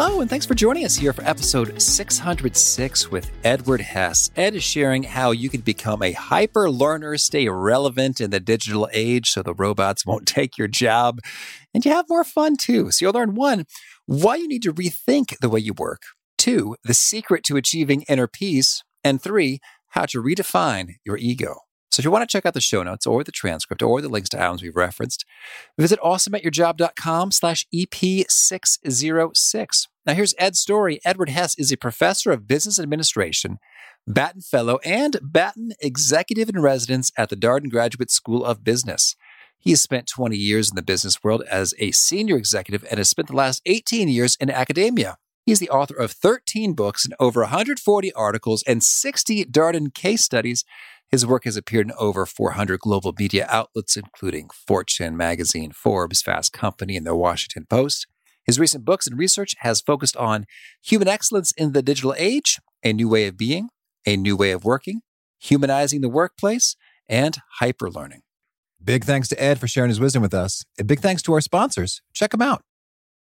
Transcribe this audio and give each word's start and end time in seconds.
Hello, 0.00 0.20
and 0.20 0.30
thanks 0.30 0.46
for 0.46 0.54
joining 0.54 0.84
us 0.84 0.94
here 0.94 1.12
for 1.12 1.24
episode 1.24 1.82
606 1.82 3.10
with 3.10 3.32
Edward 3.42 3.80
Hess. 3.80 4.30
Ed 4.36 4.54
is 4.54 4.62
sharing 4.62 5.02
how 5.02 5.32
you 5.32 5.48
can 5.48 5.60
become 5.60 6.04
a 6.04 6.12
hyper 6.12 6.70
learner, 6.70 7.18
stay 7.18 7.48
relevant 7.48 8.20
in 8.20 8.30
the 8.30 8.38
digital 8.38 8.88
age 8.92 9.28
so 9.28 9.42
the 9.42 9.54
robots 9.54 10.06
won't 10.06 10.24
take 10.28 10.56
your 10.56 10.68
job, 10.68 11.18
and 11.74 11.84
you 11.84 11.90
have 11.90 12.08
more 12.08 12.22
fun 12.22 12.56
too. 12.56 12.92
So 12.92 13.06
you'll 13.06 13.12
learn 13.12 13.34
one, 13.34 13.64
why 14.06 14.36
you 14.36 14.46
need 14.46 14.62
to 14.62 14.72
rethink 14.72 15.36
the 15.40 15.48
way 15.48 15.58
you 15.58 15.74
work, 15.76 16.02
two, 16.36 16.76
the 16.84 16.94
secret 16.94 17.42
to 17.46 17.56
achieving 17.56 18.02
inner 18.02 18.28
peace, 18.28 18.84
and 19.02 19.20
three, 19.20 19.58
how 19.88 20.06
to 20.06 20.22
redefine 20.22 20.90
your 21.04 21.16
ego. 21.16 21.56
So 21.90 22.02
if 22.02 22.04
you 22.04 22.12
want 22.12 22.22
to 22.22 22.32
check 22.32 22.46
out 22.46 22.54
the 22.54 22.60
show 22.60 22.84
notes 22.84 23.04
or 23.04 23.24
the 23.24 23.32
transcript 23.32 23.82
or 23.82 24.00
the 24.00 24.08
links 24.08 24.28
to 24.28 24.40
items 24.40 24.62
we've 24.62 24.76
referenced, 24.76 25.24
visit 25.78 26.00
awesomeatyourjob.com 26.00 27.32
slash 27.32 27.66
EP606. 27.74 29.88
Now 30.06 30.14
here's 30.14 30.34
Ed's 30.38 30.60
story. 30.60 31.00
Edward 31.04 31.30
Hess 31.30 31.58
is 31.58 31.72
a 31.72 31.76
professor 31.76 32.32
of 32.32 32.48
business 32.48 32.78
administration, 32.78 33.58
Batten 34.06 34.40
Fellow, 34.40 34.78
and 34.84 35.18
Batten 35.22 35.72
Executive 35.80 36.48
in 36.48 36.62
Residence 36.62 37.12
at 37.16 37.28
the 37.28 37.36
Darden 37.36 37.70
Graduate 37.70 38.10
School 38.10 38.44
of 38.44 38.64
Business. 38.64 39.16
He 39.58 39.70
has 39.70 39.82
spent 39.82 40.06
20 40.06 40.36
years 40.36 40.70
in 40.70 40.76
the 40.76 40.82
business 40.82 41.22
world 41.22 41.42
as 41.50 41.74
a 41.78 41.90
senior 41.90 42.36
executive 42.36 42.86
and 42.88 42.98
has 42.98 43.08
spent 43.08 43.28
the 43.28 43.36
last 43.36 43.60
18 43.66 44.08
years 44.08 44.36
in 44.40 44.50
academia. 44.50 45.18
He's 45.48 45.60
the 45.60 45.70
author 45.70 45.94
of 45.94 46.12
13 46.12 46.74
books 46.74 47.06
and 47.06 47.14
over 47.18 47.40
140 47.40 48.12
articles 48.12 48.62
and 48.66 48.84
60 48.84 49.46
Darden 49.46 49.94
case 49.94 50.22
studies 50.22 50.62
his 51.08 51.24
work 51.24 51.44
has 51.44 51.56
appeared 51.56 51.86
in 51.86 51.94
over 51.98 52.26
400 52.26 52.80
global 52.80 53.14
media 53.18 53.46
outlets, 53.48 53.96
including 53.96 54.50
Fortune 54.50 55.16
magazine, 55.16 55.72
Forbes, 55.72 56.20
Fast 56.20 56.52
Company, 56.52 56.98
and 56.98 57.06
the 57.06 57.16
Washington 57.16 57.64
Post. 57.64 58.06
His 58.44 58.58
recent 58.58 58.84
books 58.84 59.06
and 59.06 59.18
research 59.18 59.54
has 59.60 59.80
focused 59.80 60.18
on 60.18 60.44
human 60.82 61.08
excellence 61.08 61.52
in 61.52 61.72
the 61.72 61.80
digital 61.80 62.14
age, 62.18 62.58
a 62.84 62.92
new 62.92 63.08
way 63.08 63.26
of 63.26 63.38
being, 63.38 63.70
a 64.04 64.18
new 64.18 64.36
way 64.36 64.50
of 64.50 64.66
working, 64.66 65.00
humanizing 65.38 66.02
the 66.02 66.10
workplace, 66.10 66.76
and 67.08 67.38
hyperlearning. 67.62 68.20
Big 68.84 69.04
thanks 69.04 69.28
to 69.28 69.42
Ed 69.42 69.58
for 69.58 69.66
sharing 69.66 69.88
his 69.88 69.98
wisdom 69.98 70.20
with 70.20 70.34
us. 70.34 70.62
And 70.78 70.86
big 70.86 71.00
thanks 71.00 71.22
to 71.22 71.32
our 71.32 71.40
sponsors. 71.40 72.02
Check 72.12 72.32
them 72.32 72.42
out. 72.42 72.64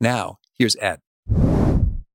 Now, 0.00 0.38
here's 0.58 0.76
Ed. 0.80 1.00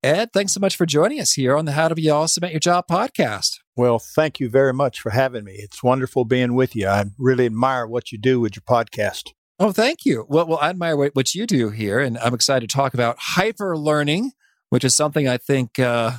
Ed, 0.01 0.29
thanks 0.34 0.53
so 0.53 0.59
much 0.59 0.75
for 0.75 0.88
joining 0.88 1.19
us 1.19 1.34
here 1.34 1.56
on 1.56 1.66
the 1.66 1.73
How 1.73 1.88
to 1.88 1.94
Be 1.94 2.09
Awesome 2.09 2.44
at 2.44 2.51
Your 2.51 2.59
Job 2.59 2.85
podcast. 2.90 3.59
Well, 3.75 4.00
thank 4.00 4.40
you 4.40 4.50
very 4.50 4.73
much 4.73 5.00
for 5.00 5.12
having 5.12 5.44
me. 5.44 5.53
It's 5.53 5.84
wonderful 5.84 6.25
being 6.25 6.56
with 6.56 6.75
you. 6.75 6.88
I 6.88 7.06
really 7.19 7.45
admire 7.45 7.85
what 7.85 8.12
you 8.12 8.18
do 8.18 8.40
with 8.40 8.56
your 8.56 8.63
podcast. 8.63 9.34
Oh, 9.59 9.72
thank 9.72 10.03
you. 10.03 10.25
Well, 10.28 10.47
well 10.47 10.57
I 10.59 10.72
admire 10.72 10.97
what, 10.97 11.16
what 11.16 11.35
you 11.35 11.45
do 11.45 11.69
here, 11.69 12.00
and 12.00 12.18
I'm 12.18 12.34
excited 12.34 12.68
to 12.69 12.75
talk 12.75 12.95
about 12.95 13.18
hyper 13.19 13.78
learning, 13.78 14.31
which 14.69 14.84
is 14.84 14.95
something 14.95 15.28
I 15.28 15.38
think 15.38 15.78
uh, 15.78 16.13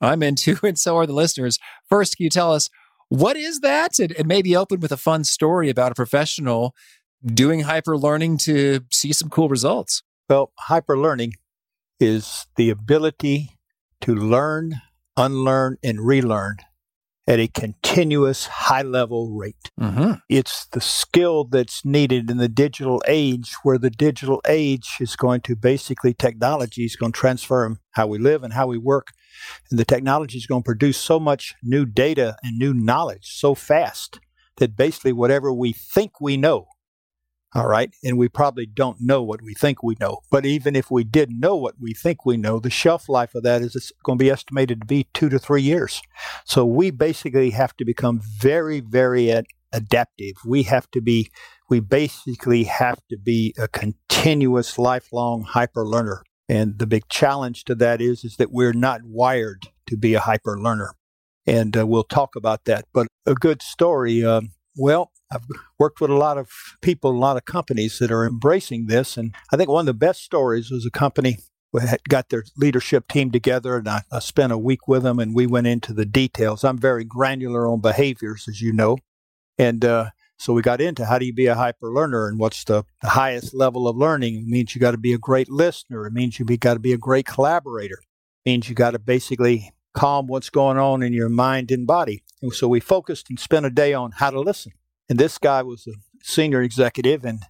I'm 0.00 0.22
into, 0.22 0.56
and 0.62 0.78
so 0.78 0.96
are 0.96 1.06
the 1.06 1.12
listeners. 1.12 1.58
First, 1.88 2.16
can 2.16 2.24
you 2.24 2.30
tell 2.30 2.52
us 2.52 2.70
what 3.08 3.36
is 3.36 3.60
that, 3.60 3.98
and, 3.98 4.12
and 4.12 4.28
maybe 4.28 4.54
open 4.54 4.78
with 4.78 4.92
a 4.92 4.96
fun 4.96 5.24
story 5.24 5.70
about 5.70 5.90
a 5.90 5.96
professional 5.96 6.72
doing 7.24 7.60
hyper 7.60 7.96
learning 7.96 8.38
to 8.38 8.80
see 8.92 9.12
some 9.12 9.28
cool 9.28 9.48
results? 9.48 10.04
Well, 10.28 10.52
hyper 10.58 10.98
learning 10.98 11.34
is 12.00 12.46
the 12.56 12.70
ability 12.70 13.58
to 14.00 14.14
learn, 14.14 14.80
unlearn, 15.16 15.76
and 15.82 16.00
relearn 16.00 16.56
at 17.26 17.38
a 17.38 17.48
continuous 17.48 18.46
high 18.46 18.82
level 18.82 19.30
rate. 19.30 19.70
Mm-hmm. 19.80 20.12
It's 20.28 20.66
the 20.66 20.80
skill 20.80 21.44
that's 21.44 21.84
needed 21.84 22.30
in 22.30 22.38
the 22.38 22.48
digital 22.48 23.02
age, 23.06 23.54
where 23.62 23.78
the 23.78 23.90
digital 23.90 24.40
age 24.46 24.96
is 25.00 25.16
going 25.16 25.42
to 25.42 25.56
basically, 25.56 26.14
technology 26.14 26.84
is 26.84 26.96
going 26.96 27.12
to 27.12 27.18
transform 27.18 27.80
how 27.92 28.06
we 28.06 28.18
live 28.18 28.42
and 28.42 28.52
how 28.52 28.66
we 28.66 28.78
work. 28.78 29.08
And 29.70 29.78
the 29.78 29.84
technology 29.84 30.38
is 30.38 30.46
going 30.46 30.62
to 30.62 30.66
produce 30.66 30.98
so 30.98 31.18
much 31.20 31.54
new 31.62 31.86
data 31.86 32.36
and 32.42 32.58
new 32.58 32.74
knowledge 32.74 33.26
so 33.32 33.54
fast 33.54 34.20
that 34.56 34.76
basically 34.76 35.12
whatever 35.12 35.52
we 35.52 35.72
think 35.72 36.20
we 36.20 36.36
know 36.36 36.66
all 37.54 37.68
right. 37.68 37.94
And 38.02 38.18
we 38.18 38.28
probably 38.28 38.66
don't 38.66 39.00
know 39.00 39.22
what 39.22 39.40
we 39.40 39.54
think 39.54 39.82
we 39.82 39.96
know. 40.00 40.20
But 40.30 40.44
even 40.44 40.74
if 40.74 40.90
we 40.90 41.04
did 41.04 41.30
know 41.30 41.54
what 41.54 41.76
we 41.80 41.94
think 41.94 42.26
we 42.26 42.36
know, 42.36 42.58
the 42.58 42.70
shelf 42.70 43.08
life 43.08 43.34
of 43.36 43.44
that 43.44 43.62
is 43.62 43.92
going 44.02 44.18
to 44.18 44.24
be 44.24 44.30
estimated 44.30 44.80
to 44.80 44.86
be 44.86 45.06
two 45.14 45.28
to 45.28 45.38
three 45.38 45.62
years. 45.62 46.02
So 46.44 46.66
we 46.66 46.90
basically 46.90 47.50
have 47.50 47.76
to 47.76 47.84
become 47.84 48.20
very, 48.40 48.80
very 48.80 49.30
ad- 49.30 49.46
adaptive. 49.72 50.34
We 50.44 50.64
have 50.64 50.90
to 50.92 51.00
be, 51.00 51.30
we 51.70 51.78
basically 51.78 52.64
have 52.64 53.00
to 53.08 53.16
be 53.16 53.54
a 53.56 53.68
continuous, 53.68 54.76
lifelong 54.76 55.42
hyper 55.42 55.86
learner. 55.86 56.24
And 56.48 56.78
the 56.78 56.86
big 56.88 57.08
challenge 57.08 57.64
to 57.66 57.76
that 57.76 58.00
is, 58.00 58.24
is 58.24 58.36
that 58.36 58.50
we're 58.50 58.72
not 58.72 59.02
wired 59.04 59.68
to 59.86 59.96
be 59.96 60.14
a 60.14 60.20
hyper 60.20 60.58
learner. 60.58 60.94
And 61.46 61.76
uh, 61.76 61.86
we'll 61.86 62.04
talk 62.04 62.34
about 62.34 62.64
that. 62.64 62.86
But 62.92 63.06
a 63.26 63.34
good 63.34 63.62
story. 63.62 64.24
Uh, 64.24 64.42
well, 64.76 65.12
I've 65.34 65.46
worked 65.78 66.00
with 66.00 66.10
a 66.10 66.16
lot 66.16 66.38
of 66.38 66.50
people, 66.80 67.10
a 67.10 67.18
lot 67.18 67.36
of 67.36 67.44
companies 67.44 67.98
that 67.98 68.10
are 68.10 68.26
embracing 68.26 68.86
this. 68.86 69.16
And 69.16 69.34
I 69.52 69.56
think 69.56 69.68
one 69.68 69.82
of 69.82 69.86
the 69.86 69.94
best 69.94 70.22
stories 70.22 70.70
was 70.70 70.86
a 70.86 70.90
company 70.90 71.38
had 71.80 72.04
got 72.08 72.28
their 72.28 72.44
leadership 72.56 73.08
team 73.08 73.30
together 73.32 73.76
and 73.76 73.88
I, 73.88 74.02
I, 74.12 74.20
spent 74.20 74.52
a 74.52 74.58
week 74.58 74.86
with 74.86 75.02
them 75.02 75.18
and 75.18 75.34
we 75.34 75.46
went 75.46 75.66
into 75.66 75.92
the 75.92 76.06
details. 76.06 76.62
I'm 76.62 76.78
very 76.78 77.04
granular 77.04 77.66
on 77.66 77.80
behaviors, 77.80 78.46
as 78.48 78.60
you 78.60 78.72
know. 78.72 78.98
And 79.58 79.84
uh, 79.84 80.10
so 80.38 80.52
we 80.52 80.62
got 80.62 80.80
into 80.80 81.04
how 81.04 81.18
do 81.18 81.26
you 81.26 81.32
be 81.32 81.46
a 81.46 81.54
hyper 81.54 81.92
learner 81.92 82.28
and 82.28 82.38
what's 82.38 82.64
the, 82.64 82.84
the 83.02 83.10
highest 83.10 83.54
level 83.54 83.88
of 83.88 83.96
learning? 83.96 84.36
It 84.36 84.46
means 84.46 84.74
you 84.74 84.80
got 84.80 84.92
to 84.92 84.98
be 84.98 85.12
a 85.12 85.18
great 85.18 85.50
listener. 85.50 86.06
It 86.06 86.12
means 86.12 86.38
you've 86.38 86.60
got 86.60 86.74
to 86.74 86.80
be 86.80 86.92
a 86.92 86.98
great 86.98 87.26
collaborator. 87.26 87.98
It 88.44 88.50
means 88.50 88.68
you 88.68 88.74
got 88.74 88.92
to 88.92 88.98
basically 88.98 89.72
calm 89.94 90.26
what's 90.26 90.50
going 90.50 90.76
on 90.76 91.02
in 91.02 91.12
your 91.12 91.28
mind 91.28 91.70
and 91.70 91.86
body. 91.86 92.22
And 92.42 92.52
so 92.52 92.68
we 92.68 92.80
focused 92.80 93.30
and 93.30 93.38
spent 93.38 93.66
a 93.66 93.70
day 93.70 93.94
on 93.94 94.12
how 94.12 94.30
to 94.30 94.40
listen. 94.40 94.72
And 95.08 95.18
this 95.18 95.38
guy 95.38 95.62
was 95.62 95.86
a 95.86 95.92
senior 96.22 96.62
executive 96.62 97.24
and 97.24 97.42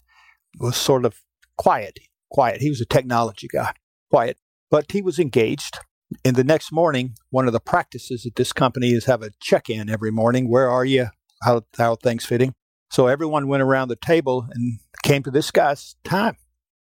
was 0.59 0.77
sort 0.77 1.05
of 1.05 1.21
quiet, 1.56 1.99
quiet. 2.31 2.61
He 2.61 2.69
was 2.69 2.81
a 2.81 2.87
technology 2.87 3.49
guy, 3.53 3.73
quiet, 4.11 4.39
but 4.71 4.91
he 4.91 5.03
was 5.03 5.19
engaged. 5.19 5.79
And 6.25 6.37
the 6.37 6.45
next 6.45 6.73
morning, 6.73 7.15
one 7.31 7.47
of 7.47 7.53
the 7.53 7.61
practices 7.61 8.27
at 8.27 8.37
this 8.37 8.53
company 8.53 8.91
is 8.91 9.06
have 9.06 9.23
a 9.23 9.31
check 9.41 9.71
in 9.71 9.89
every 9.89 10.11
morning. 10.11 10.49
Where 10.49 10.69
are 10.69 10.85
you? 10.85 11.09
How, 11.43 11.62
how 11.77 11.93
are 11.93 11.97
things 11.97 12.25
fitting? 12.25 12.55
So 12.91 13.06
everyone 13.06 13.49
went 13.49 13.62
around 13.62 13.89
the 13.89 13.97
table 13.97 14.47
and 14.53 14.79
came 15.03 15.23
to 15.25 15.31
this 15.31 15.51
guy's 15.51 15.97
time. 16.05 16.37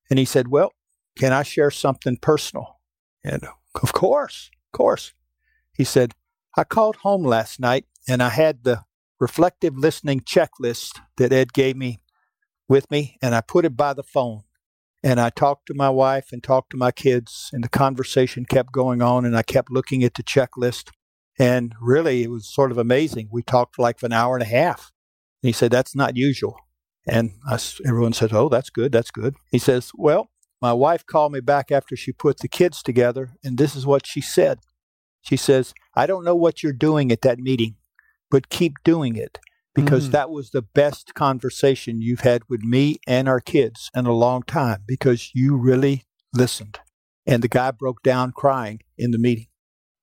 And 0.09 0.19
he 0.19 0.25
said, 0.25 0.49
Well, 0.49 0.71
can 1.17 1.33
I 1.33 1.43
share 1.43 1.71
something 1.71 2.17
personal? 2.17 2.79
And 3.23 3.43
of 3.81 3.93
course, 3.93 4.51
of 4.53 4.77
course. 4.77 5.13
He 5.73 5.83
said, 5.83 6.13
I 6.55 6.63
called 6.65 6.97
home 6.97 7.23
last 7.23 7.59
night 7.59 7.85
and 8.07 8.21
I 8.21 8.29
had 8.29 8.63
the 8.63 8.83
reflective 9.23 9.77
listening 9.77 10.19
checklist 10.19 10.99
that 11.15 11.31
Ed 11.31 11.53
gave 11.53 11.77
me 11.77 12.01
with 12.67 12.91
me 12.91 13.17
and 13.21 13.33
I 13.33 13.39
put 13.39 13.63
it 13.63 13.77
by 13.77 13.93
the 13.93 14.03
phone. 14.03 14.41
And 15.01 15.17
I 15.17 15.29
talked 15.29 15.65
to 15.67 15.73
my 15.73 15.89
wife 15.89 16.33
and 16.33 16.43
talked 16.43 16.71
to 16.71 16.77
my 16.77 16.91
kids, 16.91 17.49
and 17.53 17.63
the 17.63 17.69
conversation 17.69 18.43
kept 18.43 18.73
going 18.73 19.01
on. 19.01 19.25
And 19.25 19.35
I 19.35 19.41
kept 19.41 19.71
looking 19.71 20.03
at 20.03 20.15
the 20.15 20.23
checklist. 20.23 20.89
And 21.39 21.73
really, 21.81 22.23
it 22.23 22.31
was 22.31 22.53
sort 22.53 22.71
of 22.71 22.77
amazing. 22.77 23.29
We 23.31 23.43
talked 23.43 23.75
for 23.75 23.81
like 23.81 24.03
an 24.03 24.13
hour 24.13 24.35
and 24.35 24.43
a 24.43 24.57
half. 24.61 24.91
And 25.41 25.47
he 25.47 25.53
said, 25.53 25.71
That's 25.71 25.95
not 25.95 26.17
usual. 26.17 26.57
And 27.07 27.31
I, 27.49 27.59
everyone 27.85 28.13
said, 28.13 28.33
Oh, 28.33 28.49
that's 28.49 28.69
good. 28.69 28.91
That's 28.91 29.11
good. 29.11 29.35
He 29.51 29.59
says, 29.59 29.91
Well, 29.95 30.29
my 30.61 30.73
wife 30.73 31.05
called 31.05 31.31
me 31.31 31.41
back 31.41 31.71
after 31.71 31.95
she 31.95 32.11
put 32.11 32.39
the 32.39 32.47
kids 32.49 32.81
together, 32.81 33.31
and 33.43 33.57
this 33.57 33.75
is 33.75 33.85
what 33.85 34.05
she 34.05 34.21
said. 34.21 34.59
She 35.21 35.37
says, 35.37 35.73
I 35.95 36.07
don't 36.07 36.25
know 36.25 36.35
what 36.35 36.61
you're 36.61 36.73
doing 36.73 37.11
at 37.11 37.21
that 37.21 37.39
meeting, 37.39 37.75
but 38.33 38.49
keep 38.49 38.83
doing 38.83 39.15
it 39.15 39.37
because 39.75 40.09
mm. 40.09 40.11
that 40.13 40.31
was 40.31 40.49
the 40.49 40.63
best 40.63 41.13
conversation 41.13 42.01
you've 42.01 42.21
had 42.21 42.41
with 42.49 42.63
me 42.63 42.97
and 43.05 43.29
our 43.29 43.39
kids 43.39 43.91
in 43.95 44.07
a 44.07 44.11
long 44.11 44.41
time 44.41 44.81
because 44.87 45.35
you 45.35 45.55
really 45.55 46.05
listened. 46.33 46.79
And 47.27 47.43
the 47.43 47.47
guy 47.47 47.69
broke 47.69 48.01
down 48.01 48.31
crying 48.31 48.79
in 48.97 49.11
the 49.11 49.19
meeting. 49.19 49.49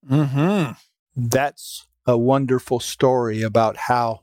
Mm-hmm. 0.09 0.75
That's 1.17 1.89
a 2.07 2.17
wonderful 2.17 2.79
story 2.79 3.43
about 3.43 3.77
how, 3.77 4.21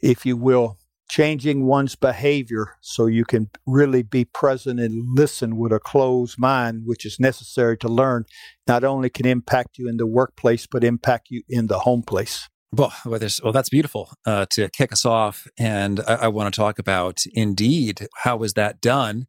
if 0.00 0.26
you 0.26 0.36
will, 0.36 0.76
changing 1.08 1.64
one's 1.64 1.94
behavior 1.94 2.74
so 2.80 3.06
you 3.06 3.24
can 3.24 3.50
really 3.66 4.02
be 4.02 4.24
present 4.24 4.80
and 4.80 5.16
listen 5.16 5.56
with 5.56 5.72
a 5.72 5.78
closed 5.78 6.40
mind, 6.40 6.82
which 6.86 7.06
is 7.06 7.20
necessary 7.20 7.78
to 7.78 7.88
learn, 7.88 8.24
not 8.66 8.82
only 8.82 9.08
can 9.08 9.26
impact 9.26 9.78
you 9.78 9.88
in 9.88 9.96
the 9.96 10.08
workplace, 10.08 10.66
but 10.66 10.82
impact 10.82 11.28
you 11.30 11.44
in 11.48 11.68
the 11.68 11.78
home 11.78 12.02
place. 12.02 12.48
Well, 12.72 12.92
well, 13.04 13.20
well 13.42 13.52
that's 13.52 13.68
beautiful 13.68 14.12
uh, 14.26 14.46
to 14.50 14.68
kick 14.70 14.92
us 14.92 15.04
off. 15.04 15.46
And 15.58 16.00
I, 16.00 16.14
I 16.14 16.28
want 16.28 16.52
to 16.52 16.58
talk 16.58 16.78
about 16.78 17.22
indeed 17.32 18.08
how 18.22 18.36
was 18.36 18.54
that 18.54 18.80
done? 18.80 19.26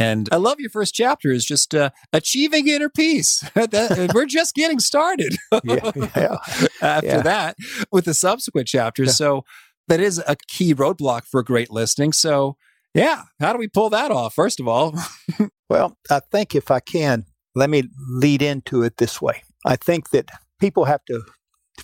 And 0.00 0.30
I 0.32 0.36
love 0.36 0.58
your 0.58 0.70
first 0.70 0.94
chapter 0.94 1.30
is 1.30 1.44
just 1.44 1.74
uh, 1.74 1.90
achieving 2.12 2.66
inner 2.68 2.88
peace. 2.88 3.40
that, 3.54 4.10
we're 4.14 4.24
just 4.24 4.54
getting 4.54 4.80
started. 4.80 5.36
yeah, 5.64 5.90
yeah. 6.16 6.36
After 6.82 7.06
yeah. 7.06 7.22
that, 7.22 7.56
with 7.92 8.06
the 8.06 8.14
subsequent 8.14 8.66
chapters. 8.66 9.16
So 9.16 9.44
that 9.88 10.00
is 10.00 10.22
a 10.26 10.36
key 10.48 10.74
roadblock 10.74 11.24
for 11.30 11.42
great 11.42 11.70
listening. 11.70 12.14
So, 12.14 12.56
yeah, 12.94 13.24
how 13.40 13.52
do 13.52 13.58
we 13.58 13.68
pull 13.68 13.90
that 13.90 14.10
off, 14.10 14.34
first 14.34 14.58
of 14.58 14.66
all? 14.66 14.94
well, 15.68 15.98
I 16.10 16.20
think 16.32 16.54
if 16.54 16.70
I 16.70 16.80
can, 16.80 17.26
let 17.54 17.68
me 17.68 17.84
lead 18.08 18.40
into 18.40 18.82
it 18.82 18.96
this 18.96 19.20
way. 19.20 19.42
I 19.66 19.76
think 19.76 20.10
that 20.10 20.30
people 20.60 20.86
have 20.86 21.04
to 21.08 21.22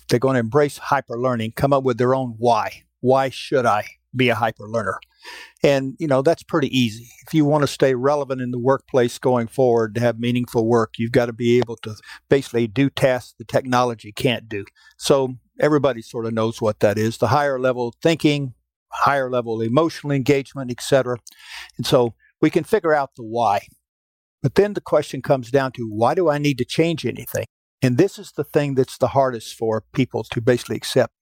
they're 0.07 0.19
going 0.19 0.35
to 0.35 0.39
embrace 0.39 0.77
hyper 0.77 1.19
learning, 1.19 1.53
come 1.55 1.73
up 1.73 1.83
with 1.83 1.97
their 1.97 2.13
own 2.13 2.35
why. 2.37 2.83
Why 2.99 3.29
should 3.29 3.65
I 3.65 3.85
be 4.15 4.29
a 4.29 4.35
hyper 4.35 4.67
learner? 4.67 4.99
And, 5.63 5.95
you 5.99 6.07
know, 6.07 6.21
that's 6.21 6.43
pretty 6.43 6.75
easy. 6.77 7.09
If 7.25 7.33
you 7.33 7.45
want 7.45 7.63
to 7.63 7.67
stay 7.67 7.95
relevant 7.95 8.41
in 8.41 8.51
the 8.51 8.59
workplace 8.59 9.17
going 9.17 9.47
forward 9.47 9.95
to 9.95 10.01
have 10.01 10.19
meaningful 10.19 10.67
work, 10.67 10.95
you've 10.97 11.11
got 11.11 11.27
to 11.27 11.33
be 11.33 11.57
able 11.57 11.77
to 11.77 11.95
basically 12.29 12.67
do 12.67 12.89
tasks 12.89 13.33
the 13.37 13.45
technology 13.45 14.11
can't 14.11 14.47
do. 14.47 14.65
So 14.97 15.35
everybody 15.59 16.01
sort 16.01 16.25
of 16.25 16.33
knows 16.33 16.61
what 16.61 16.79
that 16.79 16.97
is 16.97 17.17
the 17.17 17.27
higher 17.27 17.59
level 17.59 17.93
thinking, 18.01 18.53
higher 18.91 19.29
level 19.29 19.61
emotional 19.61 20.11
engagement, 20.11 20.71
etc. 20.71 21.17
And 21.77 21.85
so 21.85 22.13
we 22.41 22.49
can 22.49 22.63
figure 22.63 22.93
out 22.93 23.15
the 23.15 23.23
why. 23.23 23.67
But 24.43 24.55
then 24.55 24.73
the 24.73 24.81
question 24.81 25.21
comes 25.21 25.51
down 25.51 25.71
to 25.73 25.89
why 25.89 26.13
do 26.13 26.29
I 26.29 26.37
need 26.37 26.57
to 26.59 26.65
change 26.65 27.05
anything? 27.05 27.45
And 27.81 27.97
this 27.97 28.17
is 28.17 28.31
the 28.31 28.43
thing 28.43 28.75
that's 28.75 28.97
the 28.97 29.09
hardest 29.09 29.55
for 29.55 29.83
people 29.93 30.23
to 30.31 30.41
basically 30.41 30.77
accept. 30.77 31.13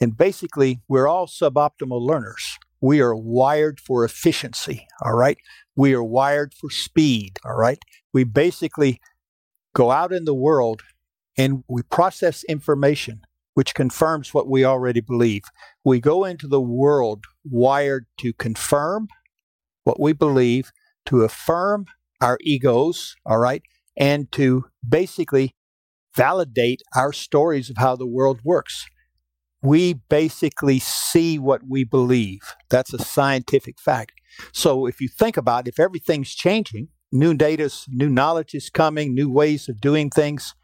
And 0.00 0.16
basically, 0.16 0.80
we're 0.88 1.06
all 1.06 1.26
suboptimal 1.26 2.00
learners. 2.00 2.58
We 2.80 3.00
are 3.00 3.14
wired 3.14 3.78
for 3.78 4.04
efficiency, 4.04 4.86
all 5.04 5.14
right? 5.14 5.38
We 5.76 5.94
are 5.94 6.02
wired 6.02 6.54
for 6.54 6.70
speed, 6.70 7.38
all 7.44 7.54
right? 7.54 7.78
We 8.12 8.24
basically 8.24 9.00
go 9.74 9.92
out 9.92 10.12
in 10.12 10.24
the 10.24 10.34
world 10.34 10.82
and 11.38 11.62
we 11.68 11.82
process 11.82 12.42
information 12.44 13.22
which 13.54 13.74
confirms 13.74 14.32
what 14.32 14.48
we 14.48 14.64
already 14.64 15.00
believe. 15.00 15.42
We 15.84 16.00
go 16.00 16.24
into 16.24 16.46
the 16.46 16.60
world 16.60 17.24
wired 17.44 18.06
to 18.18 18.32
confirm 18.32 19.08
what 19.84 20.00
we 20.00 20.12
believe, 20.12 20.72
to 21.06 21.22
affirm 21.22 21.86
our 22.20 22.38
egos, 22.40 23.14
all 23.26 23.38
right, 23.38 23.62
and 23.96 24.30
to 24.32 24.64
basically 24.86 25.54
validate 26.14 26.82
our 26.96 27.12
stories 27.12 27.70
of 27.70 27.76
how 27.78 27.96
the 27.96 28.06
world 28.06 28.40
works. 28.44 28.86
We 29.62 29.94
basically 29.94 30.78
see 30.78 31.38
what 31.38 31.62
we 31.68 31.84
believe. 31.84 32.40
That's 32.68 32.92
a 32.92 32.98
scientific 32.98 33.78
fact. 33.78 34.20
So 34.52 34.86
if 34.86 35.00
you 35.00 35.08
think 35.08 35.36
about 35.36 35.66
it, 35.66 35.70
if 35.70 35.80
everything's 35.80 36.34
changing, 36.34 36.88
new 37.12 37.34
data, 37.34 37.70
new 37.88 38.08
knowledge 38.08 38.54
is 38.54 38.70
coming, 38.70 39.14
new 39.14 39.30
ways 39.30 39.68
of 39.68 39.80
doing 39.80 40.10
things, 40.10 40.54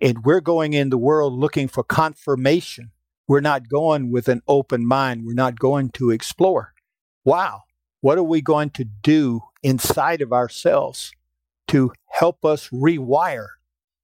and 0.00 0.24
we're 0.24 0.40
going 0.40 0.72
in 0.72 0.90
the 0.90 0.98
world 0.98 1.32
looking 1.32 1.68
for 1.68 1.82
confirmation. 1.82 2.92
We're 3.28 3.40
not 3.40 3.68
going 3.68 4.12
with 4.12 4.28
an 4.28 4.42
open 4.46 4.86
mind. 4.86 5.24
We're 5.24 5.34
not 5.34 5.58
going 5.58 5.90
to 5.90 6.10
explore. 6.10 6.72
Wow, 7.24 7.62
what 8.00 8.18
are 8.18 8.22
we 8.22 8.40
going 8.40 8.70
to 8.70 8.84
do 8.84 9.40
inside 9.62 10.22
of 10.22 10.32
ourselves 10.32 11.12
to 11.68 11.92
help 12.06 12.44
us 12.44 12.68
rewire 12.68 13.48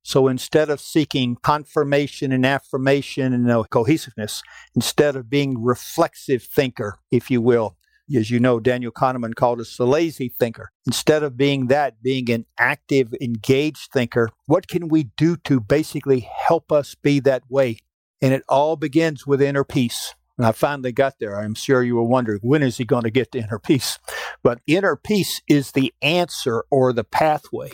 so 0.02 0.28
instead 0.28 0.68
of 0.68 0.80
seeking 0.80 1.36
confirmation 1.42 2.32
and 2.32 2.44
affirmation 2.44 3.32
and 3.32 3.70
cohesiveness, 3.70 4.42
instead 4.74 5.16
of 5.16 5.30
being 5.30 5.62
reflexive 5.62 6.42
thinker, 6.42 6.98
if 7.10 7.30
you 7.30 7.40
will, 7.40 7.76
as 8.14 8.30
you 8.30 8.40
know, 8.40 8.58
Daniel 8.58 8.92
Kahneman 8.92 9.34
called 9.34 9.60
us 9.60 9.76
the 9.76 9.86
lazy 9.86 10.28
thinker. 10.28 10.70
Instead 10.86 11.22
of 11.22 11.36
being 11.36 11.68
that, 11.68 12.02
being 12.02 12.30
an 12.30 12.46
active, 12.58 13.14
engaged 13.20 13.90
thinker, 13.92 14.28
what 14.46 14.66
can 14.66 14.88
we 14.88 15.04
do 15.16 15.36
to 15.38 15.60
basically 15.60 16.20
help 16.20 16.72
us 16.72 16.94
be 16.94 17.20
that 17.20 17.44
way? 17.48 17.78
And 18.20 18.34
it 18.34 18.42
all 18.48 18.76
begins 18.76 19.26
with 19.26 19.40
inner 19.40 19.64
peace. 19.64 20.14
And 20.36 20.46
I 20.46 20.52
finally 20.52 20.92
got 20.92 21.20
there. 21.20 21.38
I'm 21.38 21.54
sure 21.54 21.82
you 21.82 21.94
were 21.94 22.02
wondering, 22.02 22.40
when 22.42 22.62
is 22.62 22.78
he 22.78 22.84
going 22.84 23.04
to 23.04 23.10
get 23.10 23.32
to 23.32 23.38
inner 23.38 23.58
peace? 23.58 23.98
But 24.42 24.60
inner 24.66 24.96
peace 24.96 25.40
is 25.46 25.72
the 25.72 25.94
answer 26.02 26.64
or 26.70 26.92
the 26.92 27.04
pathway 27.04 27.70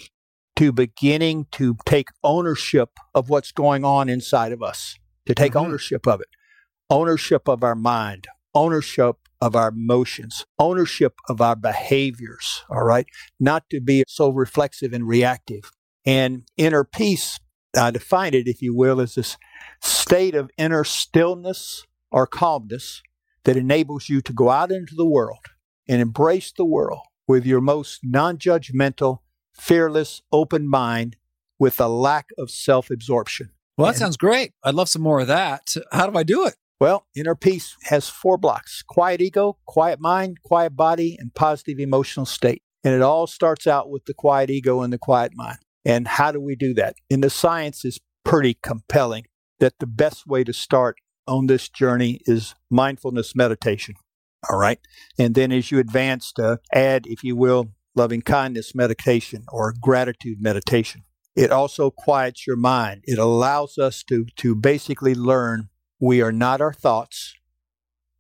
to 0.59 0.73
beginning 0.73 1.47
to 1.53 1.77
take 1.87 2.09
ownership 2.25 2.99
of 3.15 3.31
what's 3.31 3.53
going 3.53 3.85
on 3.85 4.09
inside 4.09 4.51
of 4.51 4.61
us, 4.61 4.97
to 5.25 5.33
take 5.33 5.53
mm-hmm. 5.53 5.67
ownership 5.67 6.05
of 6.05 6.21
it, 6.21 6.27
ownership 6.91 7.49
of 7.49 7.63
our 7.63 7.77
mind, 7.77 8.27
ownership 8.57 9.19
of 9.41 9.55
our 9.55 9.69
emotions, 9.69 10.45
ownership 10.59 11.15
of 11.29 11.41
our 11.41 11.55
behaviors, 11.55 12.65
all 12.69 12.83
right? 12.83 13.07
Not 13.39 13.71
to 13.71 13.81
be 13.81 14.03
so 14.09 14.31
reflexive 14.31 14.93
and 14.93 15.07
reactive. 15.07 15.71
And 16.05 16.43
inner 16.57 16.83
peace, 16.83 17.39
I 17.77 17.93
define 17.93 18.35
it, 18.35 18.49
if 18.49 18.61
you 18.61 18.75
will, 18.75 19.01
as 19.01 19.15
this 19.15 19.37
state 19.81 20.35
of 20.35 20.51
inner 20.59 20.83
stillness 20.83 21.87
or 22.11 22.27
calmness 22.27 23.01
that 23.45 23.57
enables 23.57 24.09
you 24.09 24.21
to 24.23 24.33
go 24.33 24.51
out 24.51 24.73
into 24.73 24.97
the 24.97 25.07
world 25.07 25.47
and 25.89 26.03
embrace 26.03 26.51
the 26.51 26.65
world 26.65 27.03
with 27.29 27.47
your 27.47 27.61
most 27.61 28.01
non 28.03 28.39
judgmental, 28.39 29.19
fearless, 29.59 30.23
open 30.33 30.69
mind 30.69 31.17
with 31.59 31.81
a 31.81 31.89
lack 31.89 32.29
of 32.39 32.51
self 32.51 32.91
absorption. 32.91 33.51
Well, 33.77 33.87
that 33.87 33.95
and, 33.95 33.99
sounds 33.99 34.17
great. 34.17 34.53
I'd 34.65 34.75
love 34.75 34.89
some 34.89 35.03
more 35.03 35.21
of 35.21 35.27
that. 35.29 35.75
How 35.93 36.09
do 36.09 36.19
I 36.19 36.23
do 36.23 36.47
it? 36.47 36.57
Well, 36.81 37.07
inner 37.17 37.35
peace 37.35 37.77
has 37.85 38.09
four 38.09 38.39
blocks 38.39 38.83
quiet 38.83 39.21
ego, 39.21 39.59
quiet 39.67 40.01
mind, 40.01 40.39
quiet 40.43 40.77
body, 40.77 41.17
and 41.19 41.35
positive 41.35 41.79
emotional 41.79 42.27
state. 42.27 42.63
And 42.85 42.95
it 42.95 43.03
all 43.03 43.27
starts 43.27 43.67
out 43.67 43.91
with 43.91 44.05
the 44.05 44.15
quiet 44.15 44.51
ego 44.51 44.83
and 44.83 44.93
the 44.93 44.99
quiet 44.99 45.33
mind. 45.35 45.59
And 45.85 46.07
how 46.07 46.31
do 46.31 46.41
we 46.41 46.55
do 46.55 46.75
that? 46.75 46.95
And 47.11 47.25
the 47.25 47.31
science 47.31 47.85
is 47.85 47.99
pretty 48.25 48.59
compelling 48.63 49.25
that 49.59 49.79
the 49.81 49.87
best 49.87 50.27
way 50.27 50.45
to 50.45 50.53
start 50.53 50.97
on 51.27 51.47
this 51.47 51.69
journey 51.69 52.21
is 52.27 52.55
mindfulness 52.71 53.35
meditation. 53.35 53.97
All 54.49 54.59
right. 54.59 54.79
And 55.19 55.35
then 55.35 55.51
as 55.51 55.71
you 55.71 55.79
advance 55.79 56.33
to 56.35 56.61
add, 56.73 57.07
if 57.07 57.25
you 57.25 57.35
will, 57.35 57.73
loving 57.99 58.23
kindness 58.23 58.75
meditation 58.75 59.45
or 59.49 59.75
gratitude 59.79 60.41
meditation. 60.41 61.03
It 61.37 61.51
also 61.51 61.91
quiets 61.91 62.47
your 62.47 62.57
mind. 62.57 63.03
It 63.05 63.19
allows 63.19 63.77
us 63.77 64.03
to, 64.05 64.27
to 64.37 64.55
basically 64.55 65.15
learn 65.15 65.69
we 66.01 66.23
are 66.23 66.33
not 66.33 66.61
our 66.61 66.73
thoughts, 66.73 67.35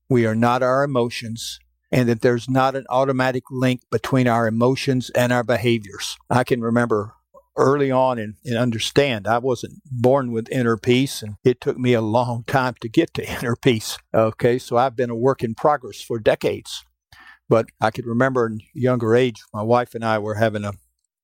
we 0.08 0.26
are 0.26 0.34
not 0.34 0.62
our 0.62 0.82
emotions, 0.82 1.58
and 1.90 2.08
that 2.08 2.20
there's 2.20 2.48
not 2.48 2.76
an 2.76 2.86
automatic 2.90 3.44
link 3.50 3.82
between 3.90 4.28
our 4.28 4.46
emotions 4.46 5.10
and 5.10 5.32
our 5.32 5.44
behaviors. 5.44 6.18
I 6.28 6.44
can 6.44 6.60
remember 6.60 7.14
early 7.56 7.90
on 7.90 8.18
and, 8.18 8.34
and, 8.44 8.56
understand 8.56 9.26
I 9.26 9.38
wasn't 9.38 9.82
born 9.84 10.30
with 10.30 10.50
inner 10.50 10.76
peace, 10.76 11.22
and 11.22 11.34
it 11.44 11.60
took 11.60 11.76
me 11.76 11.92
a 11.92 12.00
long 12.00 12.44
time 12.46 12.74
to 12.80 12.88
get 12.88 13.12
to 13.14 13.28
inner 13.38 13.56
peace. 13.56 13.98
Okay, 14.14 14.58
so 14.58 14.76
I've 14.76 14.96
been 14.96 15.10
a 15.10 15.16
work 15.16 15.42
in 15.42 15.54
progress 15.54 16.00
for 16.00 16.18
decades. 16.18 16.84
But 17.48 17.66
I 17.80 17.90
could 17.90 18.06
remember 18.06 18.46
in 18.46 18.60
younger 18.74 19.16
age, 19.16 19.42
my 19.54 19.62
wife 19.62 19.94
and 19.94 20.04
I 20.04 20.18
were 20.18 20.34
having 20.34 20.64
a, 20.64 20.72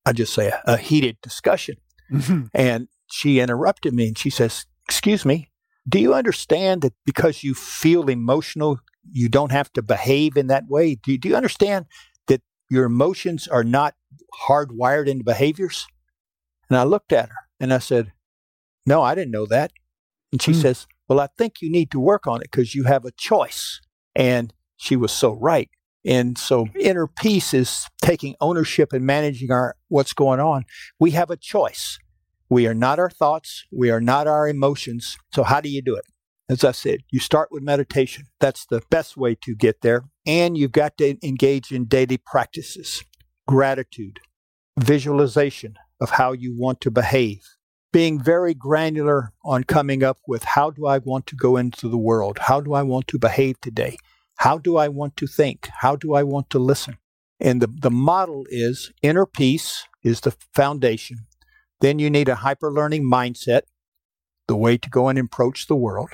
I 0.06 0.12
just 0.12 0.32
say, 0.32 0.48
a, 0.48 0.62
a 0.66 0.76
heated 0.76 1.18
discussion. 1.22 1.76
Mm-hmm. 2.10 2.46
And 2.54 2.88
she 3.10 3.40
interrupted 3.40 3.94
me 3.94 4.08
and 4.08 4.18
she 4.18 4.30
says, 4.30 4.66
Excuse 4.86 5.24
me, 5.24 5.50
Do 5.88 5.98
you 5.98 6.14
understand 6.14 6.82
that 6.82 6.94
because 7.04 7.42
you 7.42 7.54
feel 7.54 8.08
emotional, 8.08 8.78
you 9.10 9.28
don't 9.28 9.52
have 9.52 9.72
to 9.74 9.82
behave 9.82 10.36
in 10.36 10.46
that 10.48 10.64
way? 10.68 10.94
Do, 10.94 11.16
do 11.16 11.28
you 11.28 11.36
understand 11.36 11.86
that 12.26 12.42
your 12.70 12.84
emotions 12.84 13.48
are 13.48 13.64
not 13.64 13.94
hardwired 14.48 15.08
into 15.08 15.24
behaviors? 15.24 15.86
And 16.68 16.78
I 16.78 16.84
looked 16.84 17.12
at 17.12 17.28
her 17.28 17.36
and 17.60 17.72
I 17.72 17.78
said, 17.78 18.12
No, 18.86 19.02
I 19.02 19.14
didn't 19.14 19.30
know 19.30 19.46
that. 19.46 19.72
And 20.32 20.40
she 20.40 20.52
mm. 20.52 20.62
says, 20.62 20.86
Well, 21.08 21.20
I 21.20 21.28
think 21.38 21.60
you 21.60 21.70
need 21.70 21.90
to 21.92 22.00
work 22.00 22.26
on 22.26 22.40
it 22.40 22.50
because 22.50 22.74
you 22.74 22.84
have 22.84 23.04
a 23.04 23.12
choice. 23.12 23.80
And 24.14 24.52
she 24.76 24.96
was 24.96 25.12
so 25.12 25.32
right. 25.32 25.70
And 26.04 26.36
so 26.36 26.68
inner 26.78 27.06
peace 27.06 27.54
is 27.54 27.86
taking 28.02 28.34
ownership 28.40 28.92
and 28.92 29.06
managing 29.06 29.50
our 29.50 29.76
what's 29.88 30.12
going 30.12 30.40
on. 30.40 30.64
We 31.00 31.12
have 31.12 31.30
a 31.30 31.36
choice. 31.36 31.98
We 32.50 32.66
are 32.66 32.74
not 32.74 32.98
our 32.98 33.10
thoughts, 33.10 33.64
we 33.72 33.90
are 33.90 34.00
not 34.00 34.26
our 34.26 34.46
emotions. 34.46 35.16
So 35.32 35.42
how 35.44 35.60
do 35.60 35.68
you 35.68 35.82
do 35.82 35.96
it? 35.96 36.04
As 36.48 36.62
I 36.62 36.72
said, 36.72 36.98
you 37.10 37.18
start 37.18 37.48
with 37.50 37.62
meditation. 37.62 38.26
That's 38.38 38.66
the 38.66 38.82
best 38.90 39.16
way 39.16 39.34
to 39.42 39.54
get 39.54 39.80
there. 39.80 40.04
And 40.26 40.58
you've 40.58 40.72
got 40.72 40.98
to 40.98 41.16
engage 41.26 41.72
in 41.72 41.86
daily 41.86 42.18
practices, 42.18 43.02
gratitude, 43.48 44.20
visualization 44.78 45.76
of 46.00 46.10
how 46.10 46.32
you 46.32 46.54
want 46.54 46.82
to 46.82 46.90
behave, 46.90 47.40
being 47.92 48.22
very 48.22 48.52
granular 48.52 49.32
on 49.42 49.64
coming 49.64 50.02
up 50.02 50.18
with 50.28 50.44
how 50.44 50.70
do 50.70 50.86
I 50.86 50.98
want 50.98 51.26
to 51.28 51.36
go 51.36 51.56
into 51.56 51.88
the 51.88 51.96
world? 51.96 52.38
How 52.40 52.60
do 52.60 52.74
I 52.74 52.82
want 52.82 53.08
to 53.08 53.18
behave 53.18 53.58
today? 53.62 53.96
How 54.36 54.58
do 54.58 54.76
I 54.76 54.88
want 54.88 55.16
to 55.18 55.26
think? 55.26 55.68
How 55.80 55.96
do 55.96 56.14
I 56.14 56.22
want 56.22 56.50
to 56.50 56.58
listen? 56.58 56.98
And 57.40 57.60
the, 57.60 57.66
the 57.66 57.90
model 57.90 58.44
is 58.48 58.92
inner 59.02 59.26
peace 59.26 59.86
is 60.02 60.20
the 60.20 60.34
foundation. 60.54 61.26
Then 61.80 61.98
you 61.98 62.10
need 62.10 62.28
a 62.28 62.36
hyper 62.36 62.72
learning 62.72 63.04
mindset, 63.04 63.62
the 64.46 64.56
way 64.56 64.76
to 64.78 64.90
go 64.90 65.08
and 65.08 65.18
approach 65.18 65.66
the 65.66 65.76
world. 65.76 66.10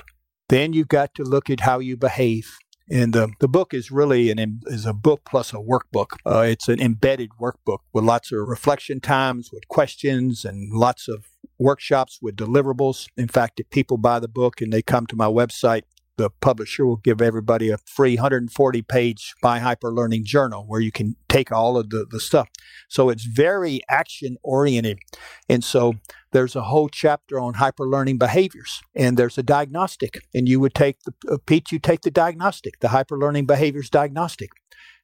Then 0.49 0.73
you've 0.73 0.87
got 0.87 1.13
to 1.15 1.23
look 1.23 1.49
at 1.49 1.61
how 1.61 1.79
you 1.79 1.95
behave. 1.95 2.57
And 2.89 3.13
the, 3.13 3.29
the 3.39 3.47
book 3.47 3.73
is 3.73 3.89
really 3.89 4.31
an 4.31 4.61
is 4.65 4.85
a 4.85 4.91
book 4.93 5.21
plus 5.25 5.53
a 5.53 5.57
workbook. 5.57 6.17
Uh, 6.25 6.41
it's 6.41 6.67
an 6.67 6.81
embedded 6.81 7.29
workbook 7.39 7.79
with 7.93 8.03
lots 8.03 8.33
of 8.33 8.39
reflection 8.47 8.99
times, 8.99 9.49
with 9.53 9.65
questions, 9.69 10.43
and 10.43 10.73
lots 10.73 11.07
of 11.07 11.25
workshops 11.57 12.19
with 12.21 12.35
deliverables. 12.35 13.07
In 13.15 13.29
fact, 13.29 13.61
if 13.61 13.69
people 13.69 13.95
buy 13.95 14.19
the 14.19 14.27
book 14.27 14.59
and 14.59 14.73
they 14.73 14.81
come 14.81 15.05
to 15.07 15.15
my 15.15 15.27
website, 15.27 15.83
the 16.21 16.29
publisher 16.29 16.85
will 16.85 16.97
give 16.97 17.19
everybody 17.19 17.71
a 17.71 17.79
free 17.79 18.15
140 18.15 18.81
page 18.83 19.33
by 19.41 19.57
hyper 19.57 19.91
learning 19.91 20.23
journal 20.23 20.63
where 20.67 20.79
you 20.79 20.91
can 20.91 21.15
take 21.27 21.51
all 21.51 21.77
of 21.77 21.89
the, 21.89 22.05
the 22.09 22.19
stuff. 22.19 22.47
So 22.89 23.09
it's 23.09 23.23
very 23.23 23.81
action 23.89 24.37
oriented. 24.43 24.99
And 25.49 25.63
so 25.63 25.95
there's 26.31 26.55
a 26.55 26.61
whole 26.61 26.89
chapter 26.89 27.39
on 27.39 27.55
hyper 27.55 27.87
learning 27.87 28.19
behaviors 28.19 28.83
and 28.95 29.17
there's 29.17 29.39
a 29.39 29.43
diagnostic 29.43 30.23
and 30.31 30.47
you 30.47 30.59
would 30.59 30.75
take 30.75 30.97
the 31.01 31.13
uh, 31.29 31.37
Pete 31.43 31.71
you 31.71 31.79
take 31.79 32.01
the 32.01 32.11
diagnostic 32.11 32.79
the 32.79 32.89
hyper 32.89 33.17
learning 33.17 33.47
behaviors 33.47 33.89
diagnostic 33.89 34.51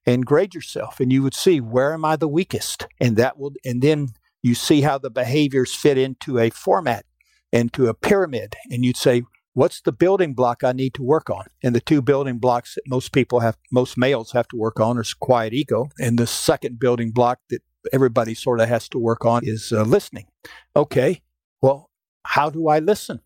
and 0.06 0.26
grade 0.26 0.54
yourself 0.54 1.00
and 1.00 1.12
you 1.12 1.24
would 1.24 1.34
see 1.34 1.60
where 1.60 1.94
am 1.94 2.06
I 2.06 2.16
the 2.16 2.30
weakest 2.30 2.88
and 3.02 3.18
that 3.18 3.38
will 3.38 3.54
and 3.66 3.82
then 3.82 4.10
you 4.42 4.56
see 4.56 4.82
how 4.82 4.98
the 4.98 5.10
behaviors 5.10 5.76
fit 5.76 5.98
into 5.98 6.40
a 6.40 6.50
format 6.50 7.06
into 7.52 7.88
a 7.88 7.94
pyramid 7.94 8.56
and 8.72 8.86
you'd 8.86 8.96
say 8.96 9.24
what's 9.58 9.82
the 9.82 9.92
building 9.92 10.36
block 10.36 10.64
I 10.64 10.72
need 10.72 10.94
to 10.94 11.02
work 11.02 11.32
on? 11.32 11.46
And 11.64 11.74
the 11.74 11.82
two 11.82 12.04
building 12.04 12.38
blocks 12.38 12.76
that 12.76 12.84
most 12.88 13.12
people 13.12 13.40
have, 13.40 13.58
most 13.72 13.98
males 13.98 14.32
have 14.34 14.48
to 14.50 14.56
work 14.56 14.80
on 14.80 15.00
is 15.00 15.16
quiet 15.16 15.52
ego. 15.52 15.90
And 16.00 16.20
the 16.20 16.28
second 16.28 16.80
building 16.80 17.10
block 17.10 17.40
that 17.50 17.64
everybody 17.92 18.36
sort 18.36 18.60
of 18.60 18.70
has 18.70 18.88
to 18.90 19.00
work 19.00 19.26
on 19.26 19.42
is 19.44 19.72
uh, 19.72 19.82
listening. 19.82 20.28
Okay, 20.76 21.24
well, 21.60 21.90
how 22.24 22.52
do 22.52 22.68
I 22.68 22.78
listen? 22.78 23.22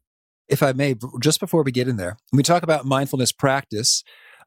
If 0.47 0.63
I 0.63 0.71
may, 0.71 0.95
just 1.21 1.41
before 1.41 1.63
we 1.63 1.71
get 1.73 1.89
in 1.89 1.97
there, 1.97 2.15
we 2.31 2.43
talk 2.43 2.63
about 2.63 2.85
mindfulness 2.85 3.33
practice. 3.33 4.01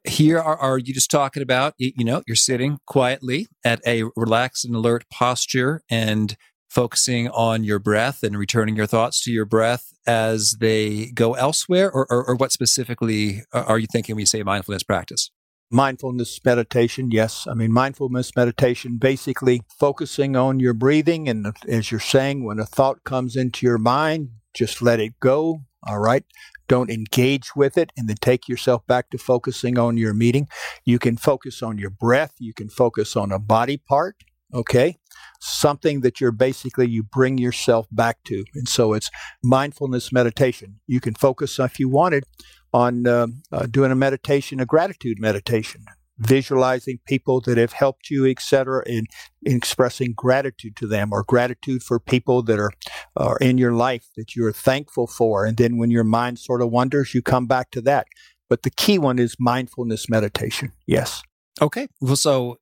Here 0.04 0.38
are, 0.38 0.56
are 0.56 0.78
you 0.78 0.94
just 0.94 1.10
talking 1.10 1.42
about, 1.42 1.74
you 1.76 2.04
know, 2.04 2.22
you're 2.26 2.34
sitting 2.34 2.78
quietly 2.86 3.46
at 3.62 3.82
a 3.86 4.04
relaxed 4.16 4.64
and 4.64 4.74
alert 4.74 5.04
posture 5.10 5.82
and 5.90 6.34
focusing 6.74 7.28
on 7.28 7.62
your 7.62 7.78
breath 7.78 8.24
and 8.24 8.36
returning 8.36 8.74
your 8.74 8.86
thoughts 8.86 9.22
to 9.22 9.30
your 9.30 9.44
breath 9.44 9.92
as 10.06 10.56
they 10.58 11.06
go 11.14 11.34
elsewhere? 11.34 11.90
Or, 11.90 12.06
or, 12.10 12.24
or 12.24 12.34
what 12.34 12.52
specifically 12.52 13.42
are 13.52 13.78
you 13.78 13.86
thinking 13.86 14.16
when 14.16 14.20
you 14.20 14.26
say 14.26 14.42
mindfulness 14.42 14.82
practice? 14.82 15.30
Mindfulness 15.70 16.40
meditation, 16.44 17.10
yes. 17.10 17.46
I 17.48 17.54
mean, 17.54 17.72
mindfulness 17.72 18.32
meditation, 18.36 18.98
basically 18.98 19.62
focusing 19.78 20.36
on 20.36 20.60
your 20.60 20.74
breathing. 20.74 21.28
And 21.28 21.54
as 21.68 21.90
you're 21.90 22.00
saying, 22.00 22.44
when 22.44 22.58
a 22.58 22.66
thought 22.66 23.04
comes 23.04 23.36
into 23.36 23.64
your 23.64 23.78
mind, 23.78 24.30
just 24.52 24.82
let 24.82 25.00
it 25.00 25.14
go. 25.20 25.60
All 25.86 25.98
right. 25.98 26.24
Don't 26.66 26.90
engage 26.90 27.54
with 27.54 27.76
it 27.76 27.92
and 27.96 28.08
then 28.08 28.16
take 28.20 28.48
yourself 28.48 28.86
back 28.86 29.10
to 29.10 29.18
focusing 29.18 29.78
on 29.78 29.96
your 29.96 30.14
meeting. 30.14 30.48
You 30.84 30.98
can 30.98 31.16
focus 31.16 31.62
on 31.62 31.78
your 31.78 31.90
breath. 31.90 32.34
You 32.38 32.54
can 32.54 32.68
focus 32.68 33.16
on 33.16 33.32
a 33.32 33.38
body 33.38 33.76
part. 33.76 34.16
Okay 34.52 34.98
something 35.44 36.00
that 36.00 36.20
you're 36.20 36.32
basically 36.32 36.88
you 36.88 37.02
bring 37.02 37.38
yourself 37.38 37.86
back 37.92 38.18
to. 38.24 38.44
And 38.54 38.68
so 38.68 38.94
it's 38.94 39.10
mindfulness 39.42 40.12
meditation. 40.12 40.80
You 40.86 41.00
can 41.00 41.14
focus 41.14 41.58
if 41.58 41.78
you 41.78 41.88
wanted 41.88 42.24
on 42.72 43.06
uh, 43.06 43.26
uh, 43.52 43.66
doing 43.66 43.92
a 43.92 43.94
meditation 43.94 44.58
a 44.58 44.66
gratitude 44.66 45.18
meditation 45.20 45.84
visualizing 46.18 46.98
people 47.06 47.40
that 47.40 47.56
have 47.56 47.72
helped 47.72 48.10
you 48.10 48.26
etc 48.26 48.82
and 48.86 49.06
expressing 49.44 50.12
gratitude 50.12 50.76
to 50.76 50.86
them 50.86 51.12
or 51.12 51.24
gratitude 51.24 51.82
for 51.82 51.98
people 52.00 52.42
that 52.42 52.58
are 52.58 52.72
are 53.16 53.36
in 53.38 53.58
your 53.58 53.72
life 53.72 54.06
that 54.16 54.34
you're 54.34 54.52
thankful 54.52 55.06
for. 55.06 55.44
And 55.44 55.56
then 55.56 55.76
when 55.76 55.90
your 55.90 56.04
mind 56.04 56.38
sort 56.38 56.62
of 56.62 56.70
wanders 56.70 57.14
you 57.14 57.22
come 57.22 57.46
back 57.46 57.70
to 57.72 57.80
that. 57.82 58.06
But 58.48 58.62
the 58.62 58.70
key 58.70 58.98
one 58.98 59.18
is 59.18 59.36
mindfulness 59.38 60.08
meditation. 60.08 60.72
Yes. 60.86 61.22
Okay. 61.60 61.88
Well 62.00 62.16
so 62.16 62.58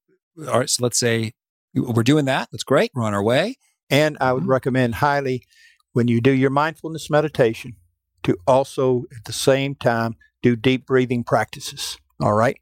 all 0.48 0.60
right 0.60 0.70
so 0.70 0.82
let's 0.82 0.98
say 0.98 1.32
we're 1.74 2.02
doing 2.02 2.26
that. 2.26 2.48
That's 2.50 2.64
great. 2.64 2.90
We're 2.94 3.04
on 3.04 3.14
our 3.14 3.22
way. 3.22 3.56
And 3.90 4.16
I 4.20 4.32
would 4.32 4.42
mm-hmm. 4.42 4.50
recommend 4.50 4.94
highly 4.96 5.44
when 5.92 6.08
you 6.08 6.20
do 6.20 6.32
your 6.32 6.50
mindfulness 6.50 7.10
meditation 7.10 7.76
to 8.22 8.36
also 8.46 9.04
at 9.16 9.24
the 9.24 9.32
same 9.32 9.74
time 9.74 10.16
do 10.42 10.56
deep 10.56 10.86
breathing 10.86 11.24
practices. 11.24 11.98
All 12.20 12.34
right. 12.34 12.56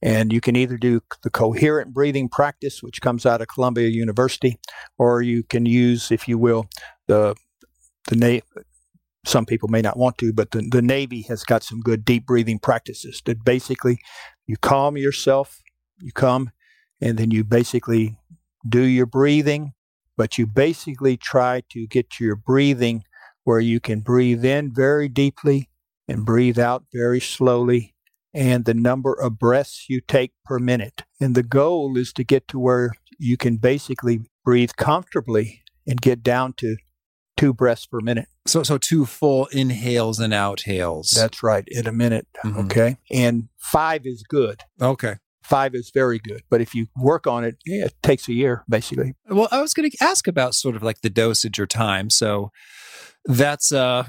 And 0.00 0.32
you 0.32 0.40
can 0.40 0.56
either 0.56 0.78
do 0.78 1.02
the 1.22 1.30
coherent 1.30 1.92
breathing 1.92 2.28
practice, 2.28 2.82
which 2.82 3.02
comes 3.02 3.26
out 3.26 3.42
of 3.42 3.48
Columbia 3.48 3.88
University, 3.88 4.58
or 4.98 5.20
you 5.20 5.42
can 5.42 5.66
use, 5.66 6.10
if 6.10 6.26
you 6.26 6.38
will, 6.38 6.66
the 7.08 7.34
the 8.08 8.16
na- 8.16 8.62
some 9.24 9.46
people 9.46 9.68
may 9.68 9.82
not 9.82 9.96
want 9.96 10.18
to, 10.18 10.32
but 10.32 10.50
the, 10.50 10.66
the 10.68 10.82
Navy 10.82 11.22
has 11.28 11.44
got 11.44 11.62
some 11.62 11.80
good 11.80 12.04
deep 12.04 12.26
breathing 12.26 12.58
practices 12.58 13.22
that 13.26 13.44
basically 13.44 14.00
you 14.46 14.56
calm 14.56 14.96
yourself, 14.96 15.62
you 16.00 16.10
come, 16.10 16.50
and 17.00 17.18
then 17.18 17.30
you 17.30 17.44
basically 17.44 18.16
do 18.68 18.82
your 18.82 19.06
breathing, 19.06 19.72
but 20.16 20.38
you 20.38 20.46
basically 20.46 21.16
try 21.16 21.62
to 21.70 21.86
get 21.86 22.20
your 22.20 22.36
breathing 22.36 23.04
where 23.44 23.60
you 23.60 23.80
can 23.80 24.00
breathe 24.00 24.44
in 24.44 24.72
very 24.72 25.08
deeply 25.08 25.68
and 26.08 26.24
breathe 26.24 26.58
out 26.58 26.84
very 26.92 27.20
slowly 27.20 27.94
and 28.34 28.64
the 28.64 28.74
number 28.74 29.12
of 29.12 29.38
breaths 29.38 29.86
you 29.88 30.00
take 30.00 30.32
per 30.44 30.58
minute. 30.58 31.02
And 31.20 31.34
the 31.34 31.42
goal 31.42 31.96
is 31.96 32.12
to 32.14 32.24
get 32.24 32.48
to 32.48 32.58
where 32.58 32.92
you 33.18 33.36
can 33.36 33.56
basically 33.56 34.20
breathe 34.44 34.70
comfortably 34.76 35.62
and 35.86 36.00
get 36.00 36.22
down 36.22 36.54
to 36.54 36.76
two 37.36 37.52
breaths 37.52 37.86
per 37.86 38.00
minute. 38.00 38.28
So, 38.46 38.62
so 38.62 38.78
two 38.78 39.06
full 39.06 39.46
inhales 39.46 40.18
and 40.18 40.32
outhales. 40.32 41.10
That's 41.10 41.42
right, 41.42 41.64
in 41.66 41.86
a 41.86 41.92
minute. 41.92 42.26
Mm-hmm. 42.44 42.60
Okay. 42.60 42.96
And 43.10 43.48
five 43.58 44.06
is 44.06 44.22
good. 44.22 44.62
Okay 44.80 45.16
five 45.42 45.74
is 45.74 45.90
very 45.92 46.18
good. 46.18 46.42
But 46.50 46.60
if 46.60 46.74
you 46.74 46.86
work 46.96 47.26
on 47.26 47.44
it, 47.44 47.56
yeah, 47.64 47.86
it 47.86 47.94
takes 48.02 48.28
a 48.28 48.32
year, 48.32 48.64
basically. 48.68 49.14
Well, 49.28 49.48
I 49.50 49.60
was 49.60 49.74
going 49.74 49.90
to 49.90 49.96
ask 50.02 50.26
about 50.26 50.54
sort 50.54 50.76
of 50.76 50.82
like 50.82 51.00
the 51.02 51.10
dosage 51.10 51.58
or 51.58 51.66
time. 51.66 52.10
So 52.10 52.50
that's, 53.24 53.72
uh, 53.72 54.04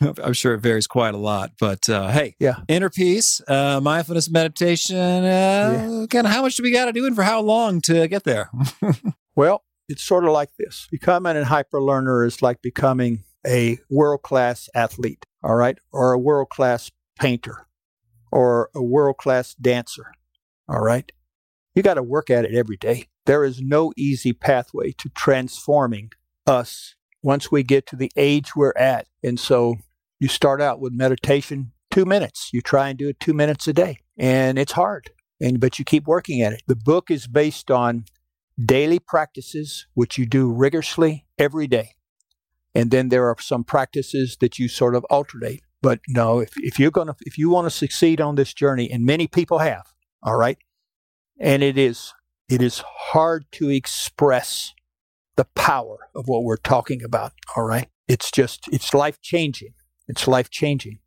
I'm 0.22 0.32
sure 0.32 0.54
it 0.54 0.60
varies 0.60 0.86
quite 0.86 1.14
a 1.14 1.18
lot. 1.18 1.52
But 1.58 1.88
uh, 1.88 2.10
hey, 2.10 2.36
yeah. 2.38 2.56
inner 2.68 2.90
peace, 2.90 3.40
uh, 3.48 3.80
mindfulness 3.82 4.30
meditation, 4.30 4.96
uh, 4.96 5.88
yeah. 6.00 6.06
kind 6.10 6.26
of 6.26 6.32
how 6.32 6.42
much 6.42 6.56
do 6.56 6.62
we 6.62 6.72
got 6.72 6.86
to 6.86 6.92
do 6.92 7.06
and 7.06 7.16
for 7.16 7.22
how 7.22 7.40
long 7.40 7.80
to 7.82 8.08
get 8.08 8.24
there? 8.24 8.50
well, 9.36 9.64
it's 9.88 10.02
sort 10.02 10.24
of 10.24 10.30
like 10.30 10.50
this 10.58 10.88
becoming 10.90 11.36
a 11.36 11.44
hyper 11.44 11.80
learner 11.80 12.24
is 12.24 12.40
like 12.40 12.62
becoming 12.62 13.24
a 13.46 13.78
world 13.90 14.22
class 14.22 14.68
athlete, 14.74 15.26
all 15.42 15.56
right, 15.56 15.78
or 15.92 16.12
a 16.12 16.18
world 16.18 16.48
class 16.48 16.90
painter 17.18 17.66
or 18.32 18.70
a 18.74 18.82
world 18.82 19.16
class 19.16 19.54
dancer 19.54 20.12
all 20.68 20.80
right. 20.80 21.10
You 21.74 21.82
got 21.82 21.94
to 21.94 22.02
work 22.02 22.30
at 22.30 22.44
it 22.44 22.54
every 22.54 22.76
day. 22.76 23.08
There 23.26 23.44
is 23.44 23.60
no 23.60 23.92
easy 23.96 24.32
pathway 24.32 24.92
to 24.98 25.08
transforming 25.10 26.10
us 26.46 26.94
once 27.22 27.50
we 27.50 27.62
get 27.62 27.86
to 27.86 27.96
the 27.96 28.10
age 28.16 28.54
we're 28.54 28.74
at. 28.76 29.06
And 29.22 29.40
so 29.40 29.76
you 30.20 30.28
start 30.28 30.60
out 30.60 30.78
with 30.78 30.92
meditation, 30.92 31.72
two 31.90 32.04
minutes. 32.04 32.50
You 32.52 32.60
try 32.60 32.90
and 32.90 32.98
do 32.98 33.08
it 33.08 33.18
two 33.18 33.34
minutes 33.34 33.66
a 33.66 33.72
day. 33.72 33.98
And 34.16 34.58
it's 34.58 34.72
hard. 34.72 35.10
And 35.40 35.58
but 35.58 35.78
you 35.78 35.84
keep 35.84 36.06
working 36.06 36.42
at 36.42 36.52
it. 36.52 36.62
The 36.66 36.76
book 36.76 37.10
is 37.10 37.26
based 37.26 37.70
on 37.70 38.04
daily 38.62 38.98
practices 38.98 39.86
which 39.94 40.16
you 40.16 40.26
do 40.26 40.50
rigorously 40.50 41.26
every 41.38 41.66
day. 41.66 41.94
And 42.74 42.90
then 42.90 43.08
there 43.08 43.28
are 43.28 43.36
some 43.40 43.64
practices 43.64 44.36
that 44.40 44.58
you 44.58 44.68
sort 44.68 44.94
of 44.94 45.04
alternate. 45.04 45.60
But 45.82 46.00
no, 46.08 46.40
if, 46.40 46.50
if 46.56 46.78
you're 46.78 46.90
gonna 46.90 47.16
if 47.22 47.36
you 47.36 47.50
want 47.50 47.66
to 47.66 47.70
succeed 47.70 48.20
on 48.20 48.36
this 48.36 48.54
journey, 48.54 48.90
and 48.90 49.04
many 49.04 49.26
people 49.26 49.58
have, 49.58 49.93
all 50.24 50.36
right, 50.36 50.58
and 51.38 51.62
it 51.62 51.78
is 51.78 52.12
it 52.48 52.60
is 52.60 52.82
hard 52.84 53.46
to 53.52 53.70
express 53.70 54.72
the 55.36 55.46
power 55.54 56.10
of 56.14 56.28
what 56.28 56.44
we're 56.44 56.56
talking 56.56 57.02
about. 57.02 57.32
All 57.56 57.64
right. 57.64 57.88
It's 58.06 58.30
just, 58.30 58.68
it's 58.70 58.94
life 58.94 59.20
changing. 59.20 59.74
It's 60.06 60.28
life 60.28 60.50
changing 60.50 60.98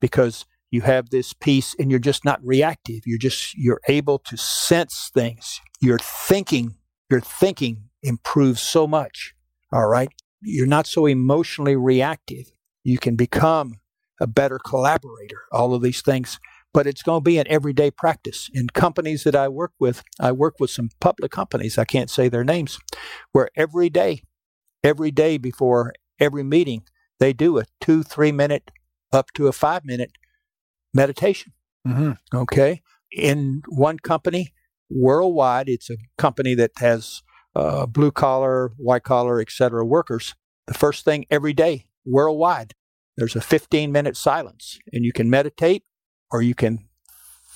because 0.00 0.44
you 0.70 0.82
have 0.82 1.10
this 1.10 1.32
peace 1.32 1.74
and 1.78 1.90
you're 1.90 2.00
just 2.00 2.24
not 2.24 2.44
reactive. 2.44 3.02
You're 3.06 3.18
just, 3.18 3.54
you're 3.56 3.80
able 3.88 4.18
to 4.20 4.36
sense 4.36 5.10
things. 5.12 5.60
Your 5.80 5.98
thinking, 5.98 6.76
your 7.10 7.20
thinking 7.20 7.88
improves 8.02 8.60
so 8.60 8.86
much. 8.86 9.34
All 9.72 9.88
right. 9.88 10.10
You're 10.42 10.66
not 10.66 10.86
so 10.86 11.06
emotionally 11.06 11.76
reactive. 11.76 12.52
You 12.82 12.98
can 12.98 13.16
become 13.16 13.80
a 14.20 14.26
better 14.26 14.58
collaborator. 14.58 15.42
All 15.50 15.74
of 15.74 15.82
these 15.82 16.02
things 16.02 16.38
but 16.74 16.88
it's 16.88 17.04
going 17.04 17.20
to 17.20 17.24
be 17.24 17.38
an 17.38 17.46
everyday 17.48 17.90
practice. 17.90 18.50
In 18.52 18.66
companies 18.66 19.22
that 19.22 19.36
I 19.36 19.48
work 19.48 19.72
with, 19.78 20.02
I 20.20 20.32
work 20.32 20.56
with 20.58 20.70
some 20.70 20.90
public 21.00 21.30
companies, 21.30 21.78
I 21.78 21.84
can't 21.84 22.10
say 22.10 22.28
their 22.28 22.44
names, 22.44 22.78
where 23.32 23.48
every 23.56 23.88
day, 23.88 24.24
every 24.82 25.12
day 25.12 25.38
before 25.38 25.94
every 26.18 26.42
meeting, 26.42 26.82
they 27.20 27.32
do 27.32 27.58
a 27.58 27.64
two, 27.80 28.02
three 28.02 28.32
minute, 28.32 28.72
up 29.12 29.32
to 29.34 29.46
a 29.46 29.52
five 29.52 29.84
minute 29.84 30.10
meditation. 30.92 31.52
Mm-hmm. 31.86 32.36
Okay. 32.36 32.82
In 33.12 33.62
one 33.68 34.00
company, 34.00 34.52
worldwide, 34.90 35.68
it's 35.68 35.88
a 35.88 35.96
company 36.18 36.56
that 36.56 36.72
has 36.78 37.22
uh, 37.54 37.86
blue 37.86 38.10
collar, 38.10 38.72
white 38.76 39.04
collar, 39.04 39.40
et 39.40 39.50
cetera, 39.50 39.86
workers. 39.86 40.34
The 40.66 40.74
first 40.74 41.04
thing 41.04 41.24
every 41.30 41.52
day, 41.52 41.86
worldwide, 42.04 42.74
there's 43.16 43.36
a 43.36 43.40
15 43.40 43.92
minute 43.92 44.16
silence, 44.16 44.80
and 44.92 45.04
you 45.04 45.12
can 45.12 45.30
meditate 45.30 45.84
or 46.34 46.42
you 46.42 46.54
can 46.54 46.80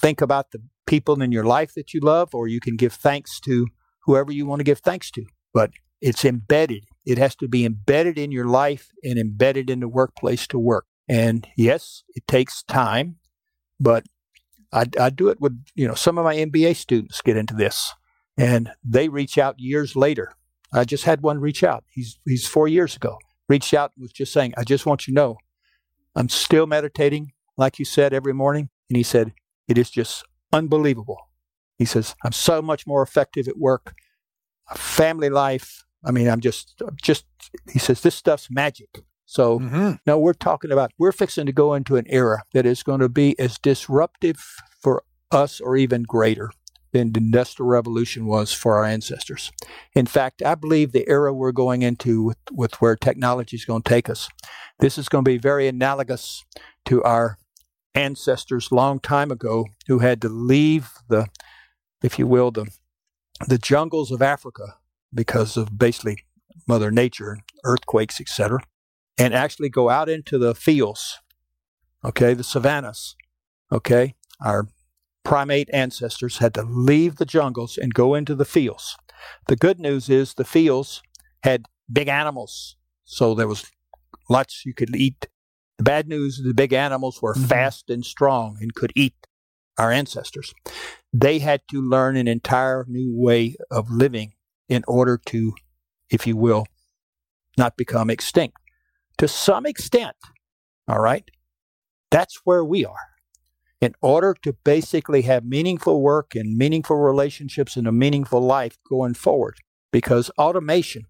think 0.00 0.20
about 0.20 0.52
the 0.52 0.62
people 0.87 1.20
in 1.20 1.32
your 1.32 1.42
life 1.42 1.75
that 1.75 1.92
you 1.92 1.99
love, 2.00 2.32
or 2.32 2.47
you 2.47 2.61
can 2.61 2.76
give 2.76 2.92
thanks 2.92 3.40
to 3.40 3.66
whoever 4.04 4.30
you 4.30 4.47
want 4.47 4.61
to 4.61 4.64
give 4.64 4.78
thanks 4.78 5.11
to. 5.11 5.25
But 5.52 5.73
it's 6.00 6.25
embedded. 6.25 6.85
It 7.04 7.18
has 7.18 7.35
to 7.37 7.49
be 7.49 7.64
embedded 7.64 8.18
in 8.18 8.30
your 8.30 8.47
life 8.47 8.92
and 9.02 9.18
embedded 9.18 9.68
in 9.68 9.80
the 9.80 9.88
workplace 9.88 10.47
to 10.47 10.61
work. 10.61 10.87
And 11.08 11.44
yes, 11.56 12.04
it 12.14 12.25
takes 12.28 12.62
time, 12.62 13.16
but 13.80 14.04
I, 14.73 14.85
I 15.00 15.11
do 15.11 15.28
it 15.28 15.40
with, 15.40 15.61
you 15.75 15.88
know, 15.88 15.94
some 15.94 16.16
of 16.16 16.25
my 16.25 16.37
MBA 16.37 16.76
students 16.76 17.20
get 17.20 17.37
into 17.37 17.54
this 17.54 17.92
and 18.37 18.70
they 18.85 19.08
reach 19.08 19.38
out 19.38 19.58
years 19.58 19.97
later. 19.97 20.30
I 20.73 20.85
just 20.85 21.02
had 21.02 21.20
one 21.23 21.40
reach 21.40 21.64
out. 21.64 21.82
He's, 21.90 22.20
he's 22.25 22.47
four 22.47 22.68
years 22.68 22.94
ago. 22.94 23.18
Reached 23.49 23.75
out 23.75 23.90
and 23.97 24.02
was 24.02 24.12
just 24.12 24.32
saying, 24.32 24.54
I 24.56 24.62
just 24.62 24.87
want 24.87 25.08
you 25.08 25.14
to 25.14 25.16
know 25.16 25.38
I'm 26.14 26.28
still 26.28 26.68
meditating 26.68 27.32
like 27.58 27.78
you 27.78 27.84
said, 27.84 28.14
every 28.14 28.32
morning? 28.32 28.70
And 28.88 28.96
he 28.96 29.02
said, 29.02 29.34
It 29.66 29.76
is 29.76 29.90
just 29.90 30.24
unbelievable. 30.52 31.28
He 31.76 31.84
says, 31.84 32.14
I'm 32.24 32.32
so 32.32 32.62
much 32.62 32.86
more 32.86 33.02
effective 33.02 33.46
at 33.46 33.58
work, 33.58 33.94
family 34.74 35.28
life. 35.28 35.84
I 36.04 36.10
mean, 36.10 36.28
I'm 36.28 36.40
just, 36.40 36.80
just, 37.00 37.26
he 37.70 37.78
says, 37.78 38.00
this 38.00 38.14
stuff's 38.14 38.48
magic. 38.50 39.02
So 39.26 39.60
mm-hmm. 39.60 39.92
now 40.06 40.18
we're 40.18 40.32
talking 40.32 40.72
about, 40.72 40.92
we're 40.98 41.12
fixing 41.12 41.46
to 41.46 41.52
go 41.52 41.74
into 41.74 41.96
an 41.96 42.06
era 42.08 42.44
that 42.52 42.66
is 42.66 42.82
going 42.82 43.00
to 43.00 43.08
be 43.08 43.38
as 43.38 43.58
disruptive 43.58 44.42
for 44.80 45.04
us 45.30 45.60
or 45.60 45.76
even 45.76 46.02
greater 46.02 46.50
than 46.92 47.12
the 47.12 47.20
Industrial 47.20 47.68
Revolution 47.68 48.26
was 48.26 48.52
for 48.52 48.76
our 48.76 48.84
ancestors. 48.84 49.52
In 49.94 50.06
fact, 50.06 50.42
I 50.42 50.54
believe 50.54 50.92
the 50.92 51.08
era 51.08 51.34
we're 51.34 51.52
going 51.52 51.82
into 51.82 52.22
with, 52.22 52.38
with 52.50 52.80
where 52.80 52.96
technology 52.96 53.56
is 53.56 53.66
going 53.66 53.82
to 53.82 53.88
take 53.88 54.08
us, 54.08 54.28
this 54.80 54.96
is 54.96 55.08
going 55.08 55.24
to 55.24 55.30
be 55.30 55.38
very 55.38 55.68
analogous 55.68 56.44
to 56.86 57.02
our 57.02 57.36
ancestors 57.99 58.71
long 58.71 59.00
time 59.00 59.31
ago 59.33 59.67
who 59.88 59.99
had 59.99 60.23
to 60.23 60.28
leave 60.28 60.90
the, 61.09 61.26
if 62.02 62.19
you 62.19 62.26
will, 62.26 62.52
the, 62.52 62.67
the 63.47 63.59
jungles 63.59 64.12
of 64.12 64.23
Africa 64.23 64.76
because 65.12 65.57
of 65.57 65.76
basically 65.76 66.19
Mother 66.67 66.90
Nature, 66.93 67.38
earthquakes, 67.64 68.21
etc., 68.21 68.61
and 69.19 69.34
actually 69.34 69.69
go 69.69 69.91
out 69.91 70.08
into 70.08 70.39
the 70.39 70.54
fields, 70.54 71.19
okay, 72.04 72.34
the 72.34 72.45
savannas, 72.45 73.17
okay. 73.73 74.15
Our 74.45 74.69
primate 75.25 75.69
ancestors 75.73 76.39
had 76.39 76.54
to 76.54 76.63
leave 76.63 77.17
the 77.17 77.25
jungles 77.25 77.76
and 77.76 77.93
go 77.93 78.15
into 78.15 78.37
the 78.37 78.45
fields. 78.45 78.97
The 79.49 79.56
good 79.56 79.80
news 79.80 80.08
is 80.08 80.34
the 80.34 80.45
fields 80.45 81.02
had 81.43 81.67
big 81.93 82.06
animals, 82.06 82.76
so 83.04 83.34
there 83.34 83.49
was 83.49 83.67
lots 84.28 84.65
you 84.65 84.73
could 84.73 84.95
eat 84.95 85.26
the 85.78 85.84
bad 85.84 86.08
news 86.08 86.38
is 86.38 86.45
the 86.45 86.52
big 86.52 86.73
animals 86.73 87.23
were 87.23 87.34
mm-hmm. 87.34 87.45
fast 87.45 87.88
and 87.88 88.04
strong 88.04 88.58
and 88.60 88.75
could 88.75 88.93
eat 88.95 89.14
our 89.78 89.93
ancestors. 89.93 90.52
They 91.12 91.38
had 91.38 91.62
to 91.71 91.80
learn 91.80 92.17
an 92.17 92.28
entire 92.28 92.84
new 92.88 93.14
way 93.14 93.56
of 93.71 93.91
living 93.91 94.32
in 94.69 94.84
order 94.86 95.19
to, 95.26 95.54
if 96.10 96.26
you 96.26 96.36
will, 96.36 96.67
not 97.56 97.76
become 97.76 98.10
extinct. 98.10 98.56
To 99.19 99.28
some 99.28 99.67
extent, 99.67 100.17
all 100.86 101.00
right, 101.00 101.28
that's 102.10 102.41
where 102.45 102.64
we 102.64 102.84
are. 102.84 102.97
In 103.80 103.95
order 104.02 104.34
to 104.43 104.52
basically 104.52 105.23
have 105.23 105.45
meaningful 105.45 106.02
work 106.02 106.34
and 106.34 106.58
meaningful 106.58 106.97
relationships 106.97 107.76
and 107.76 107.86
a 107.86 107.93
meaningful 107.93 108.41
life 108.41 108.76
going 108.88 109.14
forward, 109.14 109.56
because 109.93 110.30
automation 110.38 111.04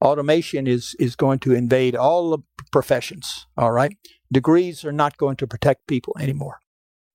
automation 0.00 0.66
is, 0.66 0.96
is 0.98 1.16
going 1.16 1.38
to 1.40 1.52
invade 1.52 1.94
all 1.94 2.30
the 2.30 2.38
professions, 2.72 3.46
all 3.56 3.72
right? 3.72 3.96
Degrees 4.32 4.84
are 4.84 4.92
not 4.92 5.16
going 5.16 5.36
to 5.36 5.46
protect 5.46 5.86
people 5.86 6.16
anymore. 6.18 6.58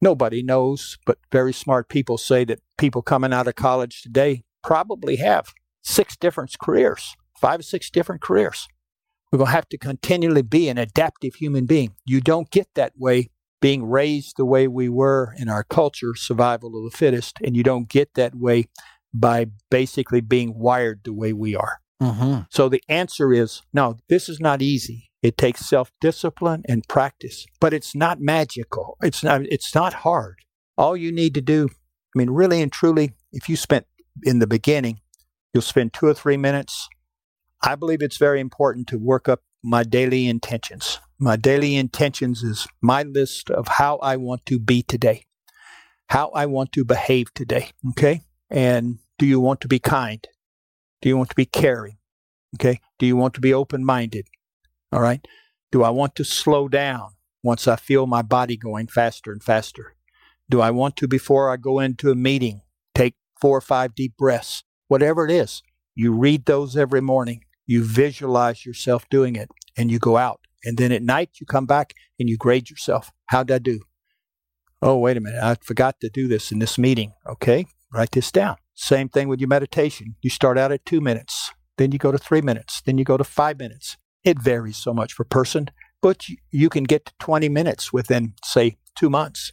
Nobody 0.01 0.43
knows, 0.43 0.97
but 1.05 1.17
very 1.31 1.53
smart 1.53 1.89
people 1.89 2.17
say 2.17 2.43
that 2.45 2.59
people 2.77 3.01
coming 3.01 3.33
out 3.33 3.47
of 3.47 3.55
college 3.55 4.01
today 4.01 4.43
probably 4.63 5.15
have 5.17 5.53
six 5.81 6.17
different 6.17 6.55
careers, 6.61 7.15
five 7.39 7.59
or 7.59 7.63
six 7.63 7.89
different 7.89 8.21
careers. 8.21 8.67
We're 9.31 9.37
going 9.37 9.47
to 9.47 9.55
have 9.55 9.69
to 9.69 9.77
continually 9.77 10.41
be 10.41 10.69
an 10.69 10.77
adaptive 10.77 11.35
human 11.35 11.65
being. 11.65 11.95
You 12.05 12.21
don't 12.21 12.51
get 12.51 12.67
that 12.75 12.93
way 12.97 13.29
being 13.61 13.85
raised 13.85 14.37
the 14.37 14.45
way 14.45 14.67
we 14.67 14.89
were 14.89 15.33
in 15.37 15.49
our 15.49 15.63
culture, 15.63 16.13
survival 16.15 16.77
of 16.77 16.91
the 16.91 16.95
fittest, 16.95 17.37
and 17.43 17.55
you 17.55 17.63
don't 17.63 17.89
get 17.89 18.13
that 18.13 18.35
way 18.35 18.65
by 19.13 19.47
basically 19.71 20.21
being 20.21 20.59
wired 20.59 21.01
the 21.03 21.13
way 21.13 21.33
we 21.33 21.55
are. 21.55 21.79
Mm-hmm. 22.01 22.41
So 22.49 22.69
the 22.69 22.83
answer 22.89 23.33
is 23.33 23.61
no, 23.73 23.97
this 24.09 24.27
is 24.29 24.39
not 24.39 24.61
easy. 24.61 25.09
It 25.21 25.37
takes 25.37 25.65
self 25.65 25.91
discipline 26.01 26.63
and 26.67 26.87
practice, 26.87 27.45
but 27.59 27.73
it's 27.73 27.95
not 27.95 28.19
magical. 28.19 28.97
It's 29.01 29.23
not, 29.23 29.41
it's 29.43 29.73
not 29.73 29.93
hard. 29.93 30.39
All 30.77 30.95
you 30.95 31.11
need 31.11 31.33
to 31.35 31.41
do, 31.41 31.69
I 31.69 32.19
mean, 32.19 32.29
really 32.29 32.61
and 32.61 32.71
truly, 32.71 33.13
if 33.31 33.49
you 33.49 33.55
spent 33.55 33.87
in 34.23 34.39
the 34.39 34.47
beginning, 34.47 34.99
you'll 35.53 35.61
spend 35.61 35.93
two 35.93 36.05
or 36.05 36.13
three 36.13 36.37
minutes. 36.37 36.89
I 37.63 37.75
believe 37.75 38.01
it's 38.01 38.17
very 38.17 38.39
important 38.39 38.87
to 38.87 38.99
work 38.99 39.27
up 39.27 39.41
my 39.63 39.83
daily 39.83 40.27
intentions. 40.27 40.99
My 41.17 41.37
daily 41.37 41.75
intentions 41.75 42.43
is 42.43 42.67
my 42.81 43.03
list 43.03 43.49
of 43.49 43.67
how 43.67 43.97
I 43.97 44.17
want 44.17 44.45
to 44.47 44.59
be 44.59 44.83
today, 44.83 45.25
how 46.09 46.29
I 46.35 46.45
want 46.45 46.71
to 46.73 46.85
behave 46.85 47.33
today. 47.33 47.69
Okay. 47.91 48.21
And 48.49 48.99
do 49.17 49.25
you 49.25 49.39
want 49.39 49.61
to 49.61 49.67
be 49.67 49.79
kind? 49.79 50.27
Do 51.05 51.09
you 51.09 51.17
want 51.17 51.29
to 51.29 51.35
be 51.35 51.45
caring? 51.45 51.97
Okay. 52.55 52.79
Do 52.97 53.05
you 53.05 53.15
want 53.15 53.35
to 53.35 53.39
be 53.39 53.53
open 53.53 53.85
minded? 53.85 54.25
All 54.91 55.01
right. 55.01 55.23
Do 55.71 55.83
I 55.83 55.91
want 55.91 56.15
to 56.15 56.23
slow 56.23 56.67
down 56.67 57.11
once 57.43 57.67
I 57.67 57.75
feel 57.75 58.07
my 58.07 58.23
body 58.23 58.57
going 58.57 58.87
faster 58.87 59.31
and 59.31 59.43
faster? 59.43 59.95
Do 60.49 60.61
I 60.61 60.71
want 60.71 60.97
to, 60.97 61.07
before 61.07 61.51
I 61.51 61.57
go 61.57 61.79
into 61.79 62.09
a 62.09 62.15
meeting, 62.15 62.61
take 62.95 63.13
four 63.39 63.55
or 63.55 63.61
five 63.61 63.93
deep 63.93 64.17
breaths? 64.17 64.63
Whatever 64.87 65.25
it 65.25 65.31
is, 65.31 65.61
you 65.93 66.11
read 66.11 66.47
those 66.47 66.75
every 66.75 67.01
morning. 67.01 67.45
You 67.67 67.83
visualize 67.83 68.65
yourself 68.65 69.07
doing 69.07 69.35
it 69.35 69.49
and 69.77 69.91
you 69.91 69.99
go 69.99 70.17
out. 70.17 70.39
And 70.63 70.75
then 70.79 70.91
at 70.91 71.03
night, 71.03 71.29
you 71.39 71.45
come 71.45 71.67
back 71.67 71.93
and 72.19 72.27
you 72.27 72.35
grade 72.35 72.71
yourself. 72.71 73.11
How'd 73.27 73.51
I 73.51 73.59
do? 73.59 73.81
Oh, 74.81 74.97
wait 74.97 75.17
a 75.17 75.21
minute. 75.21 75.43
I 75.43 75.53
forgot 75.61 75.99
to 75.99 76.09
do 76.09 76.27
this 76.27 76.51
in 76.51 76.57
this 76.57 76.79
meeting. 76.79 77.13
Okay. 77.29 77.67
Write 77.93 78.13
this 78.13 78.31
down. 78.31 78.55
Same 78.75 79.07
thing 79.07 79.29
with 79.29 79.39
your 79.39 79.47
meditation. 79.47 80.15
You 80.21 80.29
start 80.29 80.57
out 80.57 80.71
at 80.71 80.85
two 80.85 80.99
minutes, 80.99 81.51
then 81.77 81.91
you 81.91 81.97
go 81.97 82.11
to 82.11 82.17
three 82.17 82.41
minutes, 82.41 82.81
then 82.85 82.97
you 82.97 83.05
go 83.05 83.17
to 83.17 83.23
five 83.23 83.57
minutes. 83.57 83.97
It 84.23 84.39
varies 84.39 84.77
so 84.77 84.93
much 84.93 85.15
per 85.15 85.23
person, 85.23 85.69
but 86.01 86.25
you, 86.51 86.69
can 86.69 86.83
get 86.83 87.05
to 87.05 87.13
20 87.19 87.47
minutes 87.47 87.93
within, 87.93 88.33
say, 88.43 88.77
two 88.97 89.09
months. 89.09 89.49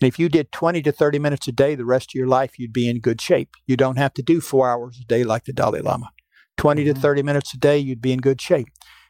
And 0.00 0.08
if 0.08 0.18
you 0.18 0.28
did 0.28 0.50
20 0.50 0.82
to 0.82 0.92
30 0.92 1.18
minutes 1.18 1.46
a 1.48 1.52
day 1.52 1.74
the 1.74 1.84
rest 1.84 2.10
of 2.10 2.14
your 2.14 2.26
life, 2.26 2.58
you'd 2.58 2.72
be 2.72 2.88
in 2.88 3.00
good 3.00 3.20
shape. 3.20 3.50
You 3.66 3.76
don't 3.76 3.96
have 3.96 4.14
to 4.14 4.22
do 4.22 4.40
four 4.40 4.68
hours 4.68 4.98
a 5.00 5.06
day 5.06 5.24
like 5.24 5.44
the 5.44 5.52
Dalai 5.52 5.80
Lama. 5.80 6.10
20 6.56 6.82
mm-hmm. 6.84 6.94
to 6.94 7.00
30 7.00 7.22
minutes 7.22 7.54
a 7.54 7.58
day, 7.58 7.78
you'd 7.78 8.02
be 8.02 8.12
in 8.12 8.20
good 8.20 8.40
shape. 8.40 8.68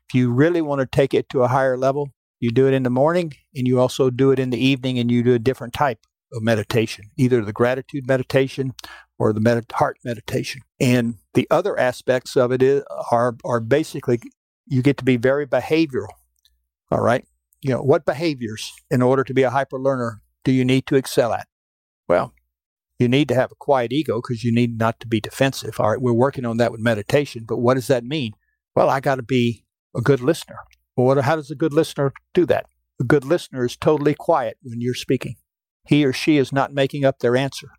If 0.08 0.14
you 0.14 0.32
really 0.32 0.60
want 0.60 0.80
to 0.80 0.86
take 0.86 1.14
it 1.14 1.28
to 1.30 1.42
a 1.42 1.48
higher 1.48 1.76
level, 1.76 2.10
you 2.40 2.50
do 2.50 2.66
it 2.66 2.74
in 2.74 2.82
the 2.82 2.90
morning 2.90 3.32
and 3.54 3.66
you 3.66 3.80
also 3.80 4.10
do 4.10 4.30
it 4.30 4.38
in 4.38 4.50
the 4.50 4.62
evening 4.62 4.98
and 4.98 5.10
you 5.10 5.22
do 5.22 5.34
a 5.34 5.38
different 5.38 5.72
type 5.72 5.98
of 6.32 6.42
meditation, 6.42 7.06
either 7.16 7.44
the 7.44 7.52
gratitude 7.52 8.06
meditation 8.06 8.74
or 9.18 9.32
the 9.32 9.40
med- 9.40 9.72
heart 9.72 9.98
meditation. 10.04 10.60
And 10.80 11.16
the 11.34 11.46
other 11.50 11.78
aspects 11.78 12.36
of 12.36 12.52
it 12.52 12.62
is, 12.62 12.82
are, 13.10 13.36
are 13.44 13.60
basically 13.60 14.20
you 14.66 14.82
get 14.82 14.98
to 14.98 15.04
be 15.04 15.16
very 15.16 15.46
behavioral. 15.46 16.12
All 16.90 17.00
right. 17.00 17.24
you 17.60 17.70
know, 17.70 17.82
what 17.82 18.04
behaviors 18.04 18.72
in 18.90 19.02
order 19.02 19.24
to 19.24 19.34
be 19.34 19.42
a 19.42 19.50
hyper 19.50 19.78
learner 19.78 20.22
do 20.44 20.52
you 20.52 20.64
need 20.64 20.86
to 20.86 20.96
excel 20.96 21.32
at? 21.32 21.48
Well, 22.08 22.32
you 22.98 23.08
need 23.08 23.28
to 23.28 23.34
have 23.34 23.52
a 23.52 23.56
quiet 23.56 23.92
ego 23.92 24.20
because 24.20 24.44
you 24.44 24.52
need 24.52 24.78
not 24.78 24.98
to 25.00 25.06
be 25.06 25.20
defensive. 25.20 25.78
All 25.78 25.90
right, 25.90 26.00
we're 26.00 26.12
working 26.12 26.44
on 26.44 26.56
that 26.58 26.72
with 26.72 26.80
meditation, 26.80 27.44
but 27.46 27.58
what 27.58 27.74
does 27.74 27.86
that 27.88 28.04
mean? 28.04 28.32
Well, 28.74 28.90
I 28.90 29.00
got 29.00 29.16
to 29.16 29.22
be 29.22 29.64
a 29.96 30.00
good 30.00 30.20
listener. 30.20 30.56
Well, 30.96 31.06
what, 31.06 31.24
how 31.24 31.36
does 31.36 31.50
a 31.50 31.54
good 31.54 31.72
listener 31.72 32.12
do 32.34 32.46
that? 32.46 32.66
A 33.00 33.04
good 33.04 33.24
listener 33.24 33.64
is 33.64 33.76
totally 33.76 34.14
quiet 34.14 34.56
when 34.62 34.80
you're 34.80 34.94
speaking. 34.94 35.36
He 35.88 36.04
or 36.04 36.12
she 36.12 36.36
is 36.36 36.52
not 36.52 36.74
making 36.74 37.04
up 37.06 37.20
their 37.20 37.34
answer. 37.34 37.70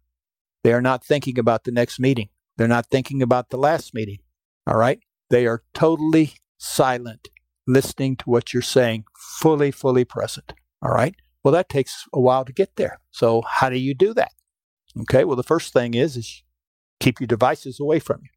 They 0.63 0.73
are 0.73 0.81
not 0.81 1.05
thinking 1.05 1.37
about 1.37 1.63
the 1.63 1.71
next 1.71 1.99
meeting. 1.99 2.29
They're 2.57 2.67
not 2.67 2.87
thinking 2.87 3.21
about 3.21 3.49
the 3.49 3.57
last 3.57 3.93
meeting. 3.93 4.17
All 4.65 4.77
right? 4.77 4.99
They 5.29 5.45
are 5.45 5.61
totally 5.75 6.33
silent, 6.57 7.27
listening 7.67 8.15
to 8.17 8.25
what 8.25 8.51
you're 8.51 8.63
saying, 8.63 9.05
fully, 9.15 9.69
fully 9.69 10.05
present. 10.05 10.53
All 10.81 10.91
right? 10.91 11.15
Well, 11.43 11.51
that 11.51 11.69
takes 11.69 12.05
a 12.11 12.19
while 12.19 12.45
to 12.45 12.51
get 12.51 12.75
there. 12.77 12.99
So, 13.11 13.43
how 13.47 13.69
do 13.69 13.77
you 13.77 13.93
do 13.93 14.15
that? 14.15 14.31
Okay, 15.01 15.23
well, 15.23 15.35
the 15.35 15.43
first 15.43 15.71
thing 15.71 15.93
is, 15.93 16.17
is 16.17 16.43
keep 16.99 17.19
your 17.19 17.27
devices 17.27 17.79
away 17.79 17.99
from 17.99 18.21
you. 18.23 18.29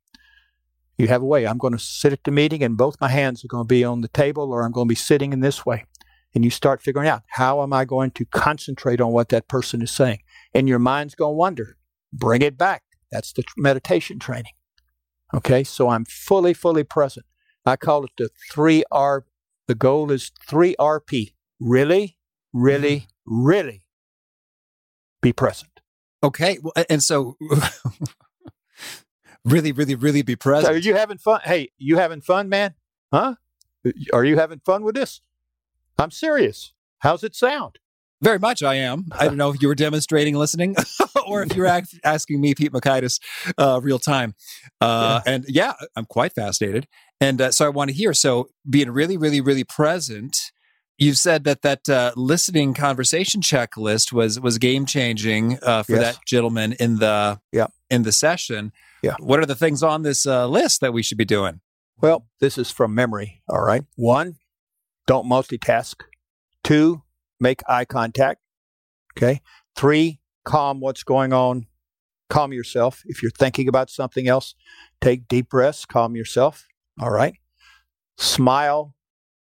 You 0.99 1.09
have 1.09 1.23
a 1.23 1.27
way. 1.27 1.47
I'm 1.47 1.59
going 1.59 1.73
to 1.73 1.79
sit 1.79 2.13
at 2.13 2.25
the 2.25 2.31
meeting 2.31 2.63
and 2.63 2.77
both 2.77 3.01
my 3.01 3.09
hands 3.09 3.43
are 3.43 3.49
going 3.49 3.65
to 3.65 3.69
be 3.69 3.85
on 3.85 4.03
the 4.03 4.09
table 4.09 4.53
or 4.53 4.63
I'm 4.63 4.73
going 4.73 4.87
to 4.87 4.93
be 4.93 4.95
sitting 4.95 5.33
in 5.33 5.41
this 5.41 5.65
way. 5.65 5.87
And 6.35 6.45
you 6.45 6.51
start 6.51 6.83
figuring 6.83 7.09
out 7.09 7.23
how 7.29 7.63
am 7.63 7.73
I 7.73 7.85
going 7.85 8.11
to 8.13 8.25
concentrate 8.25 9.01
on 9.01 9.13
what 9.13 9.29
that 9.29 9.49
person 9.49 9.83
is 9.83 9.91
saying? 9.91 10.21
And 10.55 10.69
your 10.69 10.79
mind's 10.79 11.15
going 11.15 11.33
to 11.33 11.37
wonder. 11.37 11.77
Bring 12.13 12.43
it 12.43 12.57
back. 12.57 12.83
That's 13.11 13.33
the 13.33 13.45
meditation 13.57 14.19
training. 14.19 14.53
Okay, 15.35 15.65
so 15.65 15.89
I'm 15.89 16.05
fully, 16.05 16.55
fully 16.55 16.85
present. 16.85 17.27
I 17.65 17.77
call 17.77 18.05
it 18.05 18.11
the 18.19 18.31
3R. 18.53 19.23
The 19.69 19.75
goal 19.75 20.11
is 20.11 20.33
3RP. 20.49 21.35
Really, 21.61 22.17
really, 22.53 23.01
mm-hmm. 23.01 23.45
really 23.45 23.87
be 25.21 25.33
present. 25.33 25.81
Okay. 26.23 26.59
Well, 26.63 26.73
and 26.91 27.03
so 27.03 27.37
really, 29.45 29.73
really, 29.73 29.95
really 29.95 30.23
be 30.23 30.37
present. 30.37 30.67
So 30.67 30.73
are 30.73 30.77
you 30.77 30.95
having 30.95 31.19
fun? 31.19 31.41
Hey, 31.45 31.71
you 31.79 31.97
having 31.97 32.21
fun, 32.21 32.49
man? 32.49 32.75
Huh? 33.13 33.37
Are 34.13 34.25
you 34.25 34.37
having 34.37 34.61
fun 34.61 34.85
with 34.85 34.95
this? 34.95 35.21
I'm 36.03 36.11
serious. 36.11 36.73
How's 36.99 37.25
it 37.25 37.35
sound? 37.35 37.79
Very 38.21 38.39
much, 38.39 38.63
I 38.63 38.75
am. 38.75 39.07
I 39.13 39.27
don't 39.27 39.37
know 39.37 39.51
if 39.51 39.61
you 39.61 39.69
were 39.69 39.75
demonstrating 39.75 40.37
listening 40.37 40.77
or 41.27 41.43
if 41.43 41.57
you're 41.57 41.67
act- 41.79 41.99
asking 42.05 42.41
me, 42.41 42.55
Pete 42.55 42.73
Mockaitis, 42.73 43.21
uh, 43.59 43.81
real 43.83 43.99
time. 43.99 44.35
Uh, 44.81 45.21
yeah. 45.25 45.33
And 45.33 45.45
yeah, 45.49 45.73
I'm 45.97 46.05
quite 46.05 46.33
fascinated. 46.33 46.87
And 47.21 47.41
uh, 47.41 47.51
so 47.51 47.67
I 47.67 47.69
want 47.69 47.91
to 47.91 47.97
hear. 47.97 48.15
So 48.15 48.51
being 48.69 48.91
really, 48.91 49.17
really, 49.17 49.41
really 49.41 49.65
present 49.65 50.53
you 50.99 51.15
said 51.15 51.43
that 51.45 51.63
that 51.63 51.89
uh, 51.89 52.13
listening 52.17 52.75
conversation 52.75 53.41
checklist 53.41 54.13
was 54.13 54.39
was 54.39 54.59
game 54.59 54.87
changing 54.87 55.59
uh, 55.63 55.83
for 55.83 55.97
yes. 55.97 56.15
that 56.15 56.25
gentleman 56.27 56.75
in 56.75 56.99
the 56.99 57.41
yeah. 57.51 57.67
in 57.91 58.05
the 58.05 58.13
session. 58.13 58.73
Yeah. 59.03 59.17
What 59.19 59.41
are 59.41 59.47
the 59.47 59.57
things 59.57 59.83
on 59.83 60.03
this 60.03 60.27
uh, 60.27 60.47
list 60.47 60.81
that 60.81 60.93
we 60.93 61.03
should 61.03 61.19
be 61.19 61.25
doing? 61.25 61.61
Well, 62.01 62.27
this 62.41 62.57
is 62.57 62.71
from 62.71 62.95
memory. 62.95 63.43
All 63.49 63.63
right. 63.63 63.83
One, 63.97 64.37
don't 65.07 65.27
multitask. 65.27 65.97
Two, 66.65 67.03
make 67.41 67.63
eye 67.69 67.85
contact. 67.85 68.41
Okay. 69.17 69.41
Three, 69.77 70.21
calm 70.45 70.81
what's 70.81 71.03
going 71.03 71.33
on. 71.33 71.67
Calm 72.31 72.53
yourself. 72.53 73.03
If 73.05 73.23
you're 73.23 73.31
thinking 73.31 73.69
about 73.69 73.91
something 73.91 74.27
else, 74.27 74.55
take 75.01 75.29
deep 75.29 75.51
breaths. 75.51 75.85
Calm 75.85 76.17
yourself. 76.17 76.67
All 77.01 77.11
right. 77.11 77.35
Smile 78.17 78.95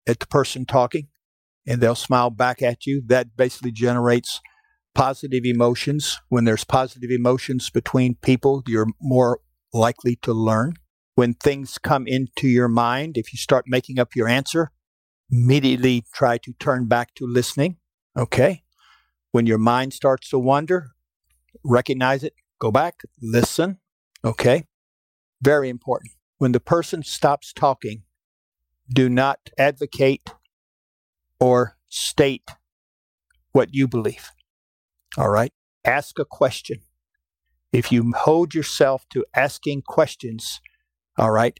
at 0.07 0.21
the 0.21 0.27
person 0.27 0.67
talking 0.67 1.09
and 1.67 1.81
they'll 1.81 1.95
smile 1.97 2.31
back 2.31 2.63
at 2.63 2.87
you. 2.87 3.03
That 3.07 3.37
basically 3.37 3.73
generates 3.73 4.41
positive 4.95 5.45
emotions. 5.45 6.21
When 6.29 6.45
there's 6.45 6.65
positive 6.65 7.11
emotions 7.11 7.71
between 7.71 8.15
people, 8.17 8.63
you're 8.67 8.89
more 9.01 9.41
likely 9.73 10.17
to 10.23 10.33
learn. 10.33 10.75
When 11.17 11.35
things 11.35 11.79
come 11.79 12.07
into 12.07 12.47
your 12.47 12.69
mind, 12.69 13.17
if 13.17 13.33
you 13.33 13.39
start 13.39 13.65
making 13.67 13.99
up 13.99 14.15
your 14.15 14.29
answer, 14.29 14.71
immediately 15.31 16.05
try 16.13 16.39
to 16.39 16.53
turn 16.55 16.87
back 16.87 17.15
to 17.15 17.27
listening. 17.27 17.77
Okay. 18.17 18.63
When 19.33 19.47
your 19.47 19.59
mind 19.59 19.93
starts 19.93 20.31
to 20.31 20.39
wander, 20.39 20.93
recognize 21.65 22.25
it, 22.25 22.35
go 22.59 22.71
back, 22.71 23.01
listen. 23.21 23.79
Okay. 24.25 24.65
Very 25.43 25.69
important. 25.69 26.13
When 26.39 26.53
the 26.53 26.61
person 26.61 27.03
stops 27.03 27.53
talking, 27.53 28.03
do 28.89 29.09
not 29.09 29.51
advocate 29.59 30.31
or 31.41 31.77
state 31.89 32.49
what 33.53 33.75
you 33.75 33.89
believe. 33.89 34.31
All 35.17 35.29
right? 35.29 35.53
Ask 35.85 36.19
a 36.19 36.25
question. 36.25 36.81
If 37.73 37.93
you 37.93 38.13
hold 38.17 38.55
yourself 38.55 39.07
to 39.11 39.25
asking 39.35 39.83
questions, 39.83 40.61
all 41.19 41.31
right, 41.31 41.59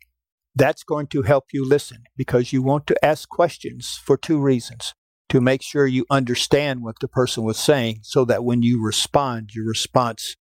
that's 0.57 0.83
going 0.83 1.07
to 1.09 1.23
help 1.23 1.45
you 1.53 1.69
listen 1.69 2.05
because 2.17 2.53
you 2.53 2.63
want 2.63 2.87
to 2.87 3.05
ask 3.05 3.29
questions 3.29 4.01
for 4.03 4.17
two 4.17 4.39
reasons. 4.39 4.95
To 5.31 5.41
make 5.41 5.61
sure 5.61 5.87
you 5.87 6.07
understand 6.09 6.83
what 6.83 7.01
the 7.01 7.09
person 7.09 7.43
was 7.43 7.59
saying 7.59 7.99
so 8.03 8.25
that 8.27 8.45
when 8.45 8.63
you 8.63 8.83
respond, 8.83 9.51
your 9.55 9.67
response 9.67 10.37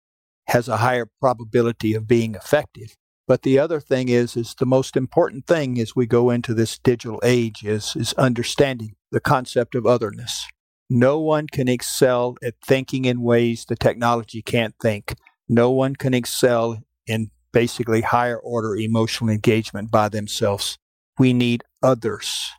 has 0.47 0.67
a 0.67 0.77
higher 0.77 1.07
probability 1.19 1.95
of 1.95 2.07
being 2.07 2.35
effective. 2.35 2.95
But 3.27 3.41
the 3.41 3.57
other 3.57 3.79
thing 3.79 4.09
is, 4.09 4.37
is 4.37 4.53
the 4.53 4.67
most 4.67 4.95
important 4.95 5.47
thing 5.47 5.79
as 5.79 5.95
we 5.95 6.05
go 6.05 6.29
into 6.29 6.53
this 6.53 6.77
digital 6.77 7.19
age 7.23 7.65
is, 7.65 7.95
is 7.95 8.13
understanding 8.13 8.95
the 9.11 9.19
concept 9.19 9.73
of 9.73 9.87
otherness. 9.87 10.45
No 10.87 11.19
one 11.19 11.47
can 11.47 11.67
excel 11.67 12.35
at 12.43 12.53
thinking 12.63 13.05
in 13.05 13.21
ways 13.21 13.65
the 13.65 13.75
technology 13.75 14.43
can't 14.43 14.75
think. 14.79 15.15
No 15.49 15.71
one 15.71 15.95
can 15.95 16.13
excel 16.13 16.83
in 17.07 17.31
basically 17.55 18.01
higher 18.01 18.37
order 18.37 18.75
emotional 18.75 19.29
engagement 19.29 19.89
by 19.89 20.09
themselves. 20.09 20.77
We 21.17 21.31
need 21.31 21.63
others. 21.81 22.51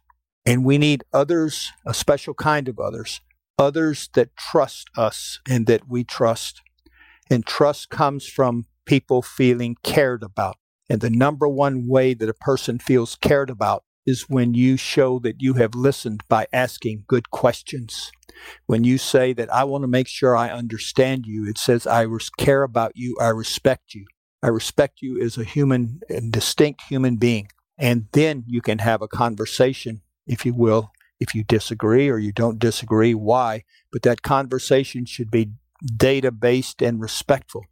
And 0.46 0.64
we 0.64 0.78
need 0.78 1.04
others, 1.12 1.70
a 1.84 1.92
special 1.92 2.32
kind 2.32 2.66
of 2.66 2.80
others, 2.80 3.20
others 3.58 4.08
that 4.14 4.34
trust 4.38 4.88
us 4.96 5.38
and 5.46 5.66
that 5.66 5.86
we 5.86 6.02
trust. 6.02 6.62
And 7.28 7.44
trust 7.44 7.90
comes 7.90 8.26
from 8.26 8.68
people 8.86 9.20
feeling 9.20 9.76
cared 9.82 10.22
about. 10.22 10.56
And 10.88 11.02
the 11.02 11.10
number 11.10 11.46
one 11.46 11.86
way 11.86 12.14
that 12.14 12.30
a 12.30 12.34
person 12.34 12.78
feels 12.78 13.16
cared 13.16 13.50
about 13.50 13.84
is 14.06 14.30
when 14.30 14.54
you 14.54 14.78
show 14.78 15.18
that 15.18 15.42
you 15.42 15.54
have 15.54 15.74
listened 15.74 16.22
by 16.26 16.46
asking 16.54 17.04
good 17.06 17.30
questions. 17.30 18.12
When 18.64 18.82
you 18.82 18.96
say 18.96 19.34
that 19.34 19.52
I 19.52 19.64
want 19.64 19.82
to 19.82 19.88
make 19.88 20.08
sure 20.08 20.34
I 20.34 20.48
understand 20.48 21.26
you, 21.26 21.46
it 21.46 21.58
says 21.58 21.86
I 21.86 22.06
care 22.38 22.62
about 22.62 22.92
you, 22.94 23.14
I 23.20 23.28
respect 23.28 23.92
you. 23.92 24.06
I 24.46 24.50
respect 24.50 25.02
you 25.02 25.20
as 25.20 25.36
a 25.36 25.42
human, 25.42 26.00
a 26.08 26.20
distinct 26.20 26.82
human 26.82 27.16
being. 27.16 27.48
And 27.76 28.06
then 28.12 28.44
you 28.46 28.62
can 28.62 28.78
have 28.78 29.02
a 29.02 29.08
conversation, 29.08 30.02
if 30.24 30.46
you 30.46 30.54
will, 30.54 30.92
if 31.18 31.34
you 31.34 31.42
disagree 31.42 32.08
or 32.08 32.18
you 32.18 32.30
don't 32.30 32.60
disagree, 32.60 33.12
why. 33.12 33.64
But 33.90 34.02
that 34.02 34.22
conversation 34.22 35.04
should 35.04 35.32
be 35.32 35.50
data 35.96 36.30
based 36.30 36.80
and 36.80 37.00
respectful. 37.00 37.64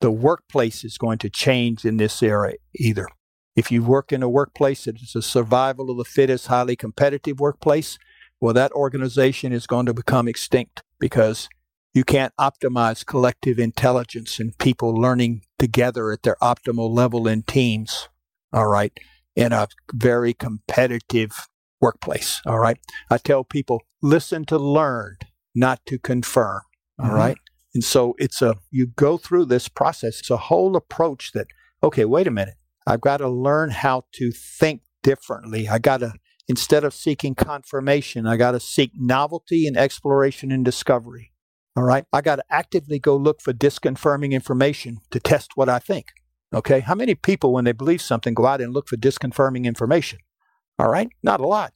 The 0.00 0.10
workplace 0.10 0.82
is 0.82 0.98
going 0.98 1.18
to 1.18 1.30
change 1.30 1.84
in 1.84 1.98
this 1.98 2.20
era 2.20 2.54
either. 2.74 3.06
If 3.54 3.70
you 3.70 3.84
work 3.84 4.10
in 4.10 4.24
a 4.24 4.28
workplace 4.28 4.86
that 4.86 5.00
is 5.00 5.14
a 5.14 5.22
survival 5.22 5.88
of 5.88 5.98
the 5.98 6.04
fittest, 6.04 6.48
highly 6.48 6.74
competitive 6.74 7.38
workplace, 7.38 7.96
well, 8.40 8.54
that 8.54 8.72
organization 8.72 9.52
is 9.52 9.68
going 9.68 9.86
to 9.86 9.94
become 9.94 10.26
extinct 10.26 10.82
because 10.98 11.48
you 11.94 12.04
can't 12.04 12.32
optimize 12.38 13.04
collective 13.04 13.58
intelligence 13.58 14.38
and 14.38 14.56
people 14.58 14.94
learning 14.94 15.42
together 15.58 16.12
at 16.12 16.22
their 16.22 16.36
optimal 16.42 16.90
level 16.90 17.26
in 17.26 17.42
teams, 17.42 18.08
all 18.52 18.66
right, 18.66 18.92
in 19.34 19.52
a 19.52 19.68
very 19.92 20.34
competitive 20.34 21.48
workplace, 21.80 22.40
all 22.46 22.58
right. 22.58 22.78
I 23.10 23.18
tell 23.18 23.44
people, 23.44 23.82
listen 24.02 24.44
to 24.46 24.58
learn, 24.58 25.16
not 25.54 25.84
to 25.86 25.98
confirm, 25.98 26.62
all 26.98 27.06
mm-hmm. 27.06 27.14
right. 27.14 27.36
And 27.74 27.84
so 27.84 28.14
it's 28.18 28.42
a, 28.42 28.56
you 28.70 28.86
go 28.86 29.18
through 29.18 29.44
this 29.46 29.68
process. 29.68 30.20
It's 30.20 30.30
a 30.30 30.36
whole 30.36 30.74
approach 30.76 31.32
that, 31.32 31.46
okay, 31.82 32.04
wait 32.04 32.26
a 32.26 32.30
minute. 32.30 32.54
I've 32.86 33.00
got 33.00 33.18
to 33.18 33.28
learn 33.28 33.70
how 33.70 34.04
to 34.14 34.32
think 34.32 34.82
differently. 35.02 35.68
I 35.68 35.78
got 35.78 35.98
to, 36.00 36.14
instead 36.48 36.82
of 36.84 36.94
seeking 36.94 37.34
confirmation, 37.34 38.26
I 38.26 38.36
got 38.36 38.52
to 38.52 38.60
seek 38.60 38.92
novelty 38.96 39.66
and 39.66 39.76
exploration 39.76 40.50
and 40.50 40.64
discovery. 40.64 41.32
All 41.78 41.84
right. 41.84 42.04
I 42.12 42.22
got 42.22 42.36
to 42.36 42.44
actively 42.50 42.98
go 42.98 43.16
look 43.16 43.40
for 43.40 43.52
disconfirming 43.52 44.32
information 44.32 44.98
to 45.12 45.20
test 45.20 45.52
what 45.54 45.68
I 45.68 45.78
think. 45.78 46.06
Okay. 46.52 46.80
How 46.80 46.96
many 46.96 47.14
people, 47.14 47.52
when 47.52 47.66
they 47.66 47.70
believe 47.70 48.02
something, 48.02 48.34
go 48.34 48.46
out 48.46 48.60
and 48.60 48.74
look 48.74 48.88
for 48.88 48.96
disconfirming 48.96 49.64
information? 49.64 50.18
All 50.80 50.90
right. 50.90 51.08
Not 51.22 51.38
a 51.38 51.46
lot. 51.46 51.74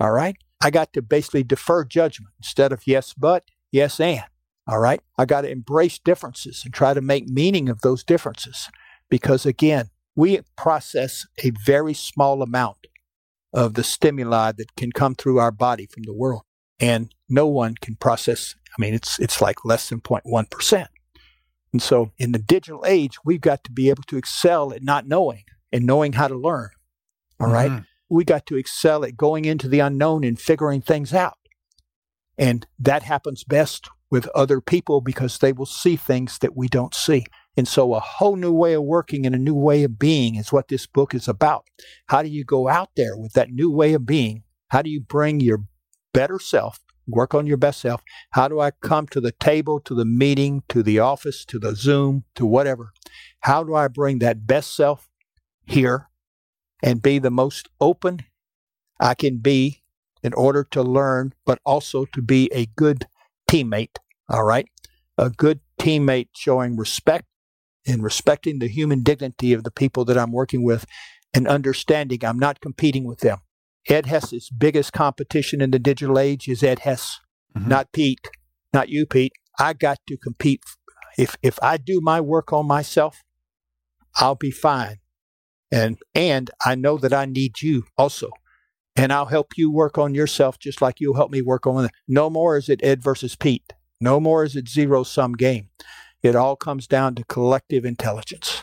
All 0.00 0.10
right. 0.10 0.34
I 0.60 0.70
got 0.70 0.92
to 0.94 1.02
basically 1.02 1.44
defer 1.44 1.84
judgment 1.84 2.32
instead 2.40 2.72
of 2.72 2.82
yes, 2.84 3.14
but, 3.16 3.44
yes, 3.70 4.00
and. 4.00 4.24
All 4.66 4.80
right. 4.80 5.00
I 5.16 5.24
got 5.24 5.42
to 5.42 5.50
embrace 5.52 6.00
differences 6.00 6.62
and 6.64 6.74
try 6.74 6.92
to 6.92 7.00
make 7.00 7.28
meaning 7.28 7.68
of 7.68 7.82
those 7.82 8.02
differences. 8.02 8.68
Because 9.08 9.46
again, 9.46 9.90
we 10.16 10.40
process 10.56 11.28
a 11.44 11.52
very 11.64 11.94
small 11.94 12.42
amount 12.42 12.88
of 13.52 13.74
the 13.74 13.84
stimuli 13.84 14.50
that 14.50 14.74
can 14.74 14.90
come 14.90 15.14
through 15.14 15.38
our 15.38 15.52
body 15.52 15.86
from 15.86 16.02
the 16.02 16.12
world. 16.12 16.42
And 16.80 17.14
no 17.28 17.46
one 17.46 17.76
can 17.80 17.94
process, 17.94 18.56
I 18.76 18.80
mean, 18.80 18.94
it's, 18.94 19.18
it's 19.18 19.40
like 19.40 19.64
less 19.64 19.88
than 19.88 20.00
0.1%. 20.00 20.86
And 21.72 21.82
so 21.82 22.12
in 22.18 22.32
the 22.32 22.38
digital 22.38 22.84
age, 22.86 23.18
we've 23.24 23.40
got 23.40 23.64
to 23.64 23.72
be 23.72 23.88
able 23.90 24.04
to 24.04 24.16
excel 24.16 24.72
at 24.72 24.82
not 24.82 25.06
knowing 25.06 25.42
and 25.72 25.84
knowing 25.84 26.12
how 26.12 26.28
to 26.28 26.36
learn. 26.36 26.70
All 27.40 27.50
right. 27.50 27.70
mm-hmm. 27.70 27.82
We 28.08 28.24
got 28.24 28.46
to 28.46 28.56
excel 28.56 29.04
at 29.04 29.16
going 29.16 29.44
into 29.44 29.66
the 29.66 29.80
unknown 29.80 30.22
and 30.24 30.38
figuring 30.38 30.82
things 30.82 31.12
out. 31.12 31.38
And 32.38 32.66
that 32.78 33.02
happens 33.02 33.44
best 33.44 33.88
with 34.10 34.28
other 34.34 34.60
people 34.60 35.00
because 35.00 35.38
they 35.38 35.52
will 35.52 35.66
see 35.66 35.96
things 35.96 36.38
that 36.38 36.56
we 36.56 36.68
don't 36.68 36.94
see. 36.94 37.26
And 37.56 37.66
so 37.66 37.94
a 37.94 38.00
whole 38.00 38.36
new 38.36 38.52
way 38.52 38.74
of 38.74 38.82
working 38.82 39.26
and 39.26 39.34
a 39.34 39.38
new 39.38 39.54
way 39.54 39.82
of 39.84 39.98
being 39.98 40.36
is 40.36 40.52
what 40.52 40.68
this 40.68 40.86
book 40.86 41.14
is 41.14 41.26
about. 41.26 41.66
How 42.06 42.22
do 42.22 42.28
you 42.28 42.44
go 42.44 42.68
out 42.68 42.90
there 42.96 43.16
with 43.16 43.32
that 43.32 43.50
new 43.50 43.70
way 43.70 43.94
of 43.94 44.06
being? 44.06 44.44
How 44.68 44.82
do 44.82 44.90
you 44.90 45.00
bring 45.00 45.40
your 45.40 45.64
better 46.12 46.38
self 46.38 46.78
work 47.06 47.34
on 47.34 47.46
your 47.46 47.56
best 47.56 47.80
self. 47.80 48.02
How 48.30 48.48
do 48.48 48.60
I 48.60 48.70
come 48.70 49.06
to 49.08 49.20
the 49.20 49.32
table, 49.32 49.80
to 49.80 49.94
the 49.94 50.04
meeting, 50.04 50.62
to 50.68 50.82
the 50.82 50.98
office, 50.98 51.44
to 51.46 51.58
the 51.58 51.74
Zoom, 51.74 52.24
to 52.34 52.46
whatever? 52.46 52.92
How 53.40 53.62
do 53.62 53.74
I 53.74 53.88
bring 53.88 54.18
that 54.20 54.46
best 54.46 54.74
self 54.74 55.08
here 55.66 56.08
and 56.82 57.02
be 57.02 57.18
the 57.18 57.30
most 57.30 57.68
open 57.80 58.24
I 59.00 59.14
can 59.14 59.38
be 59.38 59.82
in 60.22 60.32
order 60.34 60.64
to 60.70 60.82
learn, 60.82 61.34
but 61.44 61.58
also 61.64 62.06
to 62.06 62.22
be 62.22 62.50
a 62.52 62.66
good 62.66 63.06
teammate? 63.48 63.96
All 64.28 64.44
right. 64.44 64.66
A 65.18 65.30
good 65.30 65.60
teammate 65.78 66.28
showing 66.34 66.76
respect 66.76 67.26
and 67.86 68.02
respecting 68.02 68.58
the 68.58 68.68
human 68.68 69.02
dignity 69.02 69.52
of 69.52 69.64
the 69.64 69.70
people 69.70 70.04
that 70.06 70.16
I'm 70.16 70.32
working 70.32 70.64
with 70.64 70.86
and 71.34 71.46
understanding 71.46 72.24
I'm 72.24 72.38
not 72.38 72.60
competing 72.60 73.04
with 73.04 73.20
them. 73.20 73.38
Ed 73.88 74.06
Hess's 74.06 74.50
biggest 74.50 74.92
competition 74.92 75.60
in 75.60 75.70
the 75.70 75.78
digital 75.78 76.18
age 76.18 76.48
is 76.48 76.62
Ed 76.62 76.80
Hess, 76.80 77.20
mm-hmm. 77.56 77.68
not 77.68 77.92
Pete, 77.92 78.28
not 78.72 78.88
you, 78.88 79.06
Pete. 79.06 79.32
I 79.58 79.72
got 79.72 79.98
to 80.08 80.16
compete. 80.16 80.62
If 81.18 81.36
if 81.42 81.58
I 81.62 81.76
do 81.76 82.00
my 82.00 82.20
work 82.20 82.52
on 82.52 82.66
myself, 82.66 83.22
I'll 84.16 84.34
be 84.34 84.50
fine. 84.50 84.98
And 85.70 85.98
and 86.14 86.50
I 86.64 86.74
know 86.74 86.96
that 86.98 87.12
I 87.12 87.24
need 87.24 87.62
you 87.62 87.84
also. 87.96 88.30
And 88.96 89.12
I'll 89.12 89.26
help 89.26 89.54
you 89.56 89.72
work 89.72 89.98
on 89.98 90.14
yourself 90.14 90.58
just 90.58 90.80
like 90.80 91.00
you'll 91.00 91.16
help 91.16 91.32
me 91.32 91.42
work 91.42 91.66
on 91.66 91.86
it. 91.86 91.90
No 92.06 92.30
more 92.30 92.56
is 92.56 92.68
it 92.68 92.80
Ed 92.84 93.02
versus 93.02 93.34
Pete. 93.34 93.72
No 94.00 94.20
more 94.20 94.44
is 94.44 94.54
it 94.54 94.68
zero 94.68 95.02
sum 95.02 95.32
game. 95.32 95.70
It 96.22 96.36
all 96.36 96.56
comes 96.56 96.86
down 96.86 97.16
to 97.16 97.24
collective 97.24 97.84
intelligence. 97.84 98.62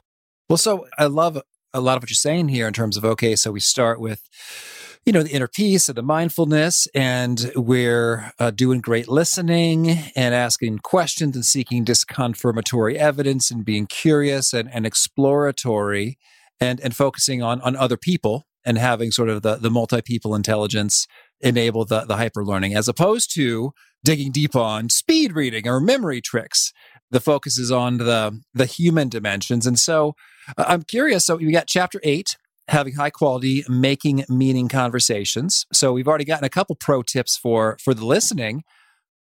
Well, 0.50 0.58
so 0.58 0.88
I 0.98 1.06
love 1.06 1.42
a 1.74 1.82
lot 1.82 1.98
of 1.98 2.04
what 2.04 2.10
you're 2.10 2.16
saying 2.16 2.50
here 2.50 2.68
in 2.68 2.74
terms 2.74 2.98
of 2.98 3.06
okay, 3.06 3.36
so 3.36 3.52
we 3.52 3.60
start 3.60 4.00
with 4.00 4.28
you 5.06 5.12
know, 5.12 5.24
the 5.24 5.32
inner 5.32 5.48
peace 5.48 5.90
and 5.90 5.98
the 5.98 6.04
mindfulness. 6.04 6.88
And 6.94 7.52
we're 7.56 8.32
uh, 8.40 8.52
doing 8.52 8.82
great 8.82 9.08
listening 9.08 9.90
and 10.16 10.36
asking 10.36 10.80
questions 10.80 11.36
and 11.36 11.46
seeking 11.46 11.84
disconfirmatory 11.84 12.96
evidence 12.96 13.50
and 13.50 13.66
being 13.66 13.88
curious 13.88 14.54
and, 14.54 14.70
and 14.72 14.86
exploratory 14.86 16.18
and, 16.60 16.80
and 16.82 16.96
focusing 16.96 17.42
on, 17.42 17.62
on 17.62 17.76
other 17.76 17.98
people 17.98 18.46
and 18.64 18.78
having 18.78 19.12
sort 19.12 19.30
of 19.30 19.42
the, 19.42 19.56
the 19.56 19.72
multi 19.72 20.02
people 20.02 20.36
intelligence 20.36 21.08
enable 21.40 21.84
the, 21.86 22.02
the 22.02 22.18
hyper 22.18 22.46
learning 22.46 22.76
as 22.76 22.88
opposed 22.88 23.34
to 23.34 23.72
digging 24.04 24.32
deep 24.32 24.56
on 24.56 24.90
speed 24.90 25.34
reading 25.34 25.68
or 25.68 25.80
memory 25.80 26.22
tricks. 26.22 26.72
The 27.10 27.20
focus 27.20 27.58
is 27.58 27.72
on 27.72 27.98
the, 27.98 28.40
the 28.54 28.66
human 28.66 29.10
dimensions. 29.10 29.66
And 29.66 29.78
so 29.78 30.16
uh, 30.58 30.66
I'm 30.68 30.84
curious. 30.84 31.26
So 31.26 31.36
we 31.36 31.52
got 31.52 31.68
chapter 31.68 32.00
eight, 32.04 32.38
having 32.72 32.96
high 32.96 33.10
quality 33.10 33.64
making 33.68 34.24
meaning 34.30 34.68
conversations. 34.68 35.66
So 35.74 35.94
we've 35.94 36.08
already 36.08 36.26
gotten 36.26 36.46
a 36.46 36.50
couple 36.50 36.76
pro 36.76 37.04
tips 37.04 37.38
for 37.38 37.78
for 37.84 37.94
the 37.94 38.06
listening. 38.06 38.64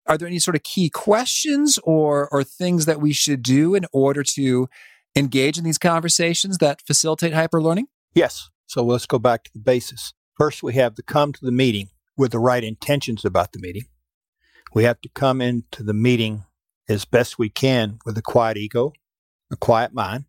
Are 0.07 0.17
there 0.17 0.27
any 0.27 0.39
sort 0.39 0.55
of 0.55 0.63
key 0.63 0.89
questions 0.89 1.77
or 1.83 2.27
or 2.31 2.43
things 2.43 2.85
that 2.85 3.01
we 3.01 3.13
should 3.13 3.43
do 3.43 3.75
in 3.75 3.85
order 3.93 4.23
to 4.23 4.67
engage 5.15 5.57
in 5.57 5.63
these 5.63 5.77
conversations 5.77 6.57
that 6.59 6.81
facilitate 6.87 7.33
hyper 7.33 7.61
learning 7.61 7.87
yes. 8.13 8.49
So 8.65 8.83
let's 8.83 9.05
go 9.05 9.19
back 9.19 9.43
to 9.43 9.51
the 9.53 9.59
basis. 9.59 10.13
First 10.37 10.63
we 10.63 10.73
have 10.75 10.95
to 10.95 11.03
come 11.03 11.33
to 11.33 11.45
the 11.45 11.51
meeting 11.51 11.89
with 12.15 12.31
the 12.31 12.39
right 12.39 12.63
intentions 12.63 13.25
about 13.25 13.51
the 13.51 13.59
meeting. 13.59 13.83
We 14.73 14.85
have 14.85 15.01
to 15.01 15.09
come 15.09 15.41
into 15.41 15.83
the 15.83 15.93
meeting 15.93 16.45
as 16.87 17.03
best 17.03 17.37
we 17.37 17.49
can 17.49 17.99
with 18.05 18.17
a 18.17 18.21
quiet 18.21 18.57
ego 18.57 18.93
a 19.51 19.57
quiet 19.57 19.93
mind 19.93 20.25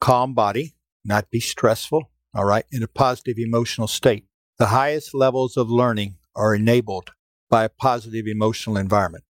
calm 0.00 0.34
body 0.34 0.74
not 1.04 1.30
be 1.30 1.40
stressful 1.40 2.10
all 2.36 2.44
right, 2.44 2.64
in 2.70 2.82
a 2.82 2.88
positive 2.88 3.38
emotional 3.38 3.88
state. 3.88 4.26
The 4.58 4.66
highest 4.66 5.14
levels 5.14 5.56
of 5.56 5.70
learning 5.70 6.16
are 6.34 6.54
enabled 6.54 7.10
by 7.48 7.64
a 7.64 7.70
positive 7.70 8.26
emotional 8.26 8.76
environment. 8.76 9.24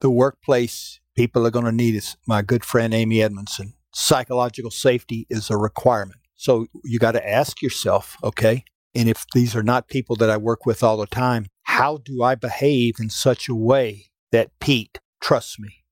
The 0.00 0.10
workplace 0.10 1.00
people 1.14 1.46
are 1.46 1.50
going 1.50 1.66
to 1.66 1.72
need 1.72 1.94
is 1.94 2.16
my 2.26 2.40
good 2.40 2.64
friend 2.64 2.94
Amy 2.94 3.22
Edmondson. 3.22 3.74
Psychological 3.92 4.70
safety 4.70 5.26
is 5.28 5.50
a 5.50 5.56
requirement. 5.56 6.20
So 6.34 6.66
you 6.84 6.98
got 6.98 7.12
to 7.12 7.28
ask 7.28 7.60
yourself, 7.60 8.16
okay, 8.22 8.64
and 8.94 9.08
if 9.08 9.26
these 9.34 9.54
are 9.54 9.62
not 9.62 9.88
people 9.88 10.16
that 10.16 10.30
I 10.30 10.38
work 10.38 10.64
with 10.64 10.82
all 10.82 10.96
the 10.96 11.06
time, 11.06 11.46
how 11.64 11.98
do 11.98 12.22
I 12.22 12.34
behave 12.34 12.94
in 12.98 13.10
such 13.10 13.48
a 13.48 13.54
way 13.54 14.06
that 14.32 14.58
Pete 14.60 14.98
trusts 15.20 15.58
me? 15.58 15.84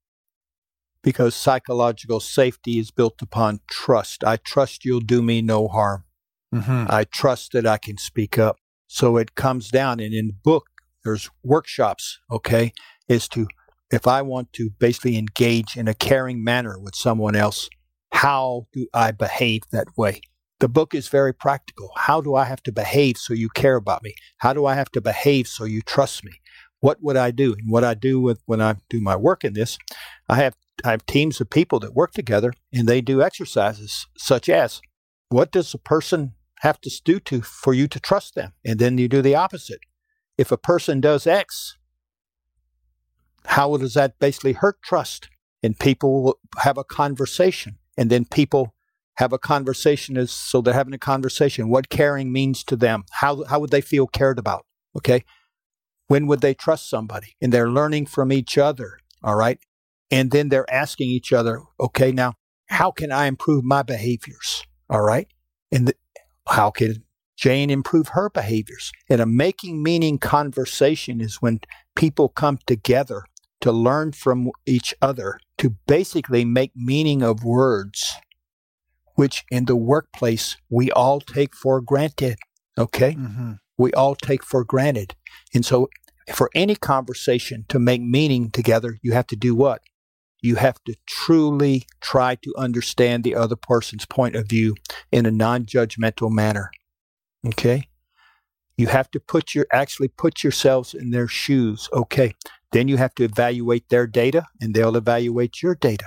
Because 1.03 1.35
psychological 1.35 2.21
safety 2.21 2.79
is 2.79 2.91
built 2.91 3.21
upon 3.21 3.61
trust. 3.71 4.25
I 4.25 4.37
trust 4.39 4.87
you'll 4.87 5.01
do 5.01 5.21
me 5.21 5.43
no 5.43 5.69
harm. 5.69 6.05
Mm-hmm. 6.55 6.87
I 6.89 7.05
trust 7.05 7.53
that 7.53 7.67
I 7.67 7.79
can 7.79 7.99
speak 7.99 8.39
up. 8.39 8.57
So 8.87 9.17
it 9.17 9.35
comes 9.35 9.71
down, 9.71 9.99
and 9.99 10.15
in 10.15 10.29
the 10.29 10.35
book, 10.35 10.67
there's 11.05 11.29
workshops, 11.43 12.21
okay, 12.31 12.73
is 13.09 13.29
to, 13.29 13.49
if 13.91 14.07
I 14.07 14.23
want 14.23 14.53
to 14.55 14.71
basically 14.79 15.17
engage 15.17 15.77
in 15.77 15.89
a 15.89 15.95
caring 15.95 16.45
manner 16.45 16.79
with 16.79 16.95
someone 16.95 17.35
else, 17.35 17.69
how 18.13 18.69
do 18.73 18.87
I 18.95 19.11
behave 19.11 19.63
that 19.73 19.89
way? 19.97 20.21
The 20.61 20.69
book 20.69 20.95
is 20.95 21.09
very 21.09 21.35
practical. 21.35 21.91
How 21.97 22.21
do 22.21 22.37
I 22.37 22.45
have 22.45 22.63
to 22.63 22.73
behave 22.73 23.17
so 23.19 23.35
you 23.35 23.49
care 23.49 23.75
about 23.77 24.03
me? 24.03 24.15
How 24.39 24.53
do 24.53 24.65
I 24.65 24.75
have 24.75 24.91
to 24.93 25.01
behave 25.01 25.49
so 25.49 25.65
you 25.65 25.83
trust 25.83 26.25
me? 26.25 26.33
What 26.81 27.03
would 27.03 27.17
I 27.17 27.33
do? 27.33 27.55
And 27.55 27.71
what 27.71 27.83
I 27.83 27.95
do 27.95 28.21
with 28.21 28.41
when 28.47 28.61
I 28.61 28.77
do 28.89 29.01
my 29.01 29.17
work 29.17 29.43
in 29.45 29.55
this, 29.55 29.77
I 30.29 30.37
have 30.37 30.55
I 30.85 30.91
have 30.91 31.07
teams 31.07 31.41
of 31.41 31.51
people 31.51 31.81
that 31.81 31.95
work 31.95 32.13
together 32.13 32.53
and 32.73 32.87
they 32.87 33.01
do 33.01 33.23
exercises 33.23 34.07
such 34.17 34.49
as 34.49 34.81
what 35.29 35.51
does 35.51 35.75
a 35.75 35.79
person 35.79 36.35
have 36.65 36.81
to 36.81 36.91
do 37.05 37.21
to 37.21 37.43
for 37.43 37.75
you 37.75 37.87
to 37.87 38.01
trust 38.01 38.35
them. 38.35 38.53
And 38.65 38.79
then 38.79 38.97
you 38.97 39.07
do 39.07 39.23
the 39.23 39.35
opposite. 39.35 39.81
If 40.39 40.51
a 40.51 40.57
person 40.57 41.01
does 41.01 41.27
X, 41.27 41.77
how 43.45 43.77
does 43.77 43.95
that 43.95 44.19
basically 44.19 44.55
hurt 44.55 44.83
trust? 44.83 45.29
And 45.63 45.79
people 45.79 46.23
will 46.23 46.39
have 46.59 46.79
a 46.79 46.85
conversation. 46.85 47.77
And 47.99 48.11
then 48.11 48.25
people 48.25 48.75
have 49.17 49.33
a 49.33 49.39
conversation 49.39 50.17
as 50.17 50.31
so 50.33 50.61
they're 50.61 50.75
having 50.75 50.95
a 50.95 50.99
conversation. 50.99 51.69
What 51.69 51.91
caring 51.91 52.33
means 52.33 52.65
to 52.65 52.77
them. 52.77 53.05
How 53.13 53.45
how 53.45 53.61
would 53.61 53.71
they 53.71 53.83
feel 53.83 54.07
cared 54.07 54.39
about? 54.39 54.65
Okay. 54.97 55.23
When 56.09 56.27
would 56.27 56.41
they 56.41 56.55
trust 56.55 56.89
somebody? 56.89 57.37
And 57.41 57.53
they're 57.53 57.71
learning 57.71 58.07
from 58.07 58.33
each 58.33 58.57
other. 58.59 58.99
All 59.23 59.37
right. 59.37 59.59
And 60.11 60.31
then 60.31 60.49
they're 60.49 60.71
asking 60.73 61.09
each 61.11 61.33
other, 61.33 61.63
okay, 61.79 62.11
now 62.11 62.35
how 62.69 62.91
can 62.91 63.13
I 63.13 63.27
improve 63.27 63.65
my 63.65 63.83
behaviors? 63.83 64.65
All 64.89 65.03
right. 65.03 65.29
And 65.71 65.89
the, 65.89 65.95
how 66.49 66.71
can 66.71 67.05
Jane 67.37 67.71
improve 67.71 68.09
her 68.09 68.31
behaviors? 68.31 68.93
And 69.09 69.21
a 69.21 69.27
making 69.27 69.83
meaning 69.83 70.19
conversation 70.19 71.21
is 71.21 71.37
when 71.37 71.61
people 71.97 72.29
come 72.29 72.59
together 72.67 73.25
to 73.61 73.73
learn 73.73 74.13
from 74.13 74.51
each 74.67 74.95
other 75.01 75.39
to 75.59 75.71
basically 75.87 76.45
make 76.45 76.73
meaning 76.77 77.23
of 77.23 77.45
words, 77.45 78.13
which 79.15 79.45
in 79.51 79.65
the 79.65 79.77
workplace 79.77 80.57
we 80.69 80.91
all 80.91 81.21
take 81.21 81.55
for 81.55 81.81
granted. 81.81 82.39
Okay? 82.77 83.15
Mm-hmm. 83.15 83.53
We 83.79 83.93
all 83.93 84.15
take 84.15 84.45
for 84.45 84.65
granted. 84.65 85.15
And 85.53 85.65
so, 85.65 85.89
for 86.33 86.51
any 86.55 86.75
conversation 86.75 87.67
to 87.69 87.79
make 87.79 88.01
meaning 88.01 88.51
together, 88.51 88.99
you 89.03 89.13
have 89.13 89.27
to 89.29 89.37
do 89.37 89.55
what? 89.55 89.83
You 90.45 90.57
have 90.57 90.83
to 90.85 90.95
truly 91.07 91.87
try 92.03 92.35
to 92.35 92.55
understand 92.59 93.25
the 93.25 93.35
other 93.35 93.57
person's 93.57 94.05
point 94.05 94.37
of 94.37 94.47
view 94.47 94.75
in 95.11 95.25
a 95.25 95.31
non-judgmental 95.31 96.31
manner. 96.31 96.71
Okay? 97.47 97.89
You 98.77 98.89
have 98.89 99.11
to 99.13 99.21
put 99.21 99.55
your 99.55 99.67
actually 99.73 100.09
put 100.09 100.43
yourselves 100.43 100.93
in 100.93 101.13
their 101.13 101.29
shoes. 101.29 101.89
Okay. 101.95 102.35
Then 102.73 102.89
you 102.89 102.99
have 102.99 103.15
to 103.15 103.25
evaluate 103.25 103.89
their 103.89 104.07
data 104.07 104.45
and 104.61 104.75
they'll 104.75 104.97
evaluate 104.97 105.63
your 105.63 105.75
data. 105.75 106.07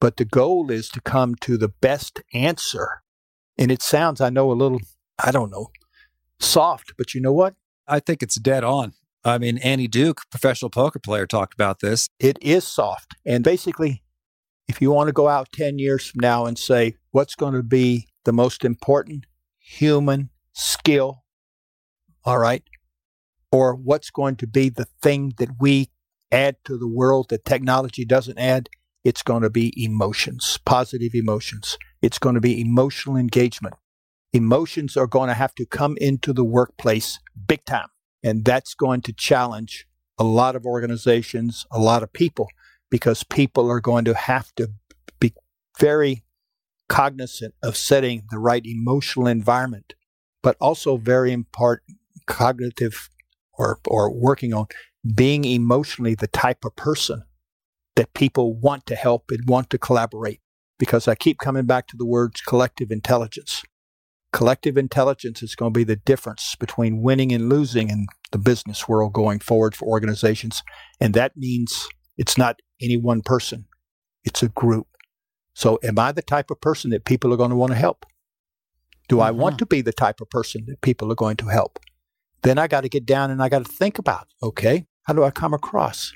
But 0.00 0.18
the 0.18 0.24
goal 0.24 0.70
is 0.70 0.88
to 0.90 1.00
come 1.00 1.34
to 1.40 1.56
the 1.56 1.68
best 1.68 2.22
answer. 2.32 3.02
And 3.58 3.72
it 3.72 3.82
sounds, 3.82 4.20
I 4.20 4.30
know, 4.30 4.52
a 4.52 4.54
little, 4.54 4.80
I 5.18 5.32
don't 5.32 5.50
know, 5.50 5.70
soft, 6.38 6.92
but 6.96 7.12
you 7.12 7.20
know 7.20 7.32
what? 7.32 7.54
I 7.88 7.98
think 7.98 8.22
it's 8.22 8.38
dead 8.38 8.62
on. 8.62 8.92
I 9.24 9.38
mean, 9.38 9.58
Annie 9.58 9.88
Duke, 9.88 10.22
professional 10.30 10.70
poker 10.70 10.98
player, 10.98 11.26
talked 11.26 11.54
about 11.54 11.80
this. 11.80 12.08
It 12.18 12.38
is 12.42 12.66
soft. 12.66 13.14
And 13.24 13.42
basically, 13.42 14.02
if 14.68 14.82
you 14.82 14.90
want 14.90 15.08
to 15.08 15.12
go 15.12 15.28
out 15.28 15.48
10 15.52 15.78
years 15.78 16.06
from 16.06 16.20
now 16.20 16.44
and 16.44 16.58
say, 16.58 16.96
what's 17.10 17.34
going 17.34 17.54
to 17.54 17.62
be 17.62 18.08
the 18.24 18.32
most 18.32 18.64
important 18.64 19.24
human 19.58 20.28
skill, 20.52 21.24
all 22.24 22.38
right, 22.38 22.62
or 23.50 23.74
what's 23.74 24.10
going 24.10 24.36
to 24.36 24.46
be 24.46 24.68
the 24.68 24.86
thing 25.00 25.32
that 25.38 25.60
we 25.60 25.90
add 26.30 26.56
to 26.64 26.76
the 26.76 26.88
world 26.88 27.26
that 27.30 27.44
technology 27.44 28.04
doesn't 28.04 28.38
add, 28.38 28.68
it's 29.04 29.22
going 29.22 29.42
to 29.42 29.50
be 29.50 29.72
emotions, 29.82 30.58
positive 30.66 31.14
emotions. 31.14 31.78
It's 32.02 32.18
going 32.18 32.34
to 32.34 32.40
be 32.40 32.60
emotional 32.60 33.16
engagement. 33.16 33.74
Emotions 34.32 34.96
are 34.96 35.06
going 35.06 35.28
to 35.28 35.34
have 35.34 35.54
to 35.54 35.64
come 35.64 35.96
into 36.00 36.32
the 36.32 36.44
workplace 36.44 37.20
big 37.46 37.64
time. 37.64 37.88
And 38.24 38.44
that's 38.44 38.74
going 38.74 39.02
to 39.02 39.12
challenge 39.12 39.86
a 40.18 40.24
lot 40.24 40.56
of 40.56 40.64
organizations, 40.64 41.66
a 41.70 41.78
lot 41.78 42.02
of 42.02 42.12
people, 42.12 42.48
because 42.90 43.22
people 43.22 43.70
are 43.70 43.80
going 43.80 44.04
to 44.06 44.14
have 44.14 44.54
to 44.54 44.70
be 45.20 45.34
very 45.78 46.24
cognizant 46.88 47.54
of 47.62 47.76
setting 47.76 48.22
the 48.30 48.38
right 48.38 48.64
emotional 48.64 49.26
environment, 49.26 49.94
but 50.42 50.56
also 50.60 50.96
very 50.96 51.32
important 51.32 51.98
cognitive 52.26 53.10
or, 53.58 53.78
or 53.86 54.10
working 54.10 54.54
on 54.54 54.66
being 55.14 55.44
emotionally 55.44 56.14
the 56.14 56.26
type 56.28 56.64
of 56.64 56.74
person 56.76 57.24
that 57.96 58.14
people 58.14 58.54
want 58.54 58.86
to 58.86 58.94
help 58.94 59.30
and 59.30 59.46
want 59.46 59.68
to 59.70 59.78
collaborate. 59.78 60.40
Because 60.78 61.06
I 61.06 61.14
keep 61.14 61.38
coming 61.38 61.66
back 61.66 61.86
to 61.88 61.96
the 61.96 62.06
words 62.06 62.40
collective 62.40 62.90
intelligence. 62.90 63.62
Collective 64.34 64.76
intelligence 64.76 65.44
is 65.44 65.54
going 65.54 65.72
to 65.72 65.78
be 65.78 65.84
the 65.84 65.94
difference 65.94 66.56
between 66.56 67.02
winning 67.02 67.30
and 67.30 67.48
losing 67.48 67.88
in 67.88 68.08
the 68.32 68.38
business 68.38 68.88
world 68.88 69.12
going 69.12 69.38
forward 69.38 69.76
for 69.76 69.86
organizations. 69.86 70.64
And 71.00 71.14
that 71.14 71.36
means 71.36 71.86
it's 72.16 72.36
not 72.36 72.58
any 72.82 72.96
one 72.96 73.22
person, 73.22 73.66
it's 74.24 74.42
a 74.42 74.48
group. 74.48 74.88
So, 75.54 75.78
am 75.84 76.00
I 76.00 76.10
the 76.10 76.20
type 76.20 76.50
of 76.50 76.60
person 76.60 76.90
that 76.90 77.04
people 77.04 77.32
are 77.32 77.36
going 77.36 77.50
to 77.50 77.56
want 77.56 77.70
to 77.70 77.78
help? 77.78 78.06
Do 79.08 79.16
mm-hmm. 79.16 79.22
I 79.22 79.30
want 79.30 79.52
mm-hmm. 79.52 79.58
to 79.58 79.66
be 79.66 79.82
the 79.82 79.92
type 79.92 80.20
of 80.20 80.28
person 80.30 80.64
that 80.66 80.80
people 80.80 81.12
are 81.12 81.14
going 81.14 81.36
to 81.36 81.46
help? 81.46 81.78
Then 82.42 82.58
I 82.58 82.66
got 82.66 82.80
to 82.80 82.88
get 82.88 83.06
down 83.06 83.30
and 83.30 83.40
I 83.40 83.48
got 83.48 83.64
to 83.64 83.72
think 83.72 84.00
about, 84.00 84.26
okay, 84.42 84.86
how 85.04 85.12
do 85.12 85.22
I 85.22 85.30
come 85.30 85.54
across? 85.54 86.12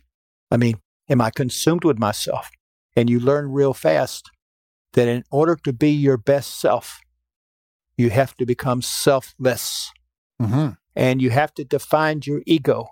I 0.51 0.57
mean, 0.57 0.81
am 1.09 1.21
I 1.21 1.31
consumed 1.31 1.85
with 1.85 2.01
myself? 2.01 2.51
And 2.97 3.09
you 3.09 3.21
learn 3.21 3.53
real 3.53 3.75
fast 3.75 4.29
that 4.95 5.07
in 5.07 5.23
order 5.31 5.55
to 5.63 5.73
be 5.73 5.93
your 5.93 6.17
best 6.17 6.59
self, 6.61 6.99
you 7.99 8.11
have 8.11 8.35
to 8.37 8.47
become 8.47 8.81
selfless. 8.81 9.93
Mm-hmm. 10.41 10.71
And 10.97 11.21
you 11.21 11.31
have 11.31 11.53
to 11.55 11.65
define 11.65 12.21
your 12.25 12.43
ego 12.47 12.89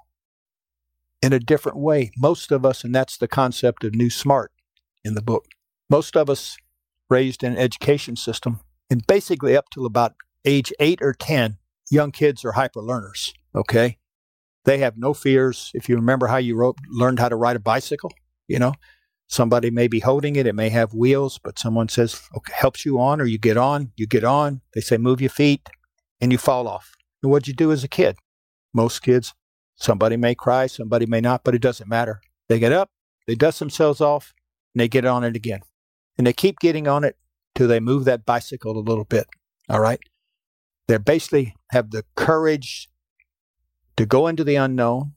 in 1.23 1.33
a 1.33 1.41
different 1.41 1.79
way. 1.79 2.11
Most 2.19 2.53
of 2.53 2.67
us, 2.67 2.85
and 2.85 2.95
that's 2.95 3.17
the 3.17 3.29
concept 3.29 3.85
of 3.85 3.95
new 3.95 4.11
smart 4.11 4.53
in 5.05 5.15
the 5.15 5.23
book, 5.23 5.47
most 5.89 6.17
of 6.17 6.29
us 6.29 6.57
raised 7.09 7.43
in 7.43 7.53
an 7.53 7.59
education 7.59 8.17
system, 8.17 8.61
and 8.91 9.07
basically 9.07 9.57
up 9.57 9.71
till 9.73 9.87
about 9.87 10.15
age 10.45 10.73
eight 10.81 11.01
or 11.01 11.15
10, 11.15 11.57
young 11.91 12.11
kids 12.11 12.45
are 12.45 12.53
hyper 12.53 12.83
learners. 12.83 13.33
Okay. 13.55 13.99
They 14.65 14.79
have 14.79 14.99
no 14.99 15.15
fears. 15.15 15.71
If 15.75 15.89
you 15.89 15.95
remember 15.95 16.27
how 16.27 16.39
you 16.39 16.57
wrote, 16.57 16.79
learned 16.91 17.21
how 17.21 17.29
to 17.29 17.37
ride 17.37 17.57
a 17.57 17.61
bicycle, 17.61 18.13
you 18.49 18.59
know, 18.59 18.75
somebody 19.29 19.71
may 19.71 19.89
be 19.89 20.01
holding 20.01 20.37
it. 20.37 20.47
It 20.47 20.55
may 20.55 20.69
have 20.69 20.95
wheels, 20.95 21.39
but 21.43 21.59
someone 21.59 21.89
says, 21.89 22.21
okay, 22.37 22.53
helps 22.55 22.85
you 22.85 23.01
on, 23.01 23.21
or 23.21 23.25
you 23.25 23.39
get 23.39 23.57
on, 23.57 23.93
you 23.97 24.07
get 24.07 24.25
on. 24.25 24.61
They 24.75 24.81
say, 24.81 24.97
move 24.97 25.21
your 25.21 25.31
feet, 25.31 25.69
and 26.21 26.33
you 26.33 26.39
fall 26.39 26.69
off. 26.69 26.95
And 27.23 27.31
what'd 27.31 27.49
you 27.49 27.55
do 27.55 27.73
as 27.73 27.85
a 27.85 27.89
kid? 27.89 28.17
Most 28.73 29.03
kids, 29.03 29.35
somebody 29.77 30.17
may 30.17 30.35
cry, 30.35 30.67
somebody 30.67 31.07
may 31.07 31.21
not, 31.21 31.45
but 31.45 31.55
it 31.55 31.63
doesn't 31.63 31.89
matter. 31.89 32.21
They 32.49 32.59
get 32.59 32.73
up, 32.73 32.91
they 33.27 33.35
dust 33.35 33.59
themselves 33.59 34.01
off, 34.01 34.33
and 34.75 34.81
they 34.81 34.89
get 34.89 35.05
on 35.05 35.25
it 35.25 35.35
again. 35.35 35.61
And 36.19 36.27
they 36.27 36.33
keep 36.33 36.59
getting 36.61 36.87
on 36.87 37.05
it 37.05 37.17
till 37.55 37.69
they 37.69 37.81
move 37.81 38.05
that 38.05 38.25
bicycle 38.25 38.79
a 38.79 38.81
little 38.81 39.05
bit. 39.05 39.27
All 39.69 39.81
right. 39.81 40.01
They 40.89 40.99
basically 40.99 41.57
have 41.71 41.91
the 41.91 42.05
courage 42.15 42.89
to 43.97 44.07
go 44.07 44.29
into 44.29 44.45
the 44.45 44.55
unknown. 44.57 45.15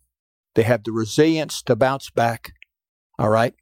They 0.55 0.63
have 0.63 0.83
the 0.83 0.91
resilience 0.91 1.61
to 1.63 1.75
bounce 1.75 2.09
back. 2.09 2.53
All 3.19 3.29
right. 3.29 3.53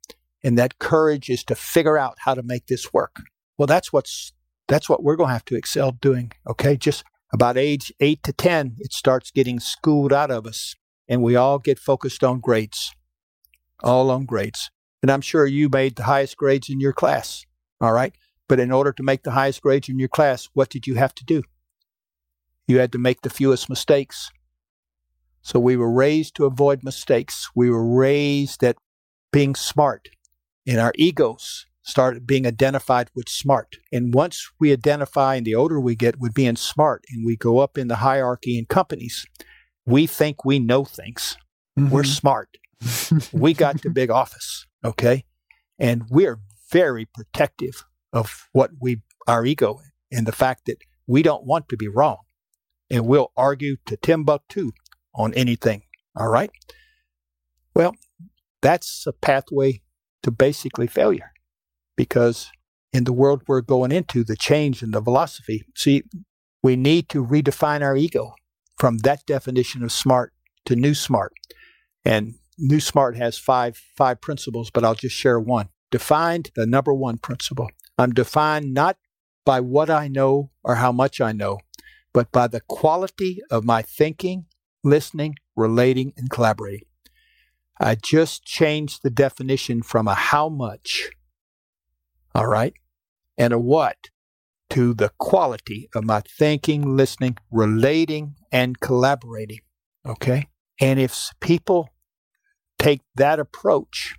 And 0.47 0.57
that 0.57 0.79
courage 0.79 1.29
is 1.29 1.43
to 1.43 1.55
figure 1.55 1.97
out 1.97 2.19
how 2.19 2.33
to 2.33 2.41
make 2.41 2.67
this 2.67 2.93
work. 2.93 3.17
Well, 3.57 3.67
that's 3.67 3.91
what's 3.91 4.31
that's 4.69 4.88
what 4.88 5.03
we're 5.03 5.17
going 5.17 5.27
to 5.27 5.33
have 5.33 5.43
to 5.45 5.57
excel 5.57 5.91
doing. 5.91 6.31
Okay. 6.49 6.77
Just 6.77 7.03
about 7.33 7.57
age 7.57 7.91
eight 7.99 8.23
to 8.23 8.31
10, 8.31 8.77
it 8.79 8.93
starts 8.93 9.29
getting 9.29 9.60
schooled 9.60 10.13
out 10.13 10.31
of 10.31 10.47
us. 10.47 10.75
And 11.10 11.21
we 11.21 11.36
all 11.36 11.60
get 11.60 11.77
focused 11.77 12.23
on 12.23 12.39
grades, 12.39 12.93
all 13.83 14.10
on 14.10 14.23
grades. 14.23 14.71
And 15.01 15.12
I'm 15.12 15.19
sure 15.19 15.45
you 15.45 15.67
made 15.67 15.97
the 15.97 16.03
highest 16.03 16.38
grades 16.38 16.69
in 16.69 16.79
your 16.79 16.93
class. 16.93 17.45
All 17.81 17.91
right. 17.91 18.15
But 18.47 18.62
in 18.62 18.71
order 18.71 18.93
to 18.93 19.03
make 19.03 19.23
the 19.23 19.31
highest 19.31 19.62
grades 19.62 19.89
in 19.89 19.99
your 19.99 20.07
class, 20.07 20.47
what 20.53 20.69
did 20.69 20.88
you 20.88 20.95
have 20.95 21.13
to 21.15 21.25
do? 21.25 21.43
You 22.67 22.79
had 22.79 22.93
to 22.93 22.97
make 22.97 23.19
the 23.21 23.29
fewest 23.29 23.69
mistakes 23.69 24.31
so 25.41 25.60
we 25.60 25.77
were 25.77 25.91
raised 25.91 26.36
to 26.36 26.45
avoid 26.45 26.83
mistakes. 26.83 27.49
We 27.55 27.69
were 27.69 27.86
raised 27.86 28.63
at 28.65 28.75
being 29.31 29.55
smart, 29.55 30.10
and 30.67 30.80
our 30.80 30.91
egos 30.95 31.65
start 31.88 32.27
being 32.27 32.45
identified 32.45 33.10
with 33.15 33.30
smart. 33.30 33.77
And 33.93 34.13
once 34.13 34.51
we 34.60 34.73
identify, 34.73 35.36
and 35.36 35.47
the 35.47 35.56
older 35.56 35.80
we 35.80 35.95
get 35.95 36.19
with 36.19 36.34
being 36.34 36.58
smart, 36.58 37.06
and 37.10 37.25
we 37.25 37.38
go 37.38 37.60
up 37.60 37.77
in 37.77 37.88
the 37.88 37.95
hierarchy 37.95 38.60
in 38.60 38.65
companies, 38.65 39.25
we 39.86 40.06
think 40.06 40.43
we 40.43 40.60
know 40.60 40.84
things. 40.84 41.38
Mm-hmm. 41.80 41.89
We're 41.89 42.03
smart. 42.03 42.58
we 43.32 43.53
got 43.53 43.82
the 43.82 43.89
big 43.89 44.12
office, 44.12 44.67
okay? 44.84 45.23
And 45.80 46.03
we're 46.10 46.41
very 46.69 47.06
protective 47.06 47.86
of 48.12 48.49
what 48.51 48.71
we, 48.82 49.01
our 49.25 49.45
ego, 49.45 49.80
and 50.12 50.27
the 50.27 50.34
fact 50.34 50.65
that 50.65 50.80
we 51.08 51.23
don't 51.23 51.45
want 51.45 51.69
to 51.69 51.77
be 51.77 51.88
wrong. 51.88 52.17
And 52.91 53.08
we'll 53.08 53.32
argue 53.38 53.77
to 53.86 53.95
Timbuktu 53.95 54.71
on 55.15 55.34
anything. 55.34 55.84
All 56.15 56.27
right. 56.27 56.51
Well, 57.73 57.95
that's 58.62 59.06
a 59.08 59.13
pathway 59.13 59.82
to 60.27 60.31
basically 60.31 60.87
failure 60.87 61.31
because 61.95 62.51
in 62.91 63.05
the 63.05 63.13
world 63.13 63.43
we're 63.47 63.61
going 63.61 63.93
into, 63.93 64.25
the 64.25 64.35
change 64.35 64.83
in 64.83 64.91
the 64.91 65.01
philosophy, 65.01 65.65
see, 65.73 66.03
we 66.61 66.75
need 66.75 67.07
to 67.07 67.25
redefine 67.25 67.81
our 67.81 67.95
ego 67.95 68.35
from 68.77 68.97
that 68.99 69.25
definition 69.25 69.83
of 69.83 69.91
smart 69.91 70.33
to 70.65 70.75
new 70.75 70.93
smart. 70.93 71.31
And 72.03 72.35
new 72.57 72.81
smart 72.81 73.15
has 73.15 73.37
five 73.37 73.81
five 73.95 74.19
principles, 74.19 74.69
but 74.69 74.83
I'll 74.83 74.95
just 74.95 75.15
share 75.15 75.39
one. 75.39 75.69
Defined 75.91 76.51
the 76.55 76.65
number 76.65 76.93
one 76.93 77.17
principle. 77.19 77.69
I'm 77.97 78.11
defined 78.11 78.73
not 78.73 78.97
by 79.45 79.61
what 79.61 79.89
I 79.89 80.09
know 80.09 80.51
or 80.61 80.75
how 80.75 80.91
much 80.91 81.21
I 81.21 81.31
know, 81.31 81.59
but 82.13 82.33
by 82.33 82.47
the 82.47 82.61
quality 82.67 83.39
of 83.49 83.63
my 83.63 83.81
thinking 83.81 84.45
listening, 84.83 85.35
relating, 85.55 86.11
and 86.17 86.29
collaborating. 86.29 86.87
I 87.79 87.95
just 87.95 88.43
changed 88.43 89.01
the 89.03 89.09
definition 89.09 89.83
from 89.83 90.07
a 90.07 90.15
how 90.15 90.49
much, 90.49 91.09
all 92.33 92.47
right, 92.47 92.73
and 93.37 93.53
a 93.53 93.59
what 93.59 94.09
to 94.71 94.93
the 94.93 95.11
quality 95.17 95.89
of 95.95 96.03
my 96.03 96.21
thinking, 96.21 96.97
listening, 96.97 97.37
relating, 97.51 98.35
and 98.51 98.79
collaborating. 98.79 99.59
Okay? 100.05 100.47
And 100.79 100.99
if 100.99 101.31
people 101.39 101.89
take 102.77 103.01
that 103.15 103.39
approach, 103.39 104.15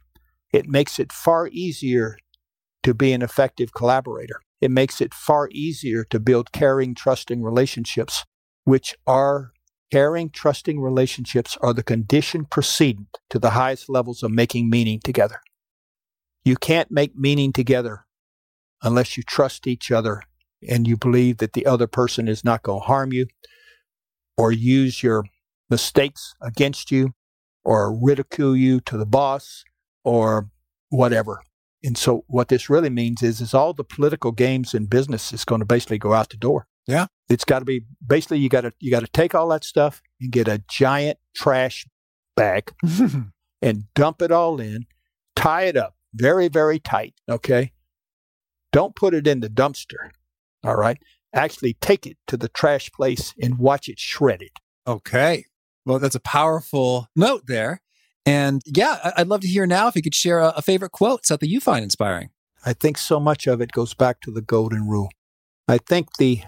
it 0.53 0.66
makes 0.66 0.99
it 0.99 1.12
far 1.12 1.49
easier 1.49 2.18
to 2.83 2.94
be 2.94 3.12
an 3.12 3.23
effective 3.23 3.73
collaborator. 3.73 4.40
It 4.61 4.71
makes 4.71 5.01
it 5.01 5.14
far 5.14 5.49
easier 5.53 6.05
to 6.05 6.18
build 6.18 6.53
caring, 6.53 6.94
trusting 6.94 7.42
relationships, 7.42 8.25
which 8.64 8.97
are 9.07 9.53
Caring, 9.90 10.31
trusting 10.31 10.81
relationships 10.81 11.57
are 11.62 11.72
the 11.72 11.83
condition 11.83 12.44
precedent 12.44 13.18
to 13.31 13.38
the 13.38 13.51
highest 13.51 13.88
levels 13.88 14.22
of 14.22 14.31
making 14.31 14.68
meaning 14.68 15.01
together. 15.03 15.40
You 16.44 16.57
can't 16.57 16.90
make 16.90 17.16
meaning 17.16 17.53
together 17.53 18.05
unless 18.83 19.16
you 19.16 19.22
trust 19.22 19.66
each 19.66 19.90
other 19.90 20.22
and 20.68 20.87
you 20.87 20.96
believe 20.96 21.38
that 21.38 21.55
the 21.55 21.66
other 21.66 21.87
person 21.87 22.29
is 22.29 22.44
not 22.44 22.62
going 22.62 22.81
to 22.81 22.87
harm 22.87 23.12
you 23.12 23.27
or 24.37 24.53
use 24.53 25.03
your 25.03 25.24
mistakes 25.70 26.35
against 26.40 26.90
you 26.90 27.14
or 27.64 27.94
ridicule 27.94 28.57
you 28.57 28.81
to 28.81 28.96
the 28.96 29.07
boss 29.07 29.64
or 30.05 30.49
whatever. 30.91 31.43
And 31.82 31.97
so 31.97 32.24
what 32.26 32.49
this 32.49 32.68
really 32.68 32.91
means 32.91 33.22
is 33.22 33.41
is 33.41 33.55
all 33.55 33.72
the 33.72 33.84
political 33.84 34.32
games 34.32 34.74
in 34.74 34.86
business 34.86 35.32
is 35.32 35.45
going 35.45 35.61
to 35.61 35.66
basically 35.66 35.99
go 35.99 36.12
out 36.12 36.30
the 36.30 36.36
door. 36.36 36.66
Yeah. 36.89 37.07
It's 37.28 37.45
got 37.45 37.61
to 37.61 37.64
be 37.66 37.82
basically 38.05 38.39
you 38.39 38.49
got 38.49 38.62
to 38.62 38.72
you 38.80 38.91
got 38.91 39.01
to 39.01 39.11
take 39.12 39.34
all 39.34 39.49
that 39.49 39.62
stuff 39.62 40.03
and 40.20 40.32
get 40.32 40.49
a 40.49 40.62
giant 40.68 41.18
trash 41.36 41.86
bag 42.34 42.72
and 43.62 43.84
dump 43.95 44.22
it 44.22 44.32
all 44.32 44.59
in, 44.59 44.86
tie 45.36 45.64
it 45.64 45.76
up 45.76 45.95
very 46.14 46.49
very 46.49 46.80
tight, 46.80 47.14
okay? 47.28 47.72
Don't 48.72 48.97
put 48.97 49.14
it 49.14 49.26
in 49.26 49.41
the 49.41 49.51
dumpster. 49.51 50.11
All 50.64 50.76
right? 50.76 50.99
Actually 51.34 51.74
take 51.74 52.07
it 52.07 52.16
to 52.26 52.36
the 52.36 52.49
trash 52.49 52.91
place 52.91 53.34
and 53.41 53.59
watch 53.59 53.89
it 53.89 53.99
shredded. 53.99 54.51
Okay. 54.86 55.45
Well, 55.84 55.99
that's 55.99 56.14
a 56.14 56.20
powerful 56.20 57.09
note 57.14 57.45
there. 57.47 57.82
And 58.24 58.62
yeah, 58.66 59.12
I'd 59.16 59.28
love 59.28 59.43
to 59.43 59.49
hear 59.49 59.66
now 59.66 59.89
if 59.89 59.97
you 59.97 60.03
could 60.03 60.14
share 60.14 60.41
a, 60.41 60.55
a 60.57 60.62
favorite 60.62 60.93
quote, 60.93 61.26
something 61.26 61.49
you 61.49 61.61
find 61.61 61.82
inspiring. 61.82 62.30
I 62.64 62.72
think 62.72 62.99
so 62.99 63.20
much 63.20 63.47
of 63.47 63.61
it 63.61 63.72
goes 63.72 63.95
back 63.95 64.20
to 64.22 64.30
the 64.30 64.43
golden 64.43 64.86
rule. 64.89 65.11
I 65.66 65.78
think 65.78 66.16
the 66.18 66.43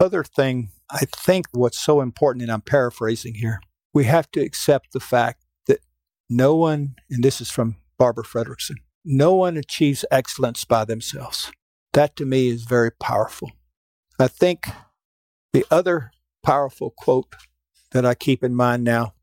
other 0.00 0.24
thing, 0.24 0.70
I 0.90 1.04
think 1.04 1.46
what's 1.52 1.78
so 1.78 2.00
important, 2.00 2.42
and 2.42 2.52
I'm 2.52 2.60
paraphrasing 2.60 3.34
here, 3.34 3.60
we 3.92 4.04
have 4.04 4.30
to 4.32 4.40
accept 4.40 4.92
the 4.92 5.00
fact 5.00 5.44
that 5.66 5.80
no 6.28 6.54
one, 6.54 6.94
and 7.10 7.22
this 7.22 7.40
is 7.40 7.50
from 7.50 7.76
Barbara 7.98 8.24
Fredrickson, 8.24 8.76
no 9.04 9.34
one 9.34 9.56
achieves 9.56 10.04
excellence 10.10 10.64
by 10.64 10.84
themselves. 10.84 11.50
That 11.94 12.16
to 12.16 12.26
me 12.26 12.48
is 12.48 12.64
very 12.64 12.92
powerful. 12.92 13.50
I 14.18 14.28
think 14.28 14.64
the 15.52 15.64
other 15.70 16.10
powerful 16.44 16.92
quote 16.96 17.34
that 17.92 18.04
I 18.04 18.14
keep 18.14 18.44
in 18.44 18.54
mind 18.54 18.84
now 18.84 19.14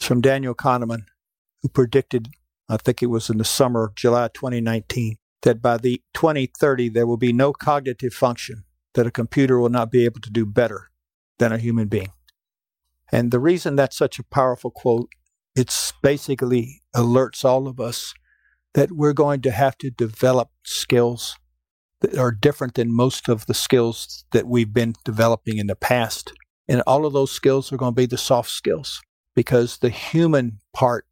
is 0.00 0.06
from 0.06 0.20
Daniel 0.20 0.54
Kahneman, 0.54 1.04
who 1.62 1.68
predicted, 1.68 2.28
I 2.68 2.76
think 2.76 3.02
it 3.02 3.06
was 3.06 3.30
in 3.30 3.38
the 3.38 3.44
summer 3.44 3.92
July 3.96 4.28
2019, 4.28 5.16
that 5.42 5.62
by 5.62 5.78
the 5.78 6.02
2030 6.14 6.90
there 6.90 7.06
will 7.06 7.16
be 7.16 7.32
no 7.32 7.52
cognitive 7.52 8.12
function 8.12 8.64
that 8.96 9.06
a 9.06 9.10
computer 9.10 9.60
will 9.60 9.68
not 9.68 9.92
be 9.92 10.04
able 10.04 10.20
to 10.20 10.30
do 10.30 10.44
better 10.44 10.90
than 11.38 11.52
a 11.52 11.58
human 11.58 11.86
being. 11.86 12.12
And 13.12 13.30
the 13.30 13.38
reason 13.38 13.76
that's 13.76 13.96
such 13.96 14.18
a 14.18 14.24
powerful 14.24 14.70
quote, 14.70 15.10
it's 15.54 15.92
basically 16.02 16.80
alerts 16.94 17.44
all 17.44 17.68
of 17.68 17.78
us 17.78 18.14
that 18.74 18.92
we're 18.92 19.12
going 19.12 19.42
to 19.42 19.50
have 19.50 19.78
to 19.78 19.90
develop 19.90 20.50
skills 20.64 21.36
that 22.00 22.18
are 22.18 22.32
different 22.32 22.74
than 22.74 22.92
most 22.92 23.28
of 23.28 23.46
the 23.46 23.54
skills 23.54 24.24
that 24.32 24.46
we've 24.46 24.72
been 24.72 24.94
developing 25.04 25.58
in 25.58 25.66
the 25.66 25.76
past. 25.76 26.32
And 26.66 26.82
all 26.86 27.06
of 27.06 27.12
those 27.12 27.30
skills 27.30 27.72
are 27.72 27.76
going 27.76 27.92
to 27.92 28.00
be 28.00 28.06
the 28.06 28.18
soft 28.18 28.50
skills 28.50 29.00
because 29.34 29.78
the 29.78 29.90
human 29.90 30.58
part 30.72 31.06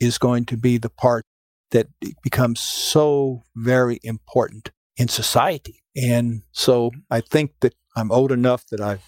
is 0.00 0.18
going 0.18 0.46
to 0.46 0.56
be 0.56 0.78
the 0.78 0.90
part 0.90 1.24
that 1.70 1.86
becomes 2.22 2.60
so 2.60 3.42
very 3.54 4.00
important 4.02 4.70
in 4.96 5.06
society. 5.06 5.79
And 5.96 6.42
so 6.52 6.90
I 7.10 7.20
think 7.20 7.52
that 7.60 7.74
I'm 7.96 8.12
old 8.12 8.32
enough 8.32 8.66
that 8.68 8.80
I, 8.80 8.98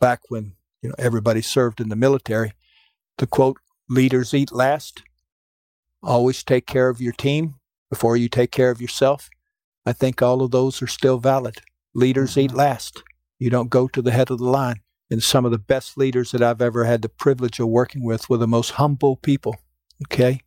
back 0.00 0.20
when 0.28 0.54
you 0.82 0.88
know 0.88 0.94
everybody 0.98 1.42
served 1.42 1.80
in 1.80 1.88
the 1.88 1.96
military, 1.96 2.52
to 3.18 3.26
quote, 3.26 3.58
"Leaders 3.88 4.34
eat 4.34 4.52
last." 4.52 5.02
Always 6.02 6.42
take 6.42 6.66
care 6.66 6.88
of 6.88 7.00
your 7.00 7.12
team 7.12 7.54
before 7.88 8.16
you 8.16 8.28
take 8.28 8.50
care 8.50 8.70
of 8.70 8.80
yourself. 8.80 9.30
I 9.86 9.92
think 9.92 10.20
all 10.20 10.42
of 10.42 10.50
those 10.50 10.82
are 10.82 10.88
still 10.88 11.18
valid. 11.18 11.60
Leaders 11.94 12.36
eat 12.36 12.48
mm-hmm. 12.48 12.58
last. 12.58 13.02
You 13.38 13.50
don't 13.50 13.70
go 13.70 13.86
to 13.88 14.02
the 14.02 14.10
head 14.10 14.30
of 14.30 14.38
the 14.38 14.44
line. 14.44 14.80
And 15.10 15.22
some 15.22 15.44
of 15.44 15.52
the 15.52 15.58
best 15.58 15.98
leaders 15.98 16.30
that 16.30 16.42
I've 16.42 16.62
ever 16.62 16.84
had 16.84 17.02
the 17.02 17.08
privilege 17.08 17.60
of 17.60 17.68
working 17.68 18.02
with 18.02 18.30
were 18.30 18.38
the 18.38 18.48
most 18.48 18.70
humble 18.72 19.16
people, 19.16 19.56
okay, 20.06 20.40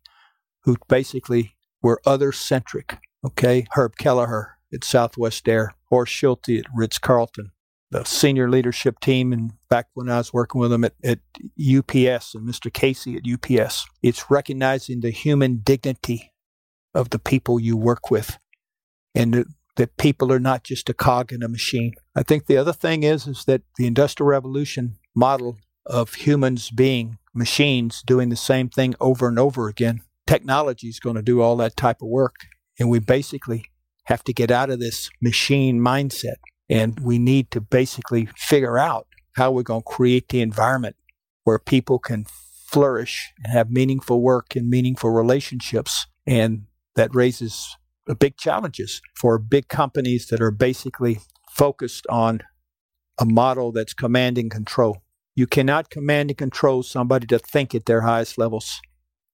who 0.64 0.76
basically 0.88 1.54
were 1.80 2.00
other 2.04 2.32
centric, 2.32 2.98
okay. 3.24 3.66
Herb 3.72 3.96
Kelleher 3.96 4.55
at 4.72 4.84
Southwest 4.84 5.48
Air, 5.48 5.74
Horst 5.90 6.12
Schulze 6.12 6.58
at 6.58 6.64
Ritz 6.74 6.98
Carlton, 6.98 7.52
the 7.90 8.04
senior 8.04 8.50
leadership 8.50 9.00
team, 9.00 9.32
and 9.32 9.52
back 9.68 9.86
when 9.94 10.08
I 10.08 10.18
was 10.18 10.32
working 10.32 10.60
with 10.60 10.70
them 10.70 10.84
at, 10.84 10.94
at 11.04 11.20
UPS 11.58 12.34
and 12.34 12.48
Mr. 12.48 12.72
Casey 12.72 13.16
at 13.16 13.22
UPS. 13.30 13.86
It's 14.02 14.30
recognizing 14.30 15.00
the 15.00 15.10
human 15.10 15.58
dignity 15.58 16.32
of 16.94 17.10
the 17.10 17.18
people 17.18 17.60
you 17.60 17.76
work 17.76 18.10
with 18.10 18.38
and 19.14 19.34
that, 19.34 19.46
that 19.76 19.96
people 19.96 20.32
are 20.32 20.40
not 20.40 20.64
just 20.64 20.88
a 20.88 20.94
cog 20.94 21.32
in 21.32 21.42
a 21.42 21.48
machine. 21.48 21.92
I 22.14 22.22
think 22.22 22.46
the 22.46 22.56
other 22.56 22.72
thing 22.72 23.02
is 23.02 23.26
is 23.26 23.44
that 23.44 23.62
the 23.76 23.86
industrial 23.86 24.28
revolution 24.28 24.96
model 25.14 25.58
of 25.84 26.14
humans 26.14 26.70
being 26.70 27.18
machines 27.34 28.02
doing 28.02 28.30
the 28.30 28.36
same 28.36 28.68
thing 28.68 28.94
over 29.00 29.28
and 29.28 29.38
over 29.38 29.68
again. 29.68 30.00
Technology 30.26 30.88
is 30.88 30.98
going 30.98 31.16
to 31.16 31.22
do 31.22 31.40
all 31.40 31.56
that 31.56 31.76
type 31.76 32.02
of 32.02 32.08
work 32.08 32.34
and 32.78 32.88
we 32.88 32.98
basically 32.98 33.66
have 34.06 34.24
to 34.24 34.32
get 34.32 34.50
out 34.50 34.70
of 34.70 34.80
this 34.80 35.10
machine 35.20 35.80
mindset 35.80 36.36
and 36.68 36.98
we 37.00 37.18
need 37.18 37.50
to 37.50 37.60
basically 37.60 38.28
figure 38.36 38.78
out 38.78 39.06
how 39.36 39.50
we're 39.50 39.62
going 39.62 39.82
to 39.82 39.92
create 39.92 40.28
the 40.28 40.40
environment 40.40 40.96
where 41.44 41.58
people 41.58 41.98
can 41.98 42.24
flourish 42.66 43.32
and 43.42 43.52
have 43.52 43.70
meaningful 43.70 44.20
work 44.20 44.56
and 44.56 44.68
meaningful 44.68 45.10
relationships. 45.10 46.06
And 46.26 46.64
that 46.96 47.14
raises 47.14 47.76
big 48.18 48.36
challenges 48.36 49.00
for 49.14 49.38
big 49.38 49.68
companies 49.68 50.26
that 50.28 50.40
are 50.40 50.50
basically 50.50 51.20
focused 51.50 52.06
on 52.08 52.40
a 53.18 53.24
model 53.24 53.72
that's 53.72 53.94
command 53.94 54.38
and 54.38 54.50
control. 54.50 55.02
You 55.34 55.46
cannot 55.46 55.90
command 55.90 56.30
and 56.30 56.38
control 56.38 56.82
somebody 56.82 57.26
to 57.28 57.38
think 57.38 57.74
at 57.74 57.86
their 57.86 58.02
highest 58.02 58.38
levels. 58.38 58.80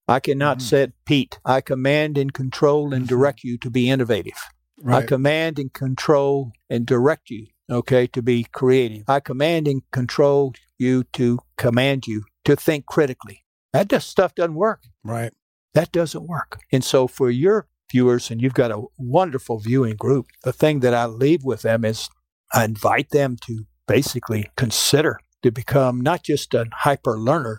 I 0.09 0.20
cannot 0.20 0.59
mm. 0.59 0.62
say, 0.62 0.93
Pete, 1.05 1.39
I 1.45 1.61
command 1.61 2.18
and 2.18 2.33
control 2.33 2.93
and 2.93 3.05
mm-hmm. 3.05 3.14
direct 3.14 3.45
you 3.45 3.57
to 3.59 3.70
be 3.70 3.89
innovative. 3.89 4.39
Right. 4.85 5.05
I 5.05 5.07
command 5.07 5.61
and 5.61 5.72
control 5.72 6.51
and 6.68 6.85
direct 6.85 7.30
you, 7.30 7.47
okay, 7.70 8.09
to 8.09 8.20
be 8.20 8.45
creative. 8.53 9.05
I 9.09 9.20
command 9.20 9.68
and 9.68 9.83
control 9.93 10.55
you 10.76 11.05
to 11.12 11.39
command 11.57 12.09
you 12.09 12.24
to 12.45 12.57
think 12.57 12.87
critically. 12.87 13.45
That 13.72 13.89
just 13.89 14.09
stuff 14.09 14.35
doesn't 14.35 14.57
work. 14.57 14.83
Right. 15.05 15.33
That 15.74 15.93
doesn't 15.93 16.26
work. 16.26 16.59
And 16.72 16.85
so 16.85 17.07
for 17.07 17.30
your 17.30 17.68
viewers, 17.91 18.30
and 18.30 18.43
you've 18.43 18.55
got 18.55 18.72
a 18.72 18.83
wonderful 18.99 19.61
viewing 19.61 19.95
group, 19.95 20.26
the 20.43 20.53
thing 20.53 20.80
that 20.80 20.95
I 20.95 21.07
leave 21.07 21.45
with 21.45 21.62
them 21.62 21.85
is 21.85 22.09
I 22.53 22.64
invite 22.64 23.11
them 23.11 23.37
to 23.47 23.64
basically 23.87 24.51
consider 24.57 25.20
to 25.43 25.53
become 25.53 26.01
not 26.01 26.24
just 26.24 26.55
a 26.55 26.66
hyper 26.72 27.18
learner, 27.18 27.59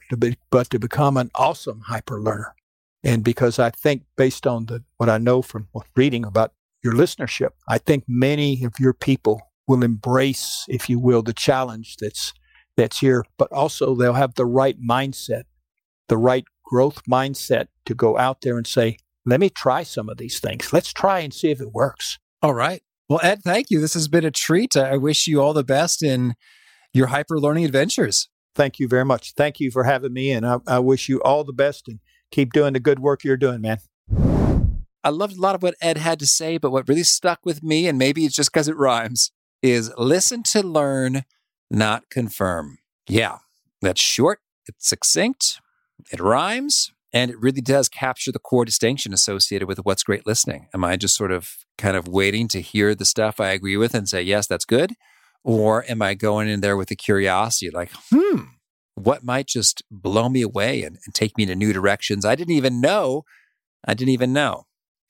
but 0.52 0.70
to 0.72 0.80
become 0.80 1.18
an 1.18 1.32
awesome 1.36 1.82
hyper 1.88 2.22
learner. 2.22 2.54
And 3.04 3.24
because 3.24 3.60
I 3.60 3.70
think, 3.70 4.04
based 4.16 4.46
on 4.46 4.66
the, 4.66 4.84
what 4.98 5.10
I 5.10 5.18
know 5.18 5.42
from 5.42 5.68
reading 5.96 6.26
about 6.26 6.54
your 6.84 6.94
listenership. 6.94 7.50
I 7.68 7.78
think 7.78 8.04
many 8.08 8.64
of 8.64 8.74
your 8.80 8.94
people 8.94 9.42
will 9.68 9.84
embrace, 9.84 10.66
if 10.68 10.90
you 10.90 11.00
will, 11.00 11.22
the 11.22 11.34
challenge 11.34 11.98
that's 12.00 12.34
that's 12.76 13.00
here, 13.00 13.24
but 13.38 13.52
also 13.52 13.96
they'll 13.96 14.14
have 14.14 14.34
the 14.34 14.46
right 14.46 14.78
mindset, 14.82 15.44
the 16.10 16.18
right 16.18 16.44
growth 16.66 17.04
mindset 17.10 17.68
to 17.86 17.94
go 17.94 18.18
out 18.18 18.42
there 18.42 18.58
and 18.58 18.66
say, 18.66 18.98
let 19.26 19.40
me 19.40 19.50
try 19.50 19.84
some 19.84 20.10
of 20.10 20.18
these 20.18 20.40
things. 20.40 20.74
Let's 20.74 20.92
try 20.92 21.20
and 21.20 21.34
see 21.34 21.52
if 21.52 21.62
it 21.62 21.72
works. 21.72 22.18
All 22.42 22.54
right. 22.54 22.82
Well, 23.08 23.20
Ed, 23.22 23.42
thank 23.44 23.70
you. 23.70 23.80
This 23.80 23.94
has 23.94 24.08
been 24.08 24.26
a 24.26 24.32
treat. 24.32 24.76
I 24.76 24.98
wish 24.98 25.28
you 25.28 25.42
all 25.42 25.54
the 25.54 25.64
best 25.64 26.02
in 26.02 26.34
your 26.94 27.08
hyper 27.08 27.40
learning 27.40 27.66
adventures. 27.66 28.28
Thank 28.56 28.80
you 28.80 28.88
very 28.88 29.06
much. 29.06 29.34
Thank 29.34 29.60
you 29.60 29.72
for 29.72 29.84
having 29.84 30.14
me. 30.14 30.32
And 30.32 30.46
I, 30.46 30.58
I 30.68 30.80
wish 30.80 31.10
you 31.10 31.22
all 31.22 31.44
the 31.44 31.54
best 31.54 31.88
and 31.88 32.00
keep 32.32 32.54
doing 32.54 32.74
the 32.74 32.80
good 32.80 33.00
work 33.00 33.24
you're 33.24 33.38
doing, 33.38 33.62
man. 33.62 33.78
I 35.04 35.10
loved 35.10 35.38
a 35.38 35.42
lot 35.42 35.56
of 35.56 35.64
what 35.64 35.76
Ed 35.82 35.98
had 35.98 36.20
to 36.20 36.28
say, 36.28 36.58
but 36.58 36.72
what 36.72 36.88
really 36.88 37.04
stuck 37.04 37.40
with 37.44 37.62
me, 37.62 37.88
and 37.88 37.98
maybe 37.98 38.26
it's 38.26 38.36
just 38.36 38.52
because 38.52 38.68
it 38.68 38.78
rhymes, 38.78 39.32
is 39.62 39.92
listen 39.98 40.44
to 40.44 40.62
learn, 40.62 41.24
not 41.70 42.10
confirm. 42.10 42.78
Yeah, 43.08 43.40
that's 43.82 44.02
short, 44.02 44.40
it's 44.66 44.88
succinct, 44.88 45.60
it 46.12 46.20
rhymes, 46.20 46.92
and 47.12 47.30
it 47.30 47.40
really 47.40 47.62
does 47.62 47.90
capture 47.90 48.32
the 48.32 48.40
core 48.40 48.66
distinction 48.66 49.14
associated 49.14 49.68
with 49.68 49.80
what's 49.80 50.04
great 50.04 50.26
listening. 50.26 50.68
Am 50.74 50.84
I 50.84 50.98
just 50.98 51.16
sort 51.16 51.32
of 51.32 51.58
kind 51.78 51.96
of 51.96 52.08
waiting 52.08 52.48
to 52.50 52.62
hear 52.62 52.96
the 52.96 53.06
stuff 53.06 53.40
I 53.40 53.50
agree 53.50 53.78
with 53.78 53.94
and 53.94 54.10
say, 54.10 54.22
yes, 54.22 54.48
that's 54.48 54.66
good? 54.66 54.94
Or 55.44 55.86
am 55.90 56.02
I 56.02 56.14
going 56.14 56.48
in 56.48 56.62
there 56.62 56.78
with 56.78 56.90
a 56.92 56.96
curiosity 56.96 57.70
like, 57.70 57.92
hmm, 58.10 58.44
what 58.96 59.24
might 59.24 59.48
just 59.48 59.84
blow 59.92 60.30
me 60.30 60.42
away 60.42 60.84
and, 60.84 60.98
and 61.06 61.14
take 61.14 61.38
me 61.38 61.46
to 61.46 61.56
new 61.56 61.74
directions 61.74 62.26
I 62.26 62.36
didn't 62.36 62.56
even 62.56 62.80
know 62.80 63.24
I 63.86 63.94
didn't 63.94 64.14
even 64.14 64.34
know? 64.34 64.66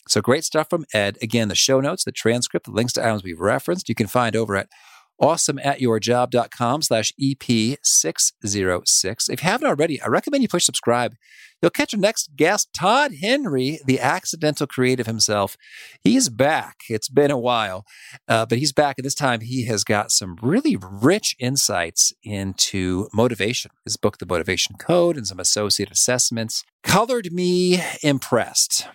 So 0.08 0.22
great 0.22 0.44
stuff 0.44 0.70
from 0.70 0.86
Ed. 0.94 1.18
Again, 1.22 1.48
the 1.48 1.56
show 1.56 1.80
notes, 1.80 2.04
the 2.04 2.12
transcript, 2.12 2.66
the 2.66 2.72
links 2.72 2.94
to 2.94 3.04
items 3.04 3.24
we've 3.24 3.40
referenced, 3.40 3.90
you 3.90 3.96
can 3.96 4.08
find 4.08 4.36
over 4.36 4.56
at 4.56 4.70
awesomeatyourjob.com 5.22 6.82
slash 6.82 7.14
EP606. 7.22 9.30
If 9.30 9.44
you 9.44 9.50
haven't 9.50 9.68
already, 9.68 10.02
I 10.02 10.08
recommend 10.08 10.44
you 10.44 10.50
push 10.50 10.66
subscribe. 10.66 11.16
You'll 11.62 11.70
catch 11.70 11.94
our 11.94 12.00
next 12.00 12.36
guest, 12.36 12.74
Todd 12.74 13.14
Henry, 13.22 13.80
the 13.86 14.02
accidental 14.02 14.68
creative 14.68 15.06
himself. 15.06 15.56
He's 16.04 16.28
back. 16.28 16.82
It's 16.90 17.08
been 17.08 17.32
a 17.32 17.38
while, 17.38 17.86
uh, 18.28 18.46
but 18.46 18.58
he's 18.58 18.74
back. 18.74 18.98
And 18.98 19.06
this 19.06 19.16
time 19.16 19.40
he 19.40 19.66
has 19.68 19.86
got 19.86 20.12
some 20.12 20.38
really 20.42 20.78
rich 20.78 21.38
insights 21.40 22.12
into 22.22 23.08
motivation. 23.14 23.72
His 23.86 23.96
book, 23.96 24.18
The 24.18 24.26
Motivation 24.26 24.76
Code, 24.76 25.16
and 25.16 25.26
some 25.26 25.40
associated 25.40 25.94
assessments 25.94 26.66
colored 26.84 27.32
me 27.32 27.82
impressed. 28.02 28.90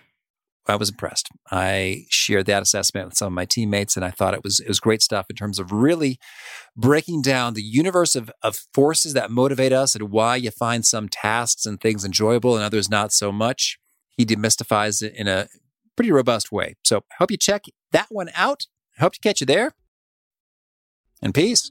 I 0.69 0.77
was 0.77 0.91
impressed. 0.91 1.29
I 1.51 2.05
shared 2.11 2.47
that 2.47 2.62
assessment 2.62 3.07
with 3.09 3.16
some 3.16 3.29
of 3.29 3.33
my 3.33 3.45
teammates, 3.45 3.97
and 3.97 4.05
I 4.05 4.11
thought 4.11 4.35
it 4.35 4.45
was 4.45 4.61
it 4.61 4.69
was 4.69 4.81
great 4.81 5.03
stuff 5.03 5.27
in 5.31 5.37
terms 5.37 5.59
of 5.59 5.73
really 5.73 6.19
breaking 6.77 7.23
down 7.23 7.55
the 7.55 7.62
universe 7.62 8.14
of, 8.14 8.31
of 8.43 8.61
forces 8.75 9.14
that 9.14 9.31
motivate 9.31 9.73
us 9.73 9.95
and 9.95 10.11
why 10.11 10.37
you 10.37 10.51
find 10.51 10.85
some 10.85 11.09
tasks 11.09 11.66
and 11.66 11.81
things 11.81 12.05
enjoyable 12.05 12.55
and 12.55 12.64
others 12.64 12.91
not 12.91 13.12
so 13.12 13.33
much. 13.33 13.79
He 14.16 14.27
demystifies 14.27 15.03
it 15.03 15.14
in 15.16 15.29
a 15.29 15.49
pretty 15.97 16.12
robust 16.12 16.53
way. 16.53 16.77
So 16.85 17.03
hope 17.19 17.31
you 17.31 17.37
check 17.37 17.64
that 17.93 18.07
one 18.11 18.31
out. 18.35 18.66
Hope 18.99 19.14
to 19.14 19.21
catch 19.21 19.41
you 19.41 19.47
there. 19.47 19.73
And 21.23 21.35
peace. 21.35 21.71